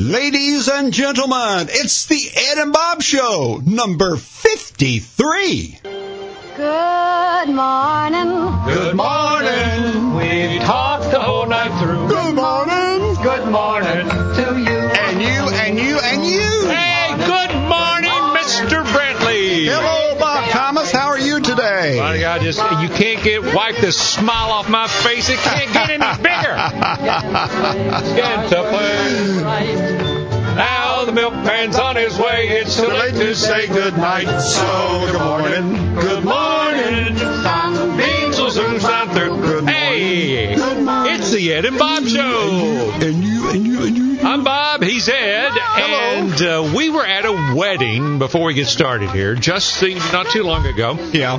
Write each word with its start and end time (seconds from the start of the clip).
Ladies 0.00 0.66
and 0.66 0.94
gentlemen, 0.94 1.68
it's 1.68 2.06
the 2.06 2.30
Ed 2.34 2.56
and 2.56 2.72
Bob 2.72 3.02
Show, 3.02 3.60
number 3.66 4.16
53. 4.16 5.78
Good 6.56 7.48
morning. 7.50 8.64
Good 8.64 8.96
morning. 8.96 9.39
I 22.30 22.38
just 22.38 22.60
you 22.80 22.88
can't 22.88 23.24
get 23.24 23.42
wipe 23.52 23.78
the 23.78 23.90
smile 23.90 24.52
off 24.52 24.68
my 24.68 24.86
face. 24.86 25.28
It 25.28 25.38
can't 25.38 25.72
get 25.72 25.90
any 25.90 26.22
bigger. 26.22 26.54
Now 30.54 31.04
the 31.06 31.12
milkman's 31.12 31.76
on 31.76 31.96
his 31.96 32.16
way. 32.16 32.46
It's 32.50 32.76
too 32.76 32.86
late 32.86 33.14
to 33.14 33.34
say 33.34 33.66
good 33.66 33.96
night. 33.96 34.28
So 34.38 35.08
good 35.10 35.20
morning, 35.20 35.94
good 35.96 36.24
morning. 36.24 37.14
Beans 37.98 38.40
will 38.40 38.52
soon 38.52 38.78
sound 38.78 39.10
through. 39.10 39.66
Hey, 39.66 40.54
it's 40.54 41.32
the 41.32 41.52
Ed 41.52 41.64
and 41.64 41.78
Bob 41.78 42.04
Show. 42.06 42.92
And 43.00 43.24
you, 43.24 43.50
and 43.50 43.66
you, 43.66 43.82
and 43.82 43.96
you. 43.96 44.19
I'm 44.30 44.44
Bob. 44.44 44.80
He's 44.84 45.08
Ed, 45.08 45.50
and 45.58 46.40
uh, 46.40 46.72
we 46.76 46.88
were 46.88 47.04
at 47.04 47.24
a 47.24 47.54
wedding 47.56 48.20
before 48.20 48.44
we 48.44 48.54
get 48.54 48.68
started 48.68 49.10
here, 49.10 49.34
just 49.34 49.80
the, 49.80 49.96
not 50.12 50.28
too 50.30 50.44
long 50.44 50.64
ago. 50.66 50.94
Yeah. 51.12 51.36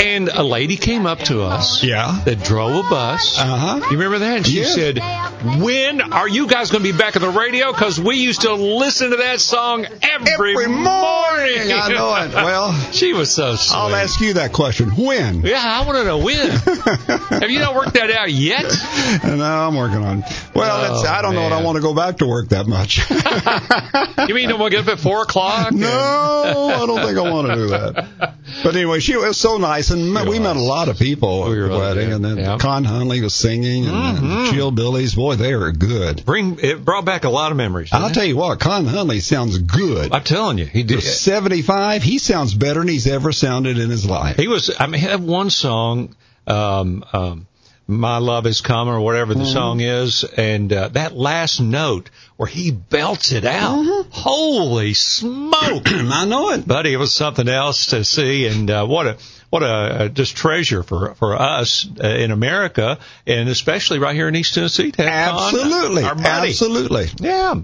And 0.00 0.30
a 0.30 0.42
lady 0.42 0.78
came 0.78 1.04
up 1.04 1.18
to 1.24 1.42
us 1.42 1.84
Yeah. 1.84 2.22
that 2.24 2.42
drove 2.42 2.86
a 2.86 2.88
bus. 2.88 3.38
Uh-huh. 3.38 3.80
You 3.90 3.98
remember 3.98 4.20
that? 4.20 4.36
And 4.38 4.46
she 4.46 4.60
Yeah. 4.60 4.64
said, 4.64 5.60
"When 5.62 6.00
are 6.00 6.26
you 6.26 6.46
guys 6.46 6.70
going 6.70 6.82
to 6.82 6.90
be 6.90 6.96
back 6.96 7.16
on 7.16 7.22
the 7.22 7.28
radio? 7.28 7.70
Because 7.70 8.00
we 8.00 8.16
used 8.16 8.40
to 8.42 8.54
listen 8.54 9.10
to 9.10 9.16
that 9.18 9.38
song 9.42 9.84
every, 10.00 10.52
Every 10.52 10.68
morning. 10.68 11.70
I 11.70 11.88
know 11.92 12.14
it. 12.16 12.32
Well, 12.52 12.72
she 12.92 13.12
was 13.12 13.30
so 13.30 13.56
sweet. 13.56 13.76
I'll 13.76 13.94
ask 13.94 14.18
you 14.22 14.34
that 14.34 14.52
question. 14.54 14.90
When? 14.96 15.42
Yeah, 15.42 15.60
I 15.62 15.84
want 15.86 15.98
to 15.98 16.04
know 16.04 16.18
when. 16.18 16.50
Have 17.42 17.50
you 17.50 17.58
not 17.58 17.74
worked 17.74 17.92
that 17.94 18.10
out 18.10 18.30
yet? 18.32 18.64
no, 19.22 19.44
I'm 19.44 19.76
working 19.76 20.02
on. 20.02 20.24
Well, 20.54 20.94
it's, 20.96 21.06
Oh, 21.06 21.12
I 21.12 21.20
don't 21.22 21.34
know 21.34 21.42
what 21.42 21.52
I 21.52 21.62
want 21.62 21.76
to 21.76 21.82
go 21.82 21.92
back 21.94 22.18
to 22.18 22.21
work 22.26 22.50
that 22.50 22.66
much. 22.66 23.00
You 24.28 24.34
mean 24.34 24.56
we'll 24.56 24.70
get 24.70 24.80
up 24.80 24.88
at 24.88 25.00
four 25.00 25.22
o'clock? 25.22 25.72
No, 25.72 25.88
I 25.88 26.86
don't 26.86 27.00
think 27.04 27.18
I 27.18 27.30
want 27.30 27.48
to 27.48 27.54
do 27.54 27.66
that. 27.68 28.34
But 28.62 28.76
anyway, 28.76 29.00
she 29.00 29.16
was 29.16 29.36
so 29.36 29.56
nice, 29.56 29.90
and 29.90 30.14
we 30.28 30.38
met 30.38 30.56
a 30.56 30.60
lot 30.60 30.88
of 30.88 30.98
people 30.98 31.44
We 31.48 31.62
at 31.62 31.70
the 31.70 31.76
wedding. 31.76 32.12
And 32.12 32.24
then 32.24 32.36
yeah. 32.36 32.44
Mm-hmm. 32.44 32.58
Con 32.58 32.84
Hunley 32.84 33.22
was 33.22 33.34
singing, 33.34 33.86
and 33.86 34.52
Jill 34.54 34.70
Billies. 34.70 35.14
Boy, 35.14 35.36
they 35.36 35.52
are 35.52 35.72
good. 35.72 36.24
Bring 36.24 36.58
it 36.60 36.84
brought 36.84 37.04
back 37.04 37.24
a 37.24 37.30
lot 37.30 37.50
of 37.50 37.56
memories. 37.56 37.90
I'll 37.92 38.10
it? 38.10 38.14
tell 38.14 38.24
you 38.24 38.36
what, 38.36 38.60
Con 38.60 38.86
Hunley 38.86 39.20
sounds 39.20 39.58
good. 39.58 40.12
I'm 40.12 40.24
telling 40.24 40.58
you, 40.58 40.66
he 40.66 40.82
did. 40.82 41.02
75, 41.02 42.02
he 42.02 42.18
sounds 42.18 42.54
better 42.54 42.80
than 42.80 42.88
he's 42.88 43.06
ever 43.06 43.32
sounded 43.32 43.78
in 43.78 43.90
his 43.90 44.06
life. 44.06 44.36
He 44.36 44.48
was. 44.48 44.74
I 44.78 44.86
mean, 44.86 45.00
he 45.00 45.06
had 45.06 45.22
one 45.22 45.50
song, 45.50 46.14
um, 46.46 47.04
um, 47.12 47.46
"My 47.86 48.18
Love 48.18 48.46
Is 48.46 48.60
Come" 48.60 48.88
or 48.88 49.00
whatever 49.00 49.34
the 49.34 49.44
song 49.44 49.80
is, 49.80 50.24
and 50.24 50.72
uh, 50.72 50.88
that 50.88 51.14
last 51.14 51.60
note 51.60 52.10
where 52.36 52.48
he 52.48 52.70
belts 52.70 53.32
it 53.32 53.44
out. 53.44 54.06
Holy 54.10 54.94
smoke! 54.94 55.84
I 55.86 56.24
know 56.24 56.50
it. 56.50 56.66
buddy. 56.66 56.92
It 56.92 56.96
was 56.96 57.14
something 57.14 57.48
else 57.48 57.86
to 57.86 58.04
see, 58.04 58.46
and 58.46 58.70
uh, 58.70 58.86
what 58.86 59.06
a 59.06 59.16
what 59.50 59.62
a 59.62 59.66
uh, 59.66 60.08
just 60.08 60.34
treasure 60.34 60.82
for 60.82 61.14
for 61.14 61.36
us 61.36 61.86
uh, 62.02 62.08
in 62.08 62.30
America, 62.30 62.98
and 63.26 63.50
especially 63.50 63.98
right 63.98 64.14
here 64.14 64.26
in 64.26 64.34
East 64.34 64.54
Tennessee. 64.54 64.92
Absolutely. 64.98 66.04
our 66.04 66.14
buddy. 66.14 66.48
Absolutely. 66.48 67.08
Yeah. 67.18 67.56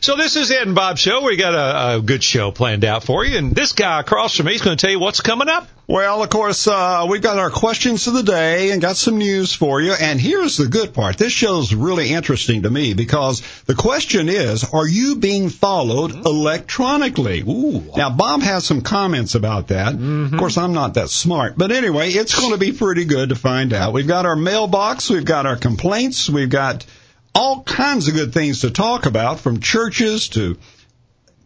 So 0.00 0.16
this 0.16 0.36
is 0.36 0.50
Ed 0.50 0.66
and 0.66 0.74
Bob 0.74 0.96
show. 0.96 1.22
We 1.22 1.36
got 1.36 1.54
a, 1.54 1.96
a 1.98 2.00
good 2.00 2.24
show 2.24 2.50
planned 2.50 2.84
out 2.84 3.04
for 3.04 3.24
you, 3.24 3.36
and 3.36 3.54
this 3.54 3.72
guy 3.72 4.00
across 4.00 4.36
from 4.36 4.46
me 4.46 4.54
is 4.54 4.62
going 4.62 4.76
to 4.76 4.80
tell 4.80 4.90
you 4.90 4.98
what's 4.98 5.20
coming 5.20 5.48
up. 5.48 5.68
Well, 5.86 6.22
of 6.22 6.30
course, 6.30 6.66
uh, 6.66 7.06
we've 7.10 7.20
got 7.20 7.36
our 7.36 7.50
questions 7.50 8.06
of 8.06 8.14
the 8.14 8.22
day 8.22 8.70
and 8.70 8.80
got 8.80 8.96
some 8.96 9.18
news 9.18 9.52
for 9.52 9.82
you. 9.82 9.92
And 9.92 10.18
here's 10.18 10.56
the 10.56 10.66
good 10.66 10.94
part. 10.94 11.18
This 11.18 11.32
show's 11.32 11.74
really 11.74 12.10
interesting 12.10 12.62
to 12.62 12.70
me 12.70 12.94
because 12.94 13.42
the 13.66 13.74
question 13.74 14.30
is, 14.30 14.64
are 14.72 14.86
you 14.86 15.16
being 15.16 15.50
followed 15.50 16.24
electronically? 16.24 17.42
Ooh. 17.42 17.92
Now, 17.96 18.08
Bob 18.08 18.40
has 18.40 18.64
some 18.64 18.80
comments 18.80 19.34
about 19.34 19.68
that. 19.68 19.94
Of 19.94 20.38
course, 20.38 20.56
I'm 20.56 20.72
not 20.72 20.94
that 20.94 21.10
smart. 21.10 21.58
But 21.58 21.70
anyway, 21.70 22.10
it's 22.10 22.38
going 22.38 22.52
to 22.52 22.58
be 22.58 22.72
pretty 22.72 23.04
good 23.04 23.28
to 23.28 23.34
find 23.34 23.74
out. 23.74 23.92
We've 23.92 24.08
got 24.08 24.24
our 24.24 24.36
mailbox. 24.36 25.10
We've 25.10 25.24
got 25.24 25.44
our 25.44 25.56
complaints. 25.56 26.30
We've 26.30 26.48
got 26.48 26.86
all 27.34 27.62
kinds 27.62 28.08
of 28.08 28.14
good 28.14 28.32
things 28.32 28.62
to 28.62 28.70
talk 28.70 29.04
about 29.04 29.40
from 29.40 29.60
churches 29.60 30.30
to 30.30 30.56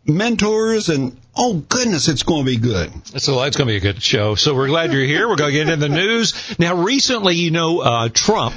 mentors 0.06 0.88
and 0.91 1.16
oh 1.38 1.54
goodness, 1.69 2.09
it's 2.09 2.25
going 2.25 2.44
to 2.44 2.50
be 2.50 2.56
good. 2.56 2.91
So 3.21 3.43
it's 3.44 3.56
going 3.56 3.69
to 3.69 3.72
be 3.72 3.76
a 3.76 3.81
good 3.81 4.03
show. 4.03 4.34
So 4.34 4.54
we're 4.54 4.66
glad 4.69 4.93
you're 4.93 5.04
here. 5.04 5.28
We're 5.28 5.37
going 5.37 5.53
to 5.53 5.59
get 5.59 5.69
into 5.69 5.88
the 5.88 5.94
news. 5.94 6.59
Now, 6.59 6.75
recently, 6.82 7.37
you 7.37 7.50
know, 7.53 7.78
uh, 7.81 8.09
Trump, 8.12 8.54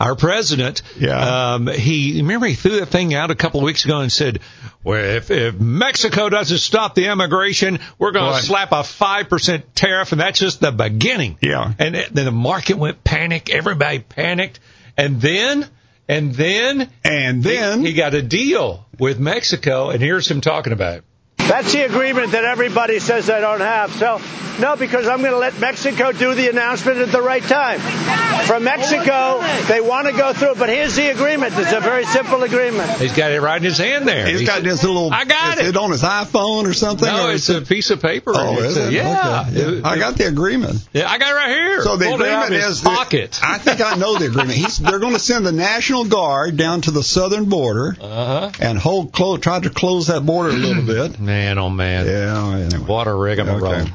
our 0.00 0.16
president, 0.16 0.82
Yeah. 0.98 1.54
um, 1.54 1.68
he, 1.68 2.20
remember 2.22 2.46
he 2.46 2.54
threw 2.54 2.80
that 2.80 2.86
thing 2.86 3.14
out 3.14 3.30
a 3.30 3.34
couple 3.36 3.60
of 3.60 3.64
weeks 3.64 3.84
ago 3.84 4.00
and 4.00 4.10
said, 4.10 4.40
well, 4.82 5.02
if, 5.16 5.30
if 5.30 5.58
Mexico 5.60 6.28
doesn't 6.28 6.58
stop 6.58 6.94
the 6.96 7.06
immigration, 7.06 7.78
we're 7.98 8.10
going 8.10 8.26
Right. 8.32 8.40
to 8.40 8.46
slap 8.46 8.72
a 8.72 8.82
5% 8.82 9.62
tariff, 9.74 10.12
and 10.12 10.20
that's 10.20 10.38
just 10.40 10.60
the 10.60 10.72
beginning. 10.72 11.38
Yeah. 11.40 11.72
And 11.78 11.94
it- 11.94 12.12
then 12.12 12.24
the 12.24 12.32
market 12.32 12.76
went 12.76 13.04
panic. 13.04 13.48
Everybody 13.50 14.00
panicked. 14.00 14.58
And 14.96 15.20
then, 15.20 15.66
and 16.08 16.34
then, 16.34 16.90
And 17.04 17.42
then 17.42 17.84
he 17.84 17.92
got 17.94 18.14
a 18.14 18.22
deal 18.22 18.86
with 18.98 19.18
Mexico, 19.20 19.90
and 19.90 20.02
here's 20.02 20.28
him 20.30 20.40
talking 20.40 20.72
about 20.72 20.98
it. 20.98 21.04
That's 21.48 21.72
the 21.72 21.82
agreement 21.82 22.32
that 22.32 22.44
everybody 22.44 22.98
says 23.00 23.26
they 23.26 23.40
don't 23.40 23.60
have. 23.60 23.92
So, 23.92 24.20
no, 24.60 24.76
because 24.76 25.06
I'm 25.06 25.20
going 25.20 25.32
to 25.32 25.38
let 25.38 25.58
Mexico 25.58 26.10
do 26.10 26.34
the 26.34 26.48
announcement 26.48 26.98
at 26.98 27.12
the 27.12 27.20
right 27.20 27.42
time. 27.42 27.80
From 28.46 28.64
Mexico, 28.64 29.40
they 29.68 29.80
want 29.80 30.06
to 30.06 30.12
go 30.12 30.32
through, 30.32 30.54
but 30.56 30.68
here's 30.68 30.94
the 30.96 31.08
agreement. 31.08 31.54
It's 31.56 31.72
a 31.72 31.80
very 31.80 32.04
simple 32.04 32.42
agreement. 32.42 32.90
He's 32.98 33.14
got 33.14 33.30
it 33.32 33.40
right 33.40 33.56
in 33.56 33.62
his 33.62 33.78
hand 33.78 34.06
there. 34.06 34.26
He's 34.26 34.40
He 34.40 34.46
got 34.46 34.62
this 34.62 34.82
little. 34.84 35.12
I 35.12 35.24
got 35.24 35.58
is 35.58 35.68
it. 35.68 35.70
it 35.70 35.76
on 35.76 35.90
his 35.90 36.02
iPhone 36.02 36.66
or 36.66 36.74
something? 36.74 37.08
No, 37.08 37.28
or 37.28 37.32
it's 37.32 37.48
is 37.48 37.56
a 37.56 37.62
piece 37.62 37.90
of 37.90 38.02
paper. 38.02 38.32
Oh, 38.34 38.58
is 38.58 38.76
it? 38.76 38.92
Yeah. 38.92 39.44
Okay. 39.50 39.80
I 39.82 39.98
got 39.98 40.16
the 40.16 40.26
agreement. 40.28 40.86
Yeah, 40.92 41.08
I 41.10 41.18
got 41.18 41.30
it 41.30 41.34
right 41.34 41.48
here. 41.48 41.82
So 41.82 41.96
the 41.96 42.04
Pulled 42.06 42.20
it 42.20 42.28
out 42.28 42.44
agreement 42.46 42.68
is 42.70 42.82
that- 42.82 42.96
pocket. 42.96 43.40
I 43.44 43.58
think 43.58 43.80
I 43.80 43.94
know 43.96 44.18
the 44.18 44.26
agreement. 44.26 44.52
He's, 44.52 44.78
they're 44.78 44.98
going 44.98 45.14
to 45.14 45.18
send 45.18 45.46
the 45.46 45.52
National 45.52 46.04
Guard 46.04 46.56
down 46.56 46.82
to 46.82 46.90
the 46.90 47.02
southern 47.02 47.46
border 47.46 47.96
Uh-huh. 48.00 48.50
and 48.60 48.78
hold 48.78 49.12
close, 49.12 49.40
try 49.40 49.60
to 49.60 49.70
close 49.70 50.08
that 50.08 50.24
border 50.26 50.50
a 50.50 50.52
little 50.52 50.82
bit. 50.86 51.18
Man, 51.18 51.58
oh 51.58 51.70
man. 51.70 52.06
Yeah. 52.06 52.56
Anyway. 52.56 52.84
What 52.86 53.06
a 53.06 53.14
rigmarole. 53.14 53.66
Okay. 53.74 53.90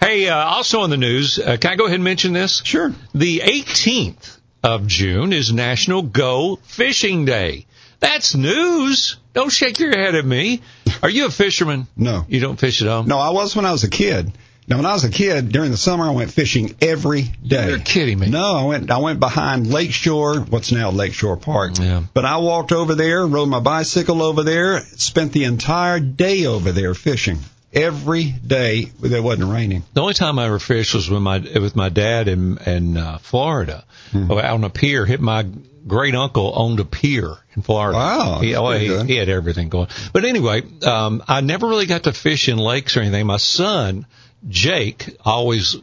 Hey, 0.00 0.28
uh, 0.28 0.36
also 0.36 0.84
in 0.84 0.90
the 0.90 0.96
news, 0.96 1.38
uh, 1.38 1.56
can 1.60 1.72
I 1.72 1.76
go 1.76 1.84
ahead 1.84 1.96
and 1.96 2.04
mention 2.04 2.32
this? 2.32 2.62
Sure. 2.64 2.92
The 3.14 3.40
18th 3.40 4.38
of 4.62 4.86
June 4.86 5.32
is 5.32 5.52
National 5.52 6.02
Go 6.02 6.56
Fishing 6.62 7.26
Day. 7.26 7.66
That's 8.00 8.34
news. 8.34 9.16
Don't 9.34 9.52
shake 9.52 9.78
your 9.78 9.96
head 9.96 10.14
at 10.14 10.24
me. 10.24 10.62
Are 11.02 11.10
you 11.10 11.26
a 11.26 11.30
fisherman? 11.30 11.86
No. 11.96 12.24
You 12.28 12.40
don't 12.40 12.58
fish 12.58 12.80
at 12.80 12.88
all? 12.88 13.04
No, 13.04 13.18
I 13.18 13.30
was 13.30 13.54
when 13.54 13.66
I 13.66 13.72
was 13.72 13.84
a 13.84 13.90
kid. 13.90 14.32
Now, 14.66 14.76
when 14.76 14.86
I 14.86 14.92
was 14.92 15.04
a 15.04 15.10
kid, 15.10 15.50
during 15.50 15.72
the 15.72 15.76
summer, 15.76 16.04
I 16.04 16.10
went 16.10 16.30
fishing 16.30 16.76
every 16.80 17.22
day. 17.22 17.68
You're 17.70 17.78
kidding 17.80 18.18
me. 18.20 18.28
No, 18.30 18.54
I 18.54 18.64
went. 18.64 18.90
I 18.90 18.98
went 18.98 19.18
behind 19.18 19.66
Lakeshore, 19.66 20.40
what's 20.42 20.70
now 20.70 20.90
Lakeshore 20.90 21.36
Park. 21.38 21.72
Yeah. 21.78 22.04
But 22.14 22.24
I 22.24 22.36
walked 22.36 22.70
over 22.70 22.94
there, 22.94 23.26
rode 23.26 23.48
my 23.48 23.58
bicycle 23.58 24.22
over 24.22 24.44
there, 24.44 24.80
spent 24.96 25.32
the 25.32 25.44
entire 25.44 25.98
day 25.98 26.46
over 26.46 26.70
there 26.70 26.94
fishing. 26.94 27.40
Every 27.72 28.24
day, 28.24 28.90
it 29.02 29.22
wasn't 29.22 29.48
raining. 29.52 29.84
The 29.94 30.00
only 30.00 30.14
time 30.14 30.40
I 30.40 30.46
ever 30.46 30.58
fished 30.58 30.92
was 30.94 31.08
with 31.08 31.22
my 31.22 31.38
with 31.38 31.76
my 31.76 31.88
dad 31.88 32.26
in 32.26 32.58
in 32.58 32.96
uh, 32.96 33.18
Florida, 33.18 33.84
Hmm. 34.10 34.30
out 34.32 34.44
on 34.44 34.64
a 34.64 34.70
pier. 34.70 35.06
Hit 35.06 35.20
my 35.20 35.46
great 35.86 36.16
uncle 36.16 36.52
owned 36.56 36.80
a 36.80 36.84
pier 36.84 37.36
in 37.54 37.62
Florida. 37.62 37.96
Wow, 37.96 38.40
he, 38.40 38.56
oh, 38.56 38.70
he, 38.72 39.04
he 39.04 39.16
had 39.16 39.28
everything 39.28 39.68
going. 39.68 39.86
But 40.12 40.24
anyway, 40.24 40.62
um, 40.84 41.22
I 41.28 41.42
never 41.42 41.68
really 41.68 41.86
got 41.86 42.02
to 42.04 42.12
fish 42.12 42.48
in 42.48 42.58
lakes 42.58 42.96
or 42.96 43.00
anything. 43.02 43.24
My 43.26 43.36
son 43.36 44.04
Jake 44.48 45.16
always 45.24 45.76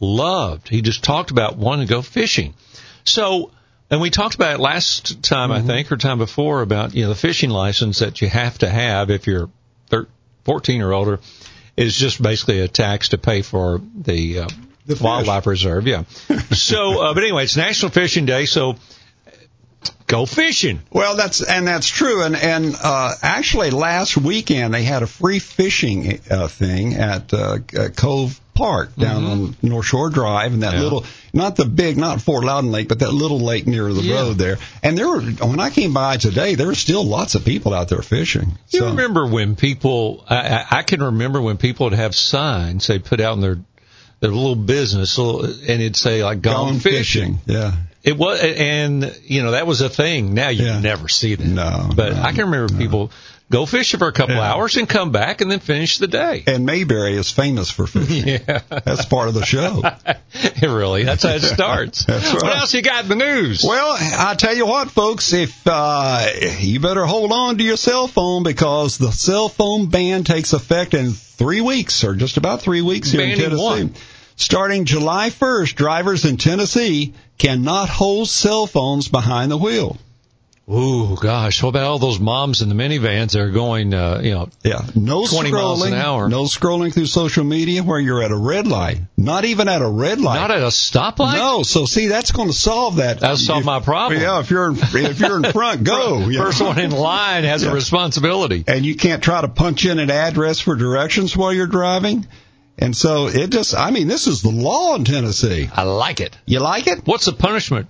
loved. 0.00 0.68
He 0.68 0.82
just 0.82 1.02
talked 1.02 1.30
about 1.30 1.56
wanting 1.56 1.86
to 1.86 1.90
go 1.94 2.02
fishing. 2.02 2.54
So. 3.04 3.52
And 3.90 4.00
we 4.00 4.08
talked 4.08 4.34
about 4.34 4.54
it 4.54 4.60
last 4.60 5.22
time, 5.22 5.50
Mm-hmm. 5.50 5.70
I 5.70 5.74
think, 5.74 5.92
or 5.92 5.98
time 5.98 6.16
before, 6.16 6.62
about 6.62 6.94
you 6.94 7.02
know 7.02 7.10
the 7.10 7.14
fishing 7.14 7.50
license 7.50 7.98
that 7.98 8.22
you 8.22 8.28
have 8.28 8.56
to 8.58 8.68
have 8.70 9.10
if 9.10 9.26
you're 9.26 9.50
14 10.44 10.82
or 10.82 10.92
older 10.92 11.20
is 11.76 11.96
just 11.96 12.20
basically 12.20 12.60
a 12.60 12.68
tax 12.68 13.10
to 13.10 13.18
pay 13.18 13.42
for 13.42 13.80
the, 13.94 14.40
uh, 14.40 14.48
The 14.86 15.02
wildlife 15.02 15.46
reserve. 15.46 15.86
Yeah. 15.86 16.04
so, 16.50 17.02
uh, 17.02 17.14
but 17.14 17.22
anyway, 17.22 17.44
it's 17.44 17.56
National 17.56 17.90
Fishing 17.90 18.26
Day, 18.26 18.46
so 18.46 18.76
go 20.06 20.26
fishing. 20.26 20.80
Well, 20.90 21.16
that's 21.16 21.42
and 21.42 21.66
that's 21.66 21.86
true. 21.86 22.22
And 22.22 22.36
and 22.36 22.76
uh, 22.82 23.14
actually, 23.22 23.70
last 23.70 24.16
weekend 24.16 24.74
they 24.74 24.82
had 24.82 25.02
a 25.02 25.06
free 25.06 25.38
fishing 25.38 26.20
uh, 26.30 26.48
thing 26.48 26.94
at 26.94 27.32
uh, 27.32 27.58
uh, 27.78 27.88
Cove 27.96 28.38
Park 28.54 28.94
down 28.96 29.24
on 29.24 29.56
North 29.62 29.86
Shore 29.86 30.10
Drive, 30.10 30.52
and 30.52 30.62
that 30.62 30.72
Mm-hmm. 30.74 30.76
Yeah. 30.78 30.82
little, 30.84 31.04
not 31.32 31.56
the 31.56 31.64
big, 31.64 31.96
not 31.96 32.20
Fort 32.20 32.44
Loudoun 32.44 32.70
Lake, 32.70 32.88
but 32.88 32.98
that 32.98 33.10
little 33.12 33.40
lake 33.40 33.66
near 33.66 33.92
the 33.92 34.02
Yeah. 34.02 34.14
road 34.16 34.38
there. 34.38 34.58
And 34.82 34.96
there 34.96 35.08
were, 35.08 35.20
when 35.22 35.58
I 35.60 35.70
came 35.70 35.94
by 35.94 36.18
today, 36.18 36.54
there 36.54 36.66
were 36.66 36.74
still 36.74 37.04
lots 37.04 37.34
of 37.34 37.44
people 37.44 37.72
out 37.72 37.88
there 37.88 38.02
fishing. 38.02 38.58
You 38.70 38.80
So- 38.80 38.86
remember 38.90 39.26
when 39.26 39.56
people? 39.56 40.24
I, 40.28 40.64
I 40.70 40.82
can 40.82 41.02
remember 41.02 41.40
when 41.40 41.56
people 41.56 41.84
would 41.86 41.94
have 41.94 42.14
signs 42.14 42.86
they 42.86 42.98
put 42.98 43.20
out 43.20 43.34
in 43.34 43.40
their 43.40 43.58
their 44.20 44.30
little 44.30 44.54
business, 44.54 45.18
and 45.18 45.48
it'd 45.68 45.96
say 45.96 46.22
like 46.22 46.42
"Gone, 46.42 46.74
Gone 46.74 46.78
fishing." 46.80 47.40
Yeah. 47.46 47.72
It 48.04 48.16
was, 48.16 48.40
and 48.40 49.16
you 49.24 49.42
know 49.42 49.52
that 49.52 49.66
was 49.66 49.80
a 49.80 49.88
thing. 49.88 50.34
Now 50.34 50.48
you 50.50 50.66
Yeah. 50.66 50.78
never 50.80 51.08
see 51.08 51.34
that. 51.36 51.46
No, 51.46 51.88
but 51.94 52.14
no, 52.14 52.22
I 52.22 52.32
can 52.32 52.50
remember 52.50 52.76
people 52.76 53.10
go 53.52 53.66
fishing 53.66 53.98
for 53.98 54.08
a 54.08 54.12
couple 54.12 54.34
Yeah. 54.34 54.52
hours 54.52 54.76
and 54.76 54.88
come 54.88 55.12
back 55.12 55.40
and 55.40 55.50
then 55.50 55.60
finish 55.60 55.98
the 55.98 56.08
day. 56.08 56.42
And 56.46 56.66
Mayberry 56.66 57.16
is 57.16 57.30
famous 57.30 57.70
for 57.70 57.86
fishing. 57.86 58.26
Yeah, 58.48 58.60
That's 58.68 59.04
part 59.04 59.28
of 59.28 59.34
the 59.34 59.44
show. 59.44 59.82
it 60.34 60.62
really. 60.62 61.04
That's 61.04 61.22
how 61.22 61.30
it 61.34 61.42
starts. 61.42 62.04
That's 62.06 62.32
What 62.32 62.56
else 62.56 62.74
you 62.74 62.82
got 62.82 63.04
in 63.04 63.10
the 63.10 63.16
news? 63.16 63.62
Well, 63.62 63.96
I 64.00 64.34
tell 64.34 64.56
you 64.56 64.66
what, 64.66 64.90
folks, 64.90 65.32
if 65.32 65.56
uh, 65.66 66.26
you 66.58 66.80
better 66.80 67.04
hold 67.06 67.30
on 67.30 67.58
to 67.58 67.64
your 67.64 67.76
cell 67.76 68.08
phone 68.08 68.42
because 68.42 68.98
the 68.98 69.12
cell 69.12 69.48
phone 69.48 69.86
ban 69.86 70.24
takes 70.24 70.52
effect 70.52 70.94
in 70.94 71.12
three 71.12 71.60
weeks, 71.60 72.02
or 72.04 72.14
just 72.14 72.36
about 72.38 72.62
three 72.62 72.82
weeks 72.82 73.10
here 73.12 73.20
in 73.20 73.38
Tennessee. 73.38 73.62
what? 73.62 73.90
Starting 74.36 74.86
July 74.86 75.28
1st, 75.30 75.74
drivers 75.74 76.24
in 76.24 76.36
Tennessee 76.38 77.12
cannot 77.38 77.88
hold 77.90 78.28
cell 78.28 78.66
phones 78.66 79.08
behind 79.08 79.50
the 79.50 79.58
wheel. 79.58 79.98
Ooh, 80.70 81.16
gosh, 81.20 81.60
what 81.62 81.70
about 81.70 81.82
all 81.82 81.98
those 81.98 82.20
moms 82.20 82.62
in 82.62 82.68
the 82.68 82.74
minivans 82.76 83.32
that 83.32 83.40
are 83.40 83.50
going, 83.50 83.92
uh, 83.92 84.20
you 84.22 84.30
know, 84.30 84.48
Yeah, 84.62 84.82
no 84.94 85.26
20 85.26 85.50
scrolling, 85.50 85.52
miles 85.52 85.82
an 85.86 85.94
hour. 85.94 86.28
no 86.28 86.44
scrolling 86.44 86.94
through 86.94 87.06
social 87.06 87.42
media 87.42 87.82
where 87.82 87.98
you're 87.98 88.22
at 88.22 88.30
a 88.30 88.36
red 88.36 88.68
light. 88.68 88.98
Not 89.16 89.44
even 89.44 89.66
at 89.68 89.82
a 89.82 89.88
red 89.88 90.20
light. 90.20 90.36
not 90.36 90.52
at 90.52 90.62
a 90.62 90.68
stoplight? 90.68 91.34
no, 91.34 91.64
so 91.64 91.84
see, 91.84 92.06
that's 92.06 92.30
going 92.30 92.48
to 92.48 92.54
solve 92.54 92.96
that. 92.96 93.18
That'll 93.20 93.36
solve 93.36 93.60
If- 93.60 93.66
my 93.66 93.80
problem. 93.80 94.20
Yeah, 94.20 94.38
if 94.38 94.50
you're 94.50 94.68
in, 94.70 94.76
if 94.78 95.18
you're 95.20 95.44
in 95.44 95.52
front, 95.52 95.82
go. 95.82 96.30
First 96.32 96.60
one 96.62 96.78
in 96.78 96.92
line 96.92 97.42
has 97.42 97.64
a 97.64 97.72
responsibility. 97.74 98.64
and 98.68 98.86
you 98.86 98.94
can't 98.94 99.22
try 99.22 99.40
to 99.40 99.48
punch 99.48 99.84
in 99.84 99.98
an 99.98 100.10
address 100.12 100.60
for 100.60 100.76
directions 100.76 101.36
while 101.36 101.52
you're 101.52 101.66
driving. 101.66 102.24
And 102.78 102.96
so 102.96 103.26
it 103.26 103.50
just, 103.50 103.74
I 103.76 103.90
mean, 103.90 104.06
this 104.08 104.26
is 104.28 104.42
the 104.42 104.50
law 104.50 104.94
in 104.94 105.04
Tennessee. 105.04 105.68
I 105.74 105.82
like 105.82 106.20
it. 106.20 106.36
You 106.46 106.60
like 106.60 106.86
it? 106.86 107.00
What's 107.04 107.26
the 107.26 107.32
punishment? 107.32 107.88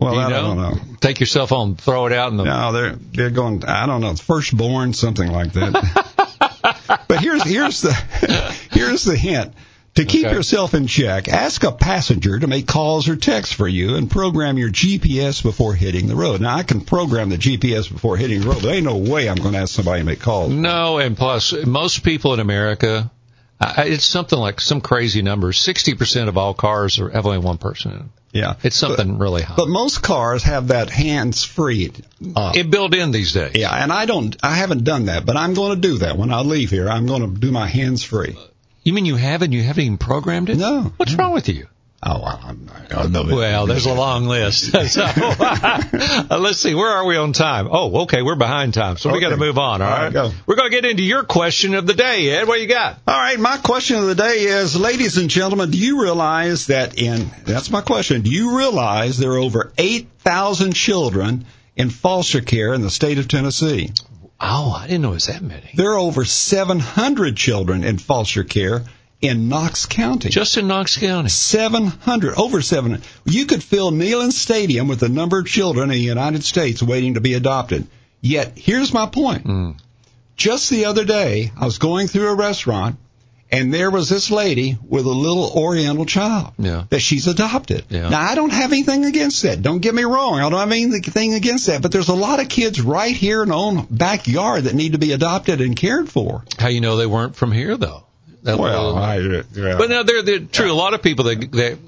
Well, 0.00 0.14
you 0.14 0.20
I 0.20 0.30
know? 0.30 0.42
don't 0.42 0.56
know. 0.56 0.74
Take 1.00 1.20
your 1.20 1.26
cell 1.26 1.46
phone, 1.46 1.76
throw 1.76 2.06
it 2.06 2.12
out 2.12 2.30
in 2.30 2.36
the. 2.38 2.44
No, 2.44 2.72
they're 2.72 2.92
they're 2.92 3.30
going. 3.30 3.64
I 3.64 3.86
don't 3.86 4.00
know. 4.00 4.14
Firstborn, 4.14 4.92
something 4.94 5.30
like 5.30 5.52
that. 5.52 7.04
but 7.08 7.20
here's 7.20 7.42
here's 7.44 7.82
the 7.82 7.92
here's 8.72 9.04
the 9.04 9.16
hint. 9.16 9.54
To 9.96 10.04
keep 10.04 10.24
Okay. 10.24 10.34
yourself 10.36 10.72
in 10.74 10.86
check, 10.86 11.26
ask 11.28 11.64
a 11.64 11.72
passenger 11.72 12.38
to 12.38 12.46
make 12.46 12.68
calls 12.68 13.08
or 13.08 13.16
texts 13.16 13.52
for 13.52 13.66
you 13.66 13.96
and 13.96 14.08
program 14.08 14.56
your 14.56 14.70
GPS 14.70 15.42
before 15.42 15.74
hitting 15.74 16.06
the 16.06 16.14
road. 16.14 16.40
Now, 16.40 16.54
I 16.56 16.62
can 16.62 16.80
program 16.82 17.28
the 17.28 17.36
GPS 17.36 17.90
before 17.92 18.16
hitting 18.16 18.40
the 18.40 18.46
road, 18.46 18.54
but 18.58 18.62
there 18.62 18.74
ain't 18.76 18.84
no 18.84 18.98
way 18.98 19.28
I'm 19.28 19.34
going 19.36 19.54
to 19.54 19.58
ask 19.58 19.74
somebody 19.74 20.02
to 20.02 20.06
make 20.06 20.20
calls. 20.20 20.52
No, 20.52 20.98
and 20.98 21.16
plus, 21.16 21.52
most 21.66 22.04
people 22.04 22.32
in 22.34 22.38
America, 22.40 23.10
it's 23.60 24.04
something 24.04 24.38
like 24.38 24.60
some 24.60 24.80
crazy 24.80 25.22
number. 25.22 25.52
Sixty 25.52 25.94
percent 25.94 26.28
of 26.28 26.38
all 26.38 26.54
cars 26.54 27.00
are 27.00 27.10
have 27.10 27.26
only 27.26 27.38
one 27.38 27.58
person 27.58 27.90
in 27.90 27.98
them. 27.98 28.12
Yeah. 28.32 28.54
It's 28.62 28.76
something 28.76 29.18
really 29.18 29.42
high. 29.42 29.54
But 29.56 29.68
most 29.68 30.02
cars 30.02 30.44
have 30.44 30.68
that 30.68 30.90
hands 30.90 31.44
free. 31.44 31.92
Uh, 32.36 32.52
it 32.54 32.70
built 32.70 32.94
in 32.94 33.10
these 33.10 33.32
days. 33.32 33.52
yeah, 33.54 33.70
and 33.72 33.92
I 33.92 34.06
don't, 34.06 34.36
I 34.42 34.54
haven't 34.54 34.84
done 34.84 35.06
that, 35.06 35.26
but 35.26 35.36
I'm 35.36 35.54
going 35.54 35.74
to 35.74 35.88
do 35.88 35.98
that 35.98 36.16
when 36.16 36.32
I 36.32 36.40
leave 36.40 36.70
here. 36.70 36.88
I'm 36.88 37.06
going 37.06 37.22
to 37.22 37.40
do 37.40 37.50
my 37.50 37.66
hands 37.66 38.04
free. 38.04 38.36
You 38.82 38.92
mean 38.92 39.04
you 39.04 39.16
haven't? 39.16 39.52
You 39.52 39.62
haven't 39.62 39.84
even 39.84 39.98
programmed 39.98 40.48
it? 40.48 40.56
No. 40.56 40.92
What's 40.96 41.14
wrong 41.14 41.32
with 41.32 41.48
you? 41.48 41.66
Oh, 42.02 42.24
I'm, 42.24 42.70
I 42.90 43.06
know 43.08 43.24
that. 43.24 43.34
Well, 43.36 43.66
there's 43.66 43.84
a 43.84 43.92
long 43.92 44.24
list. 44.24 44.72
so, 44.90 45.02
uh, 45.04 46.38
let's 46.40 46.58
see. 46.58 46.74
Where 46.74 46.88
are 46.88 47.04
we 47.04 47.18
on 47.18 47.34
time? 47.34 47.68
Oh, 47.70 48.02
okay. 48.02 48.22
We're 48.22 48.36
behind 48.36 48.72
time, 48.72 48.96
so 48.96 49.12
we 49.12 49.20
got 49.20 49.30
to 49.30 49.36
move 49.36 49.58
on. 49.58 49.82
All 49.82 49.88
All 49.88 49.94
right. 49.94 50.04
right, 50.04 50.12
go. 50.12 50.30
We're 50.46 50.56
going 50.56 50.70
to 50.70 50.74
get 50.74 50.90
into 50.90 51.02
your 51.02 51.24
question 51.24 51.74
of 51.74 51.86
the 51.86 51.92
day, 51.92 52.30
Ed. 52.30 52.48
What 52.48 52.58
you 52.58 52.68
got? 52.68 52.98
All 53.06 53.18
right, 53.18 53.38
my 53.38 53.58
question 53.58 53.96
of 53.98 54.06
the 54.06 54.14
day 54.14 54.44
is, 54.44 54.76
ladies 54.76 55.18
and 55.18 55.28
gentlemen, 55.28 55.70
do 55.70 55.76
you 55.78 56.02
realize 56.02 56.68
that 56.68 56.98
in, 56.98 57.30
that's 57.44 57.70
my 57.70 57.82
question, 57.82 58.22
do 58.22 58.30
you 58.30 58.56
realize 58.56 59.18
there 59.18 59.32
are 59.32 59.38
over 59.38 59.70
8,000 59.76 60.72
children 60.72 61.44
in 61.76 61.90
foster 61.90 62.40
care 62.40 62.72
in 62.72 62.80
the 62.80 62.90
state 62.90 63.18
of 63.18 63.28
Tennessee? 63.28 63.90
Oh, 64.40 64.72
I 64.72 64.86
didn't 64.86 65.02
know 65.02 65.10
it 65.10 65.14
was 65.14 65.26
that 65.26 65.42
many. 65.42 65.70
There 65.74 65.90
are 65.90 65.98
over 65.98 66.24
700 66.24 67.36
children 67.36 67.84
in 67.84 67.98
foster 67.98 68.42
care 68.42 68.84
in 69.20 69.48
Knox 69.48 69.86
County. 69.86 70.30
Just 70.30 70.56
in 70.56 70.66
Knox 70.66 70.96
County. 70.96 71.28
700, 71.28 72.34
over 72.38 72.62
700. 72.62 73.04
You 73.24 73.46
could 73.46 73.62
fill 73.62 73.90
Neyland 73.92 74.32
Stadium 74.32 74.88
with 74.88 75.00
the 75.00 75.08
number 75.08 75.38
of 75.40 75.46
children 75.46 75.84
in 75.90 75.96
the 75.96 76.02
United 76.02 76.42
States 76.44 76.82
waiting 76.82 77.14
to 77.14 77.20
be 77.20 77.34
adopted. 77.34 77.86
Yet, 78.20 78.52
here's 78.56 78.92
my 78.94 79.06
point. 79.06 79.42
Hmm. 79.42 79.70
Just 80.36 80.70
the 80.70 80.86
other 80.86 81.04
day, 81.04 81.52
I 81.58 81.66
was 81.66 81.78
going 81.78 82.06
through 82.08 82.28
a 82.28 82.34
restaurant, 82.34 82.96
and 83.52 83.74
there 83.74 83.90
was 83.90 84.08
this 84.08 84.30
lady 84.30 84.78
with 84.88 85.04
a 85.04 85.10
little 85.10 85.50
Oriental 85.54 86.06
child 86.06 86.52
Yeah. 86.58 86.84
that 86.88 87.00
she's 87.00 87.26
adopted. 87.26 87.84
Yeah. 87.90 88.08
Now, 88.08 88.20
I 88.22 88.34
don't 88.36 88.52
have 88.52 88.72
anything 88.72 89.04
against 89.04 89.42
that. 89.42 89.60
Don't 89.60 89.80
get 89.80 89.94
me 89.94 90.04
wrong. 90.04 90.38
I 90.40 90.48
don't 90.48 90.58
have 90.58 90.70
anything 90.72 91.34
against 91.34 91.66
that. 91.66 91.82
But 91.82 91.92
there's 91.92 92.08
a 92.08 92.14
lot 92.14 92.40
of 92.40 92.48
kids 92.48 92.80
right 92.80 93.14
here 93.14 93.42
in 93.42 93.50
our 93.50 93.56
own 93.58 93.86
backyard 93.90 94.64
that 94.64 94.74
need 94.74 94.92
to 94.92 94.98
be 94.98 95.12
adopted 95.12 95.60
and 95.60 95.76
cared 95.76 96.08
for. 96.08 96.42
How 96.58 96.68
you 96.68 96.80
know 96.80 96.96
they 96.96 97.06
weren't 97.06 97.36
from 97.36 97.52
here 97.52 97.76
though? 97.76 98.04
That 98.42 98.58
Well, 98.58 98.96
I, 98.96 99.18
yeah. 99.18 99.42
but 99.76 99.90
now 99.90 100.02
they're, 100.02 100.22
they're 100.22 100.38
true. 100.40 100.72
A 100.72 100.74
lot 100.74 100.94
of 100.94 101.02
people 101.02 101.26
that 101.26 101.52
that 101.52 101.78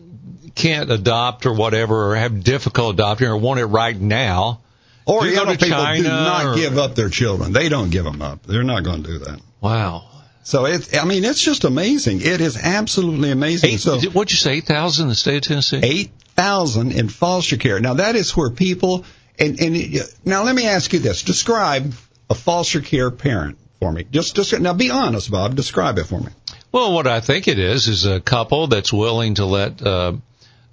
can't 0.55 0.91
adopt 0.91 1.47
or 1.47 1.55
whatever, 1.55 2.11
or 2.11 2.17
have 2.17 2.45
difficult 2.45 2.95
adopting, 2.95 3.29
or 3.29 3.37
want 3.37 3.61
it 3.61 3.67
right 3.67 3.99
now. 3.99 4.61
Or 5.05 5.27
you 5.27 5.35
to 5.35 5.57
people 5.57 5.85
do 5.97 6.03
not 6.05 6.47
or- 6.47 6.55
give 6.55 6.79
up 6.79 6.95
their 6.95 7.09
children. 7.09 7.53
They 7.53 7.69
don't 7.69 7.91
give 7.91 8.05
them 8.05 8.23
up. 8.23 8.45
They're 8.45 8.63
not 8.63 8.85
going 8.85 9.03
to 9.03 9.09
do 9.09 9.19
that. 9.21 9.41
Wow. 9.61 10.05
So 10.45 10.67
it, 10.67 10.97
I 10.97 11.05
mean, 11.05 11.25
it's 11.25 11.41
just 11.41 11.65
amazing. 11.65 12.21
It 12.21 12.41
is 12.41 12.57
absolutely 12.57 13.31
amazing. 13.31 13.71
Eight, 13.71 13.81
so 13.81 13.99
what'd 14.01 14.31
you 14.33 14.37
say? 14.37 14.55
Eight 14.55 14.65
thousand 14.65 15.05
in 15.05 15.09
the 15.11 15.15
state 15.15 15.37
of 15.39 15.43
Tennessee. 15.45 15.81
eight 15.83 16.11
thousand 16.37 16.93
in 16.93 17.09
foster 17.09 17.57
care. 17.57 17.81
Now 17.81 17.95
that 17.95 18.17
is 18.17 18.37
where 18.37 18.51
people 18.51 19.05
and 19.39 19.59
and 19.61 19.77
it- 19.77 20.15
now 20.25 20.43
let 20.43 20.55
me 20.55 20.67
ask 20.67 20.93
you 20.93 20.99
this: 20.99 21.23
describe 21.23 21.95
a 22.29 22.35
foster 22.35 22.81
care 22.81 23.11
parent 23.11 23.57
for 23.79 23.93
me. 23.93 24.05
Just 24.11 24.35
just 24.37 24.59
now, 24.61 24.73
be 24.75 24.91
honest, 24.91 25.31
Bob. 25.31 25.55
Describe 25.55 25.99
it 25.99 26.05
for 26.05 26.21
me. 26.21 26.29
Well, 26.73 26.95
what 26.95 27.07
I 27.07 27.21
think 27.21 27.49
it 27.49 27.59
is 27.59 27.87
is 27.89 28.07
a 28.07 28.19
couple 28.21 28.67
that's 28.67 28.93
willing 28.93 29.35
to 29.35 29.45
let 29.45 29.83
uh, 29.83 30.15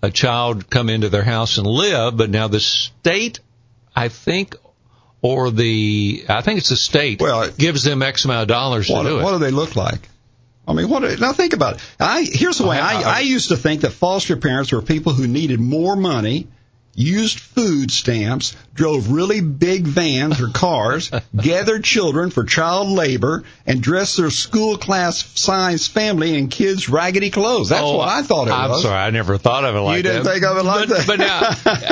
a 0.02 0.10
child 0.10 0.70
come 0.70 0.90
into 0.90 1.10
their 1.10 1.24
house 1.24 1.58
and 1.58 1.68
live, 1.68 2.16
but 2.16 2.30
now 2.30 2.48
the 2.48 2.60
state, 2.62 3.40
I 3.96 4.08
think, 4.08 4.56
or 5.22 5.52
the 5.52 6.24
I 6.30 6.42
think 6.42 6.60
it's 6.60 6.70
the 6.70 6.78
state, 6.78 7.20
Well, 7.22 7.44
it- 7.44 7.58
gives 7.58 7.84
them 7.84 8.02
X 8.02 8.24
amount 8.26 8.44
of 8.44 8.48
dollars 8.48 8.90
What, 8.90 9.04
to 9.04 9.10
do 9.10 9.20
it. 9.20 9.24
what 9.24 9.32
do 9.34 9.40
they 9.40 9.52
look 9.52 9.76
like? 9.76 10.08
I 10.66 10.74
mean, 10.74 10.88
what? 10.88 11.02
do- 11.02 11.18
Now 11.18 11.34
think 11.34 11.52
about 11.54 11.76
it. 11.76 11.82
I 12.00 12.22
here's 12.24 12.60
the 12.60 12.68
way 12.68 12.80
I, 12.80 13.18
I 13.18 13.20
used 13.22 13.50
to 13.50 13.58
think 13.58 13.82
that 13.82 13.92
foster 13.92 14.38
parents 14.38 14.72
were 14.72 14.82
people 14.82 15.12
who 15.14 15.28
needed 15.28 15.60
more 15.60 15.96
money, 15.98 16.48
used 16.96 17.40
food 17.40 17.92
stamps, 17.92 18.56
drove 18.74 19.12
really 19.12 19.42
big 19.42 19.86
vans 19.86 20.42
or 20.42 20.50
cars, 20.50 21.12
gathered 21.36 21.84
children 21.84 22.30
for 22.30 22.44
child 22.44 22.90
labor, 22.90 23.44
and 23.66 23.82
dressed 23.82 24.18
their 24.18 24.30
school 24.30 24.78
class 24.78 25.24
size 25.40 25.88
family 25.88 26.38
in 26.38 26.48
kids' 26.50 26.90
raggedy 26.90 27.30
clothes. 27.30 27.70
That's 27.70 27.82
Oh, 27.84 27.98
what 27.98 28.10
I 28.10 28.22
thought 28.24 28.48
it 28.48 28.52
I'm 28.52 28.70
was. 28.72 28.82
sorry, 28.84 28.98
I 29.00 29.10
never 29.12 29.38
thought 29.38 29.64
of 29.66 29.76
it 29.76 29.80
like 29.80 30.04
that. 30.04 30.10
You 30.10 30.14
didn't 30.14 30.24
that. 30.26 30.32
think 30.34 30.44
of 30.46 30.58
it 30.58 30.64
like 30.64 30.90
but, 30.90 30.98
that? 30.98 31.08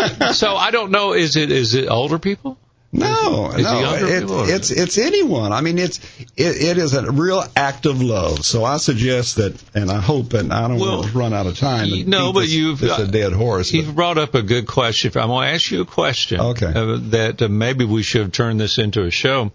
But 0.10 0.18
now, 0.20 0.32
so 0.34 0.56
I 0.56 0.72
don't 0.72 0.92
know. 0.92 1.14
Is 1.14 1.36
it 1.36 1.52
is 1.52 1.74
it 1.76 1.88
older 1.90 2.20
people? 2.20 2.58
No, 2.90 3.52
no, 3.52 3.96
it, 3.96 4.50
it's 4.50 4.72
it's 4.72 4.98
anyone. 4.98 5.52
I 5.52 5.60
mean, 5.60 5.78
it's 5.78 5.98
it, 6.38 6.62
it 6.62 6.78
is 6.78 6.94
a 6.94 7.12
real 7.12 7.44
act 7.56 7.86
of 7.86 8.02
love. 8.02 8.46
So 8.46 8.64
I 8.64 8.78
suggest 8.78 9.36
that, 9.36 9.62
and 9.76 9.92
I 9.92 10.00
hope, 10.00 10.34
and 10.34 10.54
I 10.54 10.68
don't 10.70 10.80
Well, 10.80 11.00
want 11.00 11.12
to 11.12 11.18
run 11.18 11.34
out 11.34 11.48
of 11.48 11.58
time. 11.60 11.90
no, 12.10 12.32
but 12.32 12.42
this- 12.42 12.54
you've- 12.54 12.86
it's 12.86 12.98
a 12.98 13.06
dead 13.08 13.34
horse. 13.34 13.74
You've 13.74 13.88
but- 13.88 13.96
brought 13.96 14.18
up 14.18 14.36
a 14.36 14.42
good 14.42 14.68
question. 14.68 15.12
I'm 15.18 15.28
going 15.28 15.48
to 15.50 15.54
ask 15.54 15.70
you 15.70 15.82
a 15.82 15.86
question. 15.86 16.40
Okay. 16.40 16.66
Uh, 16.68 16.98
that 17.10 17.42
uh, 17.42 17.50
maybe 17.50 17.84
we 17.84 18.04
should 18.04 18.22
have 18.22 18.32
turned 18.32 18.60
this 18.60 18.78
into 18.78 19.04
a 19.04 19.12
show. 19.12 19.52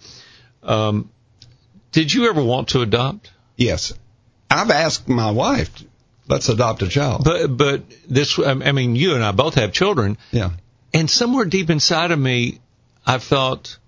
Um, 0.63 1.09
did 1.91 2.13
you 2.13 2.29
ever 2.29 2.43
want 2.45 2.69
to 2.69 2.83
adopt? 2.83 3.31
yes, 3.57 3.93
I've 4.51 4.71
asked 4.71 5.09
my 5.09 5.31
wife, 5.31 5.71
let's 6.29 6.49
adopt 6.51 6.83
a 6.83 6.89
child. 6.89 7.25
But 7.25 7.47
but 7.57 7.83
this, 8.09 8.39
I 8.39 8.55
mean, 8.73 8.95
you 8.95 9.15
and 9.15 9.25
I 9.25 9.33
both 9.33 9.55
have 9.55 9.73
children, 9.73 10.19
yeah, 10.33 10.51
and 10.93 11.09
somewhere 11.11 11.47
deep 11.47 11.71
inside 11.71 12.11
of 12.11 12.19
me, 12.19 12.61
I 13.07 13.19
felt 13.19 13.79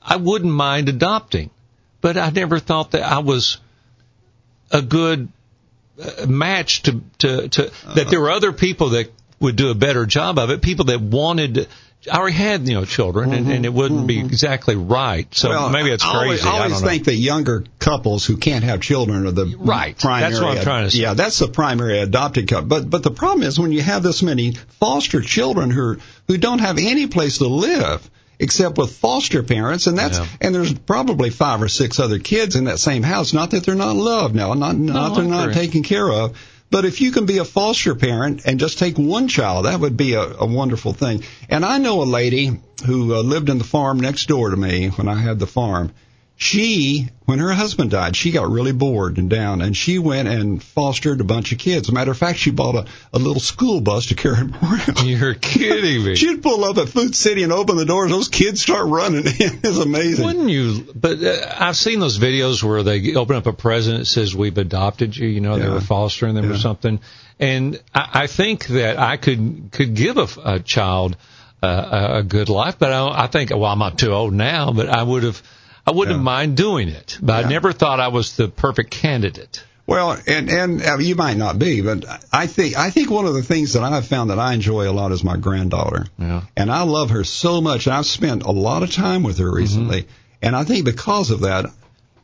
I 0.00 0.16
wouldn't 0.16 0.52
mind 0.52 0.88
adopting, 0.88 1.50
but 2.00 2.16
I 2.16 2.30
never 2.30 2.58
thought 2.58 2.92
that 2.92 3.02
I 3.02 3.18
was 3.20 3.58
a 4.70 4.82
good 4.82 5.28
uh, 6.02 6.26
match 6.26 6.82
to 6.82 7.00
to 7.18 7.48
to 7.48 7.72
that 7.94 8.08
there 8.08 8.20
were 8.20 8.30
other 8.30 8.52
people 8.52 8.90
that 8.90 9.10
would 9.40 9.56
do 9.56 9.70
a 9.70 9.74
better 9.74 10.06
job 10.06 10.38
of 10.38 10.50
it. 10.50 10.62
People 10.62 10.86
that 10.86 11.00
wanted 11.00 11.68
I 12.10 12.18
already 12.18 12.36
had 12.36 12.66
you 12.68 12.74
know 12.74 12.84
children, 12.84 13.32
and, 13.32 13.48
and 13.50 13.64
it 13.64 13.72
wouldn't 13.72 14.06
be 14.08 14.18
exactly 14.18 14.74
right. 14.74 15.32
So 15.32 15.50
Well, 15.50 15.70
maybe 15.70 15.90
it's 15.90 16.04
I 16.04 16.08
always, 16.08 16.40
crazy. 16.40 16.48
I 16.56 16.62
always 16.62 16.82
know. 16.82 16.88
think 16.88 17.04
that 17.04 17.14
younger 17.14 17.64
couples 17.78 18.24
who 18.26 18.36
can't 18.38 18.64
have 18.64 18.80
children 18.80 19.24
are 19.26 19.30
the 19.30 19.54
Right. 19.56 19.96
primary. 19.96 20.30
That's 20.32 20.42
what 20.42 20.58
I'm 20.58 20.64
trying 20.64 20.84
to 20.86 20.90
say. 20.90 20.98
Yeah, 21.02 21.14
that's 21.14 21.38
the 21.38 21.46
primary 21.48 22.00
adopted 22.00 22.48
couple. 22.48 22.66
But 22.68 22.90
but 22.90 23.02
the 23.04 23.12
problem 23.12 23.46
is 23.46 23.58
when 23.58 23.70
you 23.70 23.82
have 23.82 24.02
this 24.02 24.20
many 24.22 24.52
foster 24.80 25.20
children 25.20 25.70
who 25.70 25.98
who 26.26 26.38
don't 26.38 26.58
have 26.60 26.78
any 26.78 27.06
place 27.06 27.38
to 27.38 27.46
live 27.46 28.08
except 28.42 28.76
with 28.76 28.92
foster 28.92 29.42
parents, 29.42 29.86
and 29.86 29.96
that's 29.96 30.18
Yeah. 30.18 30.26
and 30.42 30.54
there's 30.54 30.74
probably 30.74 31.30
five 31.30 31.62
or 31.62 31.68
six 31.68 31.98
other 31.98 32.18
kids 32.18 32.56
in 32.56 32.64
that 32.64 32.78
same 32.80 33.02
house. 33.02 33.32
Not 33.32 33.52
that 33.52 33.64
they're 33.64 33.74
not 33.74 33.96
loved 33.96 34.34
now, 34.34 34.52
not 34.52 34.76
not 34.76 35.14
they're 35.14 35.24
not 35.24 35.54
taken 35.54 35.82
care 35.82 36.10
of. 36.10 36.32
But 36.70 36.86
if 36.86 37.02
you 37.02 37.12
can 37.12 37.26
be 37.26 37.36
a 37.36 37.44
foster 37.44 37.94
parent 37.94 38.42
and 38.46 38.58
just 38.58 38.78
take 38.78 38.96
one 38.96 39.28
child, 39.28 39.66
that 39.66 39.78
would 39.78 39.96
be 39.96 40.14
a, 40.14 40.22
a 40.22 40.46
wonderful 40.46 40.94
thing. 40.94 41.22
And 41.50 41.66
I 41.66 41.76
know 41.76 42.02
a 42.02 42.04
lady 42.04 42.60
who 42.86 43.14
uh, 43.14 43.20
lived 43.20 43.50
in 43.50 43.58
the 43.58 43.64
farm 43.64 44.00
next 44.00 44.26
door 44.26 44.48
to 44.50 44.56
me 44.56 44.88
when 44.88 45.06
I 45.06 45.16
had 45.20 45.38
the 45.38 45.46
farm. 45.46 45.92
She, 46.36 47.08
when 47.26 47.38
her 47.38 47.52
husband 47.52 47.92
died, 47.92 48.16
she 48.16 48.32
got 48.32 48.50
really 48.50 48.72
bored 48.72 49.18
and 49.18 49.30
down, 49.30 49.60
and 49.60 49.76
she 49.76 49.98
went 49.98 50.26
and 50.26 50.60
fostered 50.60 51.20
a 51.20 51.24
bunch 51.24 51.52
of 51.52 51.58
kids. 51.58 51.86
As 51.86 51.90
a 51.90 51.92
matter 51.92 52.10
of 52.10 52.18
fact, 52.18 52.38
she 52.38 52.50
bought 52.50 52.74
a, 52.74 52.86
a 53.12 53.18
little 53.18 53.40
school 53.40 53.80
bus 53.80 54.06
to 54.06 54.16
carry 54.16 54.36
them 54.36 54.54
around. 54.60 55.02
You're 55.04 55.34
kidding 55.34 56.04
me. 56.04 56.16
She'd 56.16 56.42
pull 56.42 56.64
up 56.64 56.78
at 56.78 56.88
Food 56.88 57.14
City 57.14 57.44
and 57.44 57.52
open 57.52 57.76
the 57.76 57.84
doors. 57.84 58.10
Those 58.10 58.28
kids 58.28 58.60
start 58.60 58.88
running. 58.88 59.22
it's 59.26 59.78
amazing. 59.78 60.24
Wouldn't 60.24 60.50
you? 60.50 60.92
But 60.94 61.22
uh, 61.22 61.54
I've 61.60 61.76
seen 61.76 62.00
those 62.00 62.18
videos 62.18 62.62
where 62.62 62.82
they 62.82 63.14
open 63.14 63.36
up 63.36 63.46
a 63.46 63.52
present 63.52 64.00
that 64.00 64.06
says 64.06 64.34
"We've 64.34 64.58
adopted 64.58 65.16
you." 65.16 65.28
You 65.28 65.40
know, 65.40 65.58
they 65.58 65.68
were 65.68 65.80
fostering 65.80 66.34
them 66.34 66.50
or 66.50 66.58
something. 66.58 67.00
And 67.38 67.80
I, 67.94 68.22
I 68.22 68.26
think 68.26 68.66
that 68.66 68.98
I 68.98 69.16
could 69.16 69.68
could 69.70 69.94
give 69.94 70.16
a, 70.16 70.28
a 70.44 70.60
child 70.60 71.16
uh, 71.62 71.66
a, 71.66 72.18
a 72.18 72.22
good 72.22 72.48
life, 72.48 72.78
but 72.78 72.92
I, 72.92 73.24
I 73.24 73.26
think 73.28 73.50
well, 73.50 73.64
I'm 73.64 73.78
not 73.78 73.98
too 73.98 74.12
old 74.12 74.32
now, 74.32 74.72
but 74.72 74.88
I 74.88 75.02
would 75.02 75.22
have. 75.22 75.42
I 75.86 75.90
wouldn't 75.90 76.18
Yeah. 76.18 76.22
mind 76.22 76.56
doing 76.56 76.88
it, 76.88 77.18
but 77.20 77.44
I 77.44 77.48
never 77.48 77.72
thought 77.72 77.98
I 78.00 78.08
was 78.08 78.36
the 78.36 78.48
perfect 78.48 78.90
candidate. 78.90 79.64
Well, 79.84 80.16
and 80.28 80.48
and 80.48 80.82
uh, 80.82 80.98
you 80.98 81.16
might 81.16 81.36
not 81.36 81.58
be, 81.58 81.80
but 81.80 82.04
I 82.32 82.46
think 82.46 82.76
I 82.78 82.90
think 82.90 83.10
one 83.10 83.26
of 83.26 83.34
the 83.34 83.42
things 83.42 83.72
that 83.72 83.82
I've 83.82 84.06
found 84.06 84.30
that 84.30 84.38
I 84.38 84.54
enjoy 84.54 84.88
a 84.88 84.92
lot 84.92 85.10
is 85.10 85.24
my 85.24 85.36
granddaughter, 85.36 86.06
Yeah. 86.18 86.42
and 86.56 86.70
I 86.70 86.82
love 86.82 87.10
her 87.10 87.24
so 87.24 87.60
much. 87.60 87.86
And 87.86 87.94
I've 87.94 88.06
spent 88.06 88.44
a 88.44 88.52
lot 88.52 88.84
of 88.84 88.92
time 88.92 89.24
with 89.24 89.38
her 89.38 89.52
recently, 89.52 90.06
and 90.40 90.54
I 90.54 90.62
think 90.62 90.84
because 90.84 91.32
of 91.32 91.40
that, 91.40 91.66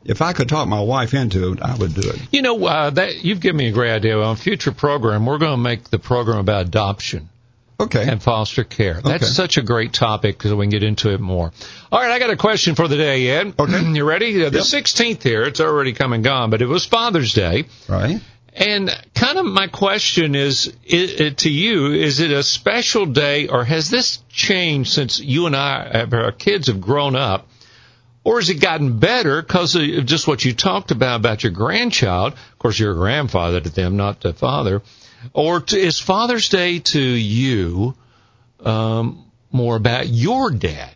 if 0.04 0.22
I 0.22 0.32
could 0.34 0.48
talk 0.48 0.68
my 0.68 0.80
wife 0.80 1.12
into 1.14 1.52
it, 1.52 1.60
I 1.60 1.74
would 1.74 1.94
do 1.94 2.08
it. 2.08 2.20
You 2.30 2.42
know, 2.42 2.64
uh, 2.64 2.90
that 2.90 3.24
you've 3.24 3.40
given 3.40 3.56
me 3.56 3.66
a 3.66 3.72
great 3.72 3.90
idea. 3.92 4.16
On 4.16 4.34
a 4.34 4.36
future 4.36 4.72
program, 4.72 5.26
we're 5.26 5.38
going 5.38 5.50
to 5.52 5.56
make 5.70 5.90
the 5.90 5.98
program 5.98 6.38
about 6.38 6.66
adoption. 6.66 7.28
Okay. 7.80 8.08
and 8.08 8.20
foster 8.22 8.64
care. 8.64 8.94
That's 8.94 9.22
Okay. 9.24 9.32
such 9.32 9.56
a 9.56 9.62
great 9.62 9.92
topic 9.92 10.36
because 10.36 10.52
we 10.52 10.64
can 10.64 10.70
get 10.70 10.82
into 10.82 11.12
it 11.12 11.20
more. 11.20 11.52
All 11.92 12.00
right, 12.00 12.10
I 12.10 12.18
got 12.18 12.30
a 12.30 12.36
question 12.36 12.74
for 12.74 12.88
the 12.88 12.96
day, 12.96 13.28
Ed. 13.28 13.54
Okay. 13.58 13.80
you 13.92 14.04
ready? 14.04 14.44
Uh, 14.44 14.50
The 14.50 14.58
Yep. 14.58 14.66
16th 14.66 15.22
here, 15.22 15.42
it's 15.44 15.60
already 15.60 15.92
come 15.92 16.12
and 16.12 16.24
gone, 16.24 16.50
but 16.50 16.60
it 16.60 16.66
was 16.66 16.84
Father's 16.84 17.32
Day. 17.34 17.66
Right. 17.88 18.20
And 18.52 18.90
kind 19.14 19.38
of 19.38 19.46
my 19.46 19.68
question 19.68 20.34
is, 20.34 20.72
i 20.92 21.32
to 21.36 21.48
you, 21.50 21.92
is 21.92 22.18
it 22.18 22.32
a 22.32 22.42
special 22.42 23.06
day 23.06 23.46
or 23.46 23.62
has 23.64 23.88
this 23.90 24.18
changed 24.28 24.90
since 24.90 25.20
you 25.20 25.46
and 25.46 25.54
I, 25.54 26.06
uh, 26.10 26.16
our 26.16 26.32
kids 26.32 26.66
have 26.66 26.80
grown 26.80 27.14
up? 27.14 27.46
Or 28.24 28.40
has 28.40 28.50
it 28.50 28.60
gotten 28.60 28.98
better 28.98 29.40
because 29.40 29.76
of 29.76 30.04
just 30.04 30.26
what 30.26 30.44
you 30.44 30.52
talked 30.52 30.90
about 30.90 31.20
about 31.20 31.44
your 31.44 31.52
grandchild? 31.52 32.32
Of 32.32 32.58
course, 32.58 32.78
you're 32.78 32.92
a 32.92 32.96
grandfather 32.96 33.60
to 33.60 33.70
them, 33.70 33.96
not 33.96 34.20
the 34.20 34.32
father. 34.34 34.82
Or 35.32 35.60
to, 35.60 35.78
is 35.78 35.98
Father's 35.98 36.48
Day 36.48 36.78
to 36.78 37.00
you 37.00 37.94
um, 38.60 39.24
more 39.50 39.76
about 39.76 40.08
your 40.08 40.50
dad? 40.50 40.94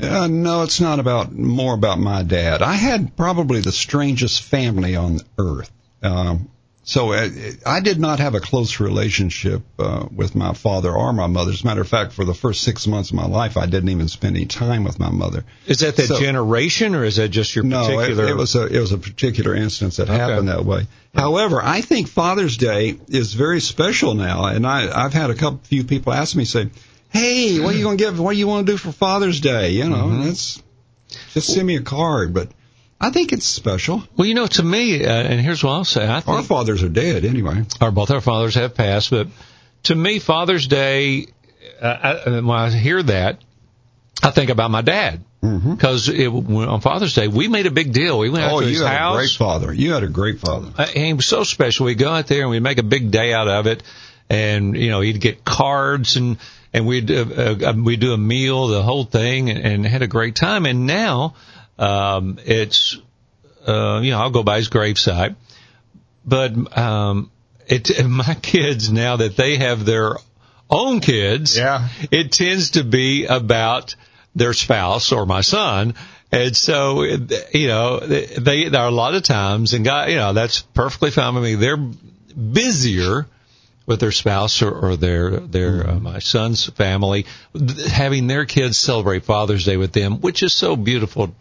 Uh, 0.00 0.28
no, 0.28 0.62
it's 0.62 0.80
not 0.80 1.00
about 1.00 1.32
more 1.32 1.74
about 1.74 1.98
my 1.98 2.22
dad. 2.22 2.62
I 2.62 2.74
had 2.74 3.16
probably 3.16 3.60
the 3.60 3.72
strangest 3.72 4.42
family 4.42 4.94
on 4.94 5.20
earth. 5.38 5.70
Um, 6.02 6.50
so 6.90 7.12
uh, 7.12 7.28
I 7.66 7.80
did 7.80 8.00
not 8.00 8.18
have 8.18 8.34
a 8.34 8.40
close 8.40 8.80
relationship 8.80 9.60
uh, 9.78 10.06
with 10.10 10.34
my 10.34 10.54
father 10.54 10.90
or 10.90 11.12
my 11.12 11.26
mother. 11.26 11.50
As 11.50 11.60
a 11.62 11.66
matter 11.66 11.82
of 11.82 11.88
fact, 11.88 12.12
for 12.14 12.24
the 12.24 12.32
first 12.32 12.62
six 12.62 12.86
months 12.86 13.10
of 13.10 13.16
my 13.16 13.26
life, 13.26 13.58
I 13.58 13.66
didn't 13.66 13.90
even 13.90 14.08
spend 14.08 14.36
any 14.36 14.46
time 14.46 14.84
with 14.84 14.98
my 14.98 15.10
mother. 15.10 15.44
Is 15.66 15.80
that 15.80 15.96
that 15.96 16.06
So- 16.06 16.18
generation, 16.18 16.94
or 16.94 17.04
is 17.04 17.16
that 17.16 17.28
just 17.28 17.54
your 17.54 17.64
No, 17.66 17.82
it, 17.90 17.94
particular? 17.96 18.28
it 18.30 18.36
was 18.38 18.54
a 18.54 18.64
it 18.74 18.80
was 18.80 18.92
a 18.92 18.98
particular 18.98 19.54
instance 19.54 19.98
that 19.98 20.08
happened 20.08 20.48
that 20.48 20.64
way. 20.64 20.86
However, 21.14 21.60
I 21.62 21.82
think 21.82 22.08
Father's 22.08 22.56
Day 22.56 22.98
is 23.08 23.34
very 23.34 23.60
special 23.60 24.14
now, 24.14 24.46
and 24.46 24.66
I 24.66 24.88
I've 25.04 25.12
had 25.12 25.28
a 25.28 25.34
couple 25.34 25.60
few 25.64 25.84
people 25.84 26.14
ask 26.14 26.34
me 26.34 26.46
say, 26.46 26.70
"Hey, 27.10 27.60
what 27.60 27.74
are 27.74 27.76
you 27.76 27.84
going 27.84 27.98
to 27.98 28.04
give? 28.04 28.18
What 28.18 28.32
do 28.32 28.38
you 28.38 28.46
want 28.46 28.66
to 28.66 28.72
do 28.72 28.78
for 28.78 28.92
Father's 28.92 29.40
Day? 29.40 29.72
You 29.72 29.90
know, 29.90 30.06
Mm-hmm. 30.06 30.24
that's 30.24 30.62
just 31.34 31.52
send 31.52 31.66
me 31.66 31.76
a 31.76 31.82
card." 31.82 32.32
But 32.32 32.48
I 33.00 33.10
think 33.10 33.32
it's 33.32 33.46
special. 33.46 34.02
well, 34.16 34.26
you 34.26 34.34
know, 34.34 34.46
to 34.46 34.62
me, 34.62 35.04
uh, 35.04 35.08
and 35.12 35.40
here's 35.40 35.62
what 35.62 35.72
I'll 35.72 35.84
say: 35.84 36.06
I 36.06 36.20
Our 36.26 36.42
fathers 36.42 36.82
are 36.82 36.88
dead 36.88 37.24
anyway. 37.24 37.64
our 37.80 37.90
both 37.92 38.10
our 38.10 38.20
fathers 38.20 38.54
have 38.56 38.74
passed, 38.74 39.10
but 39.10 39.28
to 39.84 39.94
me, 39.94 40.18
Father's 40.18 40.66
Day, 40.66 41.26
uh, 41.80 41.86
I, 42.26 42.30
when 42.40 42.50
I 42.50 42.70
hear 42.70 43.00
that, 43.04 43.38
I 44.22 44.30
think 44.32 44.50
about 44.50 44.70
my 44.70 44.82
dad 44.82 45.24
Mm-hmm. 45.40 45.74
because 45.76 46.08
on 46.10 46.80
Father's 46.80 47.14
Day 47.14 47.28
we 47.28 47.46
made 47.46 47.66
a 47.66 47.70
big 47.70 47.92
deal. 47.92 48.18
We 48.18 48.28
went 48.28 48.42
out 48.44 48.54
Oh, 48.54 48.60
to 48.60 48.66
you 48.66 48.72
his 48.72 48.80
had 48.80 48.98
house. 48.98 49.14
a 49.14 49.18
great 49.18 49.30
father. 49.30 49.72
You 49.72 49.92
had 49.92 50.02
a 50.02 50.08
great 50.08 50.40
father. 50.40 50.72
Uh, 50.76 50.82
and 50.96 51.06
he 51.06 51.12
was 51.12 51.26
so 51.26 51.44
special. 51.44 51.86
We'd 51.86 51.96
go 51.96 52.10
out 52.10 52.26
there 52.26 52.40
and 52.40 52.50
we'd 52.50 52.58
make 52.58 52.78
a 52.78 52.82
big 52.82 53.12
day 53.12 53.32
out 53.32 53.46
of 53.46 53.68
it. 53.68 53.84
And, 54.28 54.76
you 54.76 54.90
know, 54.90 55.00
he'd 55.00 55.20
get 55.20 55.44
cards 55.44 56.16
and, 56.16 56.38
and 56.72 56.88
we'd, 56.88 57.08
uh, 57.12 57.54
uh, 57.68 57.72
we'd 57.76 58.00
do 58.00 58.14
a 58.14 58.18
meal, 58.18 58.66
the 58.66 58.82
whole 58.82 59.04
thing 59.04 59.48
and, 59.48 59.60
and 59.60 59.86
had 59.86 60.02
a 60.02 60.08
great 60.08 60.34
time. 60.34 60.66
And 60.66 60.88
now, 60.88 61.36
um, 61.78 62.38
it's, 62.44 62.98
uh, 63.66 64.00
you 64.02 64.10
know, 64.10 64.20
I'll 64.20 64.30
go 64.30 64.42
by 64.42 64.56
his 64.58 64.68
gravesite, 64.68 65.36
but, 66.24 66.76
um, 66.76 67.30
it, 67.66 68.04
my 68.06 68.34
kids 68.34 68.90
now 68.90 69.16
that 69.16 69.36
they 69.36 69.56
have 69.56 69.84
their 69.84 70.16
own 70.70 71.00
kids, 71.00 71.56
Yeah. 71.56 71.88
it 72.10 72.32
tends 72.32 72.72
to 72.72 72.84
be 72.84 73.26
about 73.26 73.94
their 74.34 74.52
spouse 74.52 75.12
or 75.12 75.26
my 75.26 75.40
son. 75.40 75.94
And 76.30 76.54
so, 76.54 77.02
you 77.04 77.68
know, 77.68 78.00
they, 78.00 78.68
there 78.68 78.82
are 78.82 78.88
a 78.88 78.90
lot 78.90 79.14
of 79.14 79.22
times, 79.22 79.72
and 79.72 79.82
God, 79.84 80.10
you 80.10 80.16
know, 80.16 80.34
that's 80.34 80.60
perfectly 80.60 81.10
fine 81.10 81.34
with 81.34 81.42
me. 81.44 81.54
They're 81.54 81.78
busier 81.78 83.26
with 83.86 84.00
their 84.00 84.12
spouse 84.12 84.60
or, 84.60 84.70
or 84.70 84.96
their, 84.96 85.30
their, 85.40 85.88
uh, 85.88 85.94
my 85.98 86.18
son's 86.18 86.66
family, 86.66 87.24
having 87.90 88.26
their 88.26 88.44
kids 88.44 88.76
celebrate 88.76 89.24
Father's 89.24 89.64
Day 89.64 89.78
with 89.78 89.92
them, 89.92 90.20
which 90.20 90.42
is 90.42 90.52
so 90.52 90.76
beautiful 90.76 91.34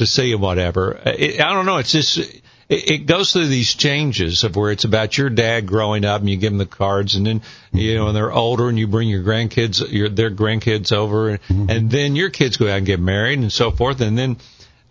to 0.00 0.06
see 0.06 0.34
whatever. 0.34 0.98
It, 1.04 1.40
I 1.40 1.52
don't 1.52 1.66
know. 1.66 1.76
It's 1.76 1.92
just, 1.92 2.16
it, 2.16 2.42
it 2.68 3.06
goes 3.06 3.32
through 3.32 3.48
these 3.48 3.74
changes 3.74 4.44
of 4.44 4.56
where 4.56 4.72
it's 4.72 4.84
about 4.84 5.16
your 5.18 5.28
dad 5.28 5.66
growing 5.66 6.06
up 6.06 6.20
and 6.20 6.30
you 6.30 6.38
give 6.38 6.52
them 6.52 6.58
the 6.58 6.64
cards 6.64 7.16
and 7.16 7.26
then, 7.26 7.42
you 7.72 7.94
know, 7.94 8.06
when 8.06 8.14
they're 8.14 8.32
older 8.32 8.70
and 8.70 8.78
you 8.78 8.88
bring 8.88 9.10
your 9.10 9.22
grandkids, 9.22 9.92
your, 9.92 10.08
their 10.08 10.30
grandkids 10.30 10.90
over 10.90 11.28
and, 11.28 11.42
mm-hmm. 11.42 11.70
and 11.70 11.90
then 11.90 12.16
your 12.16 12.30
kids 12.30 12.56
go 12.56 12.66
out 12.66 12.78
and 12.78 12.86
get 12.86 12.98
married 12.98 13.38
and 13.38 13.52
so 13.52 13.70
forth. 13.70 14.00
And 14.00 14.16
then 14.16 14.38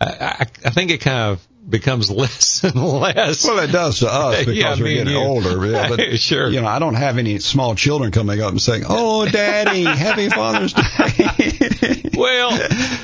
I, 0.00 0.06
I, 0.06 0.46
I 0.66 0.70
think 0.70 0.92
it 0.92 1.00
kind 1.00 1.32
of 1.32 1.46
becomes 1.68 2.10
less 2.10 2.64
and 2.64 2.74
less. 2.74 3.44
Well, 3.46 3.58
it 3.60 3.72
does 3.72 4.00
to 4.00 4.08
us 4.12 4.38
because 4.44 4.54
Yeah, 4.56 4.70
we're 4.78 4.94
getting 4.94 5.12
you. 5.12 5.18
older. 5.18 5.66
Yeah, 5.66 5.88
but 5.88 6.00
Sure. 6.20 6.48
You 6.48 6.60
know, 6.62 6.66
I 6.68 6.78
don't 6.78 6.94
have 6.94 7.18
any 7.18 7.38
small 7.38 7.74
children 7.74 8.10
coming 8.12 8.40
up 8.40 8.50
and 8.50 8.60
saying, 8.60 8.84
"Oh, 8.88 9.28
Daddy, 9.28 9.84
Happy 9.84 10.28
Father's 10.30 10.72
Day." 10.72 12.10
Well, 12.16 12.50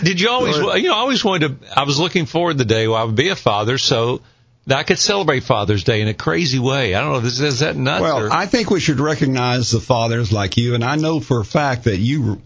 did 0.02 0.20
you 0.20 0.28
always, 0.30 0.58
Or- 0.58 0.76
you 0.76 0.88
know, 0.88 0.94
I 0.94 0.98
always 0.98 1.24
wanted 1.24 1.60
to, 1.62 1.78
I 1.78 1.84
was 1.84 1.98
looking 1.98 2.26
forward 2.26 2.52
to 2.54 2.58
the 2.58 2.64
day 2.64 2.86
where 2.88 2.98
I 2.98 3.04
would 3.04 3.14
be 3.14 3.28
a 3.28 3.36
father 3.36 3.78
so 3.78 4.20
that 4.66 4.78
I 4.78 4.82
could 4.82 4.98
celebrate 4.98 5.44
Father's 5.44 5.84
Day 5.84 6.00
in 6.02 6.08
a 6.08 6.14
crazy 6.14 6.58
way. 6.58 6.94
I 6.94 7.00
don't 7.00 7.12
know, 7.12 7.18
is, 7.26 7.40
is 7.40 7.60
that 7.60 7.76
nuts? 7.76 8.02
Well, 8.02 8.24
or, 8.26 8.32
I 8.32 8.46
think 8.46 8.68
we 8.70 8.80
should 8.80 8.98
recognize 9.00 9.70
the 9.70 9.80
fathers 9.80 10.32
like 10.32 10.56
you, 10.56 10.74
and 10.74 10.82
I 10.84 10.96
know 10.96 11.20
for 11.20 11.40
a 11.40 11.44
fact 11.44 11.84
that 11.84 11.96
you 11.98 12.42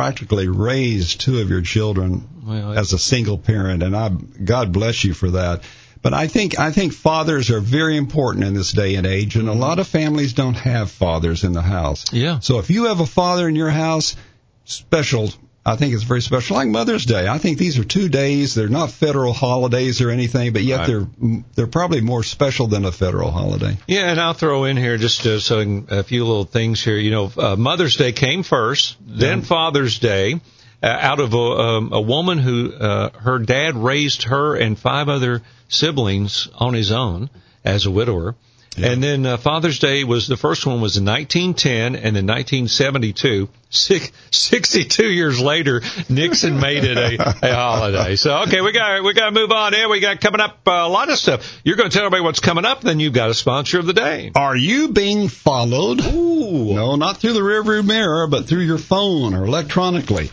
practically 0.00 0.48
raised 0.48 1.20
two 1.20 1.40
of 1.40 1.50
your 1.50 1.60
children 1.60 2.26
Well, 2.42 2.72
as 2.72 2.94
a 2.94 2.98
single 2.98 3.36
parent, 3.36 3.82
and 3.82 3.94
I 3.94 4.08
God 4.08 4.72
bless 4.72 5.04
you 5.04 5.12
for 5.12 5.32
that. 5.32 5.62
But 6.00 6.14
I 6.14 6.26
think 6.26 6.58
I 6.58 6.70
think 6.72 6.94
fathers 6.94 7.50
are 7.50 7.60
very 7.60 7.98
important 7.98 8.46
in 8.46 8.54
this 8.54 8.72
day 8.72 8.94
and 8.94 9.06
age, 9.06 9.36
and 9.36 9.46
a 9.46 9.52
lot 9.52 9.78
of 9.78 9.86
families 9.86 10.32
don't 10.32 10.54
have 10.54 10.90
fathers 10.90 11.44
in 11.44 11.52
the 11.52 11.60
house. 11.60 12.10
Yeah. 12.14 12.38
So 12.38 12.58
if 12.60 12.70
you 12.70 12.86
have 12.86 13.00
a 13.00 13.06
father 13.06 13.46
in 13.46 13.56
your 13.56 13.68
house, 13.68 14.16
special. 14.64 15.30
I 15.64 15.76
think 15.76 15.92
it's 15.92 16.04
very 16.04 16.22
special, 16.22 16.56
like 16.56 16.68
Mother's 16.68 17.04
Day. 17.04 17.28
I 17.28 17.36
think 17.36 17.58
these 17.58 17.78
are 17.78 17.84
two 17.84 18.08
days. 18.08 18.54
They're 18.54 18.68
not 18.68 18.90
federal 18.90 19.34
holidays 19.34 20.00
or 20.00 20.08
anything, 20.10 20.54
but 20.54 20.62
yet 20.62 20.78
Right. 20.80 20.86
they're 20.86 21.06
they're 21.54 21.66
probably 21.66 22.00
more 22.00 22.22
special 22.22 22.66
than 22.66 22.86
a 22.86 22.92
federal 22.92 23.30
holiday. 23.30 23.76
Yeah, 23.86 24.10
and 24.10 24.18
I'll 24.20 24.32
throw 24.32 24.64
in 24.64 24.78
here 24.78 24.96
just 24.96 25.26
uh, 25.26 25.38
so 25.38 25.84
a 25.90 26.02
few 26.02 26.24
little 26.24 26.44
things 26.44 26.82
here. 26.82 26.96
You 26.96 27.10
know, 27.10 27.32
uh, 27.36 27.56
Mother's 27.56 27.96
Day 27.96 28.12
came 28.12 28.42
first, 28.42 28.96
then 29.06 29.42
Father's 29.42 29.98
Day. 29.98 30.40
Uh, 30.82 30.86
out 30.86 31.20
of 31.20 31.34
a, 31.34 31.36
um, 31.36 31.90
a 31.92 32.00
woman 32.00 32.38
who 32.38 32.72
uh, 32.72 33.10
her 33.18 33.38
dad 33.38 33.76
raised 33.76 34.22
her 34.22 34.54
and 34.56 34.78
five 34.78 35.10
other 35.10 35.42
siblings 35.68 36.48
on 36.54 36.72
his 36.72 36.90
own 36.90 37.28
as 37.62 37.84
a 37.84 37.90
widower, 37.90 38.34
And 38.76 39.02
then 39.02 39.26
uh, 39.26 39.36
Father's 39.36 39.80
Day 39.80 40.04
was 40.04 40.28
the 40.28 40.36
first 40.36 40.64
one 40.64 40.80
was 40.80 40.96
in 40.96 41.04
1910, 41.04 41.96
and 41.96 42.14
then 42.14 42.26
1972, 42.26 43.48
six, 43.68 44.12
62 44.30 45.10
years 45.10 45.40
later, 45.40 45.82
Nixon 46.08 46.60
made 46.60 46.84
it 46.84 46.96
a, 46.96 47.36
a 47.42 47.54
holiday. 47.54 48.14
So 48.14 48.42
okay, 48.42 48.60
we 48.60 48.70
got 48.72 49.02
we 49.02 49.12
got 49.12 49.26
to 49.26 49.32
move 49.32 49.50
on. 49.50 49.72
Here 49.72 49.88
we 49.88 49.98
got 49.98 50.20
coming 50.20 50.40
up 50.40 50.60
uh, 50.66 50.70
a 50.70 50.88
lot 50.88 51.10
of 51.10 51.18
stuff. 51.18 51.60
You're 51.64 51.76
going 51.76 51.90
to 51.90 51.94
tell 51.94 52.06
everybody 52.06 52.22
what's 52.22 52.40
coming 52.40 52.64
up, 52.64 52.80
then 52.80 53.00
you've 53.00 53.12
got 53.12 53.28
a 53.28 53.34
sponsor 53.34 53.80
of 53.80 53.86
the 53.86 53.92
day. 53.92 54.30
Are 54.36 54.56
you 54.56 54.88
being 54.88 55.26
followed? 55.26 56.00
Ooh. 56.04 56.72
No, 56.72 56.94
not 56.94 57.16
through 57.16 57.32
the 57.32 57.40
rearview 57.40 57.84
mirror, 57.84 58.28
but 58.28 58.46
through 58.46 58.62
your 58.62 58.78
phone 58.78 59.34
or 59.34 59.46
electronically. 59.46 60.30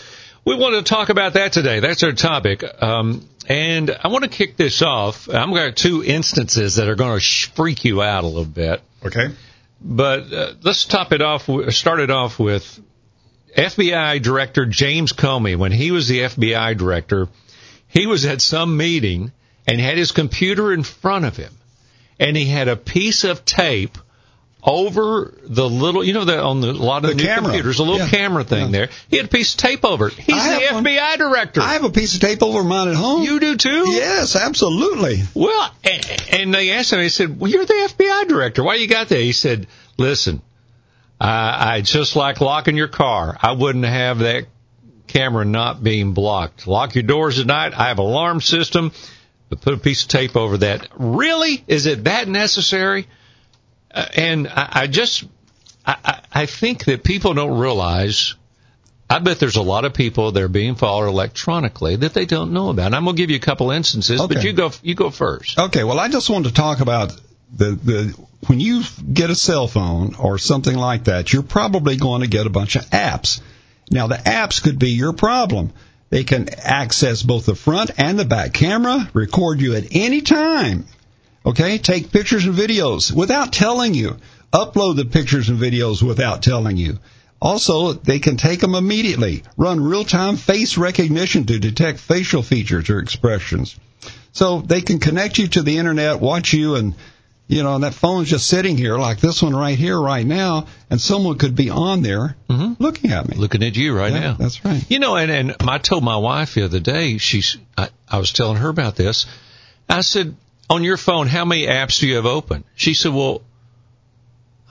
We 0.48 0.56
want 0.56 0.76
to 0.76 0.90
talk 0.90 1.10
about 1.10 1.34
that 1.34 1.52
today. 1.52 1.82
That's 1.82 2.04
our 2.04 2.14
topic. 2.14 2.64
Um, 2.82 3.28
and 3.50 3.92
I 3.92 4.08
want 4.08 4.24
to 4.24 4.30
kick 4.30 4.56
this 4.56 4.82
off. 4.82 5.28
I'm 5.28 5.50
going 5.50 5.72
got 5.72 5.76
two 5.76 6.06
instances 6.06 6.78
that 6.78 6.88
are 6.88 6.96
going 6.96 7.20
to 7.20 7.52
freak 7.54 7.84
you 7.84 8.02
out 8.02 8.24
a 8.24 8.28
little 8.28 8.46
bit. 8.46 8.82
Okay. 9.06 9.28
But 9.82 10.32
uh, 10.32 10.54
let's 10.64 10.86
top 10.86 11.12
it 11.12 11.22
off. 11.22 11.50
Start 11.72 12.00
it 12.00 12.12
off 12.12 12.40
with 12.40 12.80
FBI 13.58 14.22
Director 14.22 14.66
James 14.66 15.12
Comey. 15.12 15.58
When 15.58 15.74
he 15.74 15.92
was 15.92 16.08
the 16.08 16.22
FBI 16.22 16.78
Director, 16.78 17.28
he 17.90 18.08
was 18.08 18.24
at 18.26 18.40
some 18.40 18.78
meeting 18.78 19.34
and 19.68 19.82
had 19.82 19.98
his 19.98 20.14
computer 20.14 20.72
in 20.72 20.84
front 20.84 21.26
of 21.26 21.36
him, 21.36 21.54
and 22.22 22.38
he 22.38 22.46
had 22.46 22.70
a 22.70 22.78
piece 22.78 23.26
of 23.26 23.44
tape 23.44 23.98
over 24.70 25.34
the 25.44 25.68
little, 25.68 26.04
you 26.04 26.12
know, 26.12 26.26
the, 26.26 26.40
on 26.44 26.60
the, 26.60 26.70
a 26.70 26.74
lot 26.74 26.98
of 27.06 27.10
the, 27.12 27.16
The 27.16 27.16
new 27.16 27.24
camera. 27.24 27.44
computers, 27.44 27.80
a 27.80 27.84
little 27.84 28.00
Yeah. 28.00 28.10
camera 28.10 28.44
thing 28.44 28.66
Yeah. 28.66 28.72
there. 28.72 28.90
He 29.10 29.16
had 29.18 29.26
a 29.28 29.30
piece 29.30 29.54
of 29.54 29.60
tape 29.62 29.86
over 29.86 30.10
it. 30.10 30.14
He's 30.16 30.26
the 30.28 30.34
have 30.34 30.74
one. 30.76 30.84
FBI 30.84 31.16
director. 31.18 31.62
I 31.62 31.74
have 31.74 31.86
a 31.86 31.90
piece 31.90 32.14
of 32.16 32.22
tape 32.22 32.44
over 32.44 32.64
mine 32.66 32.90
at 32.90 32.96
home. 32.96 33.24
you 33.24 33.40
do 33.40 33.56
too? 33.56 33.90
Yes, 33.90 34.36
absolutely. 34.36 35.24
Well, 35.34 35.72
and, 35.86 36.24
and 36.32 36.54
they 36.54 36.72
asked 36.72 36.92
him, 36.92 37.00
he 37.00 37.08
said, 37.10 37.40
well, 37.40 37.50
you're 37.50 37.66
the 37.66 37.74
FBI 37.96 38.28
director. 38.28 38.62
Why 38.64 38.76
you 38.76 38.88
got 38.88 39.08
that? 39.08 39.20
He 39.20 39.32
said, 39.32 39.68
listen, 39.98 40.42
I, 41.20 41.76
I 41.78 41.82
just 41.82 42.16
like 42.18 42.42
locking 42.42 42.76
your 42.76 42.90
car. 42.90 43.38
I 43.42 43.54
wouldn't 43.54 43.86
have 43.86 44.20
that 44.20 44.48
camera 45.08 45.46
not 45.46 45.82
being 45.82 46.12
blocked. 46.12 46.68
Lock 46.68 46.94
your 46.94 47.04
doors 47.04 47.40
at 47.40 47.46
night. 47.46 47.74
I 47.74 47.88
have 47.88 48.00
alarm 48.00 48.42
system, 48.42 48.92
but 49.50 49.62
put 49.62 49.74
a 49.74 49.78
piece 49.78 50.04
of 50.04 50.10
tape 50.10 50.36
over 50.36 50.58
that. 50.58 50.90
Really? 50.98 51.64
Is 51.68 51.86
it 51.86 52.04
that 52.04 52.28
necessary? 52.28 53.08
Uh, 53.92 54.06
and 54.16 54.48
I, 54.48 54.70
I 54.72 54.88
just, 54.88 55.24
I, 55.86 56.22
I 56.34 56.46
think 56.46 56.86
that 56.86 57.04
people 57.04 57.34
don't 57.34 57.58
realize. 57.60 58.36
I 59.10 59.20
bet 59.20 59.40
there's 59.40 59.56
a 59.56 59.62
lot 59.62 59.86
of 59.86 59.94
people 59.94 60.34
that 60.34 60.44
are 60.44 60.50
being 60.50 60.76
followed 60.76 61.08
electronically 61.08 61.96
that 61.96 62.14
they 62.14 62.26
don't 62.26 62.52
know 62.52 62.70
about. 62.70 62.88
And 62.88 62.96
I'm 62.96 63.06
going 63.06 63.16
to 63.16 63.22
give 63.22 63.30
you 63.30 63.38
a 63.38 63.40
couple 63.40 63.72
instances, 63.72 64.20
but 64.20 64.44
you 64.44 64.52
go, 64.52 64.72
you 64.84 64.96
go 64.96 65.10
first. 65.10 65.58
Okay, 65.58 65.86
well, 65.86 65.98
I 65.98 66.10
just 66.10 66.30
want 66.30 66.46
to 66.46 66.54
talk 66.54 66.82
about 66.82 67.14
the 67.56 67.72
the 67.72 68.28
when 68.48 68.60
you 68.60 68.84
get 69.12 69.30
a 69.30 69.36
cell 69.36 69.68
phone 69.68 70.16
or 70.16 70.38
something 70.38 70.76
like 70.76 71.06
that, 71.06 71.32
you're 71.32 71.44
probably 71.44 71.98
going 71.98 72.22
to 72.22 72.28
get 72.28 72.46
a 72.46 72.50
bunch 72.50 72.76
of 72.76 72.84
apps. 72.88 73.42
Now, 73.90 74.08
the 74.08 74.16
apps 74.16 74.62
could 74.62 74.80
be 74.80 74.92
your 74.92 75.14
problem. 75.14 75.72
They 76.10 76.24
can 76.24 76.50
access 76.54 77.24
both 77.24 77.46
the 77.46 77.56
front 77.56 77.92
and 77.98 78.18
the 78.18 78.26
back 78.26 78.54
camera, 78.54 79.10
record 79.14 79.62
you 79.62 79.76
at 79.76 79.88
any 79.92 80.22
time. 80.22 80.86
Okay, 81.48 81.78
take 81.78 82.12
pictures 82.12 82.46
and 82.46 82.56
videos 82.56 83.12
without 83.12 83.54
telling 83.54 83.94
you. 83.94 84.18
Upload 84.52 84.98
the 84.98 85.06
pictures 85.06 85.48
and 85.48 85.58
videos 85.58 86.04
without 86.04 86.44
telling 86.44 86.76
you. 86.76 87.00
Also, 87.42 87.94
they 87.94 88.20
can 88.20 88.36
take 88.36 88.60
them 88.60 88.76
immediately. 88.76 89.44
Run 89.56 89.80
real-time 89.80 90.36
face 90.36 90.78
recognition 90.78 91.46
to 91.46 91.58
detect 91.58 92.00
facial 92.00 92.44
features 92.44 92.90
or 92.90 93.00
expressions. 93.00 93.80
So 94.34 94.60
they 94.60 94.82
can 94.82 95.00
connect 95.00 95.38
you 95.38 95.48
to 95.48 95.62
the 95.62 95.78
internet, 95.78 96.20
watch 96.20 96.54
you, 96.54 96.76
and 96.76 96.96
you 97.48 97.64
know, 97.64 97.76
and 97.76 97.84
that 97.86 97.94
phone's 97.94 98.30
just 98.30 98.48
sitting 98.48 98.78
here 98.78 98.98
like 98.98 99.22
this 99.22 99.42
one 99.42 99.56
right 99.56 99.78
here, 99.78 99.98
right 99.98 100.26
now, 100.26 100.68
and 100.90 101.00
someone 101.00 101.38
could 101.38 101.56
be 101.56 101.70
on 101.70 102.02
there 102.02 102.36
mm-hmm. 102.50 102.74
looking 102.84 103.12
at 103.12 103.30
me. 103.30 103.38
Looking 103.38 103.64
at 103.64 103.78
you 103.78 103.96
right 103.96 104.12
Yeah, 104.12 104.20
now. 104.20 104.34
That's 104.34 104.66
right. 104.66 104.84
You 104.90 105.00
know, 105.00 105.16
and, 105.16 105.32
and 105.32 105.56
I 105.62 105.78
told 105.78 106.04
my 106.04 106.18
wife 106.18 106.56
the 106.56 106.66
other 106.66 106.82
day, 106.82 107.20
she's, 107.20 107.58
I, 107.78 107.88
I 108.10 108.18
was 108.20 108.34
telling 108.34 108.58
her 108.58 108.68
about 108.68 108.98
this. 108.98 109.28
I 109.88 110.02
said, 110.02 110.36
on 110.70 110.84
your 110.84 110.98
phone, 110.98 111.28
how 111.28 111.46
many 111.46 111.68
apps 111.68 112.00
do 112.00 112.08
you 112.08 112.16
have 112.16 112.26
open? 112.26 112.64
She 112.76 112.94
said, 112.94 113.14
well, 113.14 113.42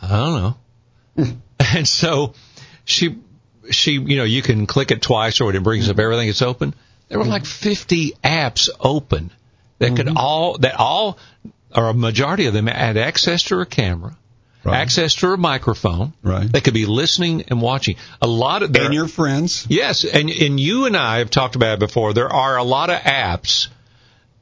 I 0.00 0.08
don't 0.08 0.42
know. 1.16 1.36
and 1.74 1.88
so 1.88 2.34
she, 2.84 3.18
she, 3.70 3.92
you 3.92 4.16
know, 4.16 4.24
you 4.24 4.42
can 4.42 4.66
click 4.66 4.90
it 4.90 5.02
twice 5.02 5.40
or 5.40 5.54
it 5.54 5.62
brings 5.62 5.88
up 5.88 5.98
everything 5.98 6.28
that's 6.28 6.42
open. 6.42 6.74
There 7.08 7.18
were 7.18 7.24
like 7.24 7.44
50 7.44 8.12
apps 8.24 8.68
open 8.80 9.30
that 9.78 9.94
could 9.94 10.06
mm-hmm. 10.06 10.16
all, 10.16 10.58
that 10.58 10.74
all, 10.74 11.18
or 11.74 11.90
a 11.90 11.94
majority 11.94 12.46
of 12.46 12.54
them 12.54 12.66
had 12.66 12.96
access 12.96 13.44
to 13.44 13.60
a 13.60 13.66
camera. 13.66 14.16
Right. 14.64 14.78
Access 14.78 15.14
to 15.16 15.28
a 15.28 15.36
microphone. 15.36 16.12
Right. 16.24 16.50
They 16.50 16.60
could 16.60 16.74
be 16.74 16.86
listening 16.86 17.44
and 17.48 17.62
watching. 17.62 17.96
A 18.20 18.26
lot 18.26 18.64
of 18.64 18.72
there, 18.72 18.86
And 18.86 18.94
your 18.94 19.06
friends. 19.06 19.64
Yes, 19.70 20.04
and 20.04 20.28
and 20.28 20.58
you 20.58 20.86
and 20.86 20.96
I 20.96 21.18
have 21.18 21.30
talked 21.30 21.54
about 21.54 21.74
it 21.74 21.78
before. 21.78 22.14
There 22.14 22.32
are 22.32 22.56
a 22.56 22.64
lot 22.64 22.90
of 22.90 22.98
apps 23.02 23.68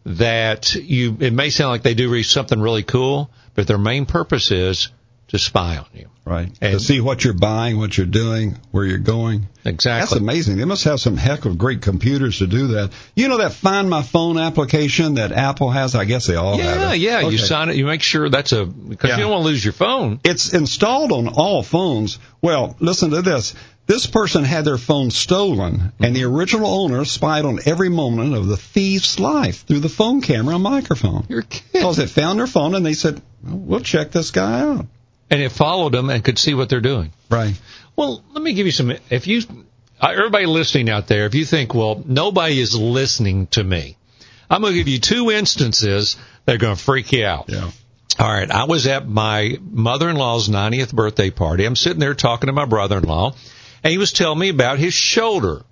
that 0.06 0.74
you. 0.74 1.16
It 1.20 1.32
may 1.32 1.50
sound 1.50 1.70
like 1.70 1.82
they 1.82 1.94
do 1.94 2.10
reach 2.10 2.28
something 2.28 2.60
really 2.60 2.82
cool, 2.82 3.30
but 3.54 3.66
their 3.66 3.78
main 3.78 4.06
purpose 4.06 4.50
is 4.50 4.88
to 5.28 5.38
spy 5.38 5.78
on 5.78 5.86
you. 5.94 6.08
Right. 6.26 6.50
And- 6.60 6.72
to 6.72 6.80
see 6.80 7.00
what 7.00 7.22
you're 7.24 7.34
buying, 7.34 7.78
what 7.78 7.96
you're 7.98 8.06
doing, 8.06 8.56
where 8.70 8.84
you're 8.84 8.98
going. 8.98 9.48
Exactly. 9.64 10.00
That's 10.00 10.12
amazing. 10.20 10.56
They 10.56 10.64
must 10.64 10.84
have 10.84 11.00
some 11.00 11.16
heck 11.16 11.44
of 11.44 11.56
great 11.58 11.82
computers 11.82 12.38
to 12.38 12.46
do 12.46 12.68
that. 12.68 12.92
You 13.14 13.28
know 13.28 13.38
that 13.38 13.52
Find 13.52 13.88
My 13.90 14.02
Phone 14.02 14.38
application 14.38 15.14
that 15.14 15.32
Apple 15.32 15.70
has? 15.70 15.94
I 15.94 16.04
guess 16.04 16.26
they 16.26 16.34
all 16.36 16.56
have 16.58 16.76
yeah, 16.80 16.92
it. 16.92 16.98
yeah. 16.98 17.20
You 17.20 17.26
Okay. 17.28 17.36
sign 17.38 17.68
it. 17.70 17.76
You 17.76 17.86
make 17.86 18.02
sure 18.02 18.28
that's 18.30 18.52
a 18.52 18.64
because 18.66 19.10
Yeah. 19.10 19.16
you 19.16 19.22
don't 19.22 19.32
want 19.32 19.42
to 19.42 19.46
lose 19.48 19.64
your 19.64 19.72
phone. 19.74 20.20
It's 20.24 20.52
installed 20.52 21.12
on 21.12 21.28
all 21.28 21.62
phones. 21.62 22.18
Well, 22.40 22.76
listen 22.80 23.10
to 23.10 23.22
this. 23.22 23.54
This 23.86 24.06
person 24.06 24.44
had 24.44 24.64
their 24.64 24.78
phone 24.78 25.10
stolen, 25.10 25.92
and 26.00 26.16
the 26.16 26.24
original 26.24 26.66
owner 26.66 27.04
spied 27.04 27.44
on 27.44 27.60
every 27.66 27.90
moment 27.90 28.34
of 28.34 28.46
the 28.46 28.56
thief's 28.56 29.18
life 29.20 29.66
through 29.66 29.80
the 29.80 29.90
phone 29.90 30.22
camera 30.22 30.54
and 30.54 30.64
microphone. 30.64 31.26
You're 31.28 31.42
kidding. 31.42 31.66
Because 31.72 31.98
they 31.98 32.06
found 32.06 32.38
their 32.38 32.46
phone 32.46 32.74
and 32.74 32.84
they 32.84 32.94
said, 32.94 33.20
well, 33.42 33.56
"We'll 33.56 33.80
check 33.80 34.10
this 34.10 34.30
guy 34.30 34.60
out." 34.60 34.86
And 35.30 35.42
it 35.42 35.52
followed 35.52 35.92
them 35.92 36.08
and 36.08 36.24
could 36.24 36.38
see 36.38 36.54
what 36.54 36.70
they're 36.70 36.80
doing. 36.80 37.12
Right. 37.30 37.60
Well, 37.94 38.24
let 38.32 38.42
me 38.42 38.54
give 38.54 38.66
you 38.66 38.72
some. 38.72 38.92
If 39.10 39.26
you, 39.26 39.42
uh, 40.00 40.12
everybody 40.16 40.46
listening 40.46 40.88
out 40.88 41.06
there, 41.06 41.26
if 41.26 41.34
you 41.34 41.44
think, 41.44 41.74
well, 41.74 42.02
nobody 42.06 42.58
is 42.60 42.74
listening 42.74 43.48
to 43.48 43.62
me, 43.62 43.96
I'm 44.48 44.62
going 44.62 44.72
to 44.72 44.78
give 44.78 44.88
you 44.88 44.98
two 44.98 45.30
instances 45.30 46.16
that 46.46 46.54
are 46.54 46.58
going 46.58 46.76
to 46.76 46.82
freak 46.82 47.12
you 47.12 47.26
out. 47.26 47.46
Yeah. 47.48 47.70
All 48.18 48.32
right. 48.32 48.50
I 48.50 48.64
was 48.64 48.86
at 48.86 49.08
my 49.08 49.58
mother-in-law's 49.60 50.48
90th 50.48 50.94
birthday 50.94 51.30
party. 51.30 51.64
I'm 51.64 51.76
sitting 51.76 52.00
there 52.00 52.14
talking 52.14 52.46
to 52.46 52.52
my 52.52 52.64
brother-in-law, 52.64 53.34
and 53.84 53.90
he 53.90 53.98
was 53.98 54.12
telling 54.12 54.38
me 54.38 54.48
about 54.48 54.78
his 54.78 54.94
shoulder. 54.94 55.62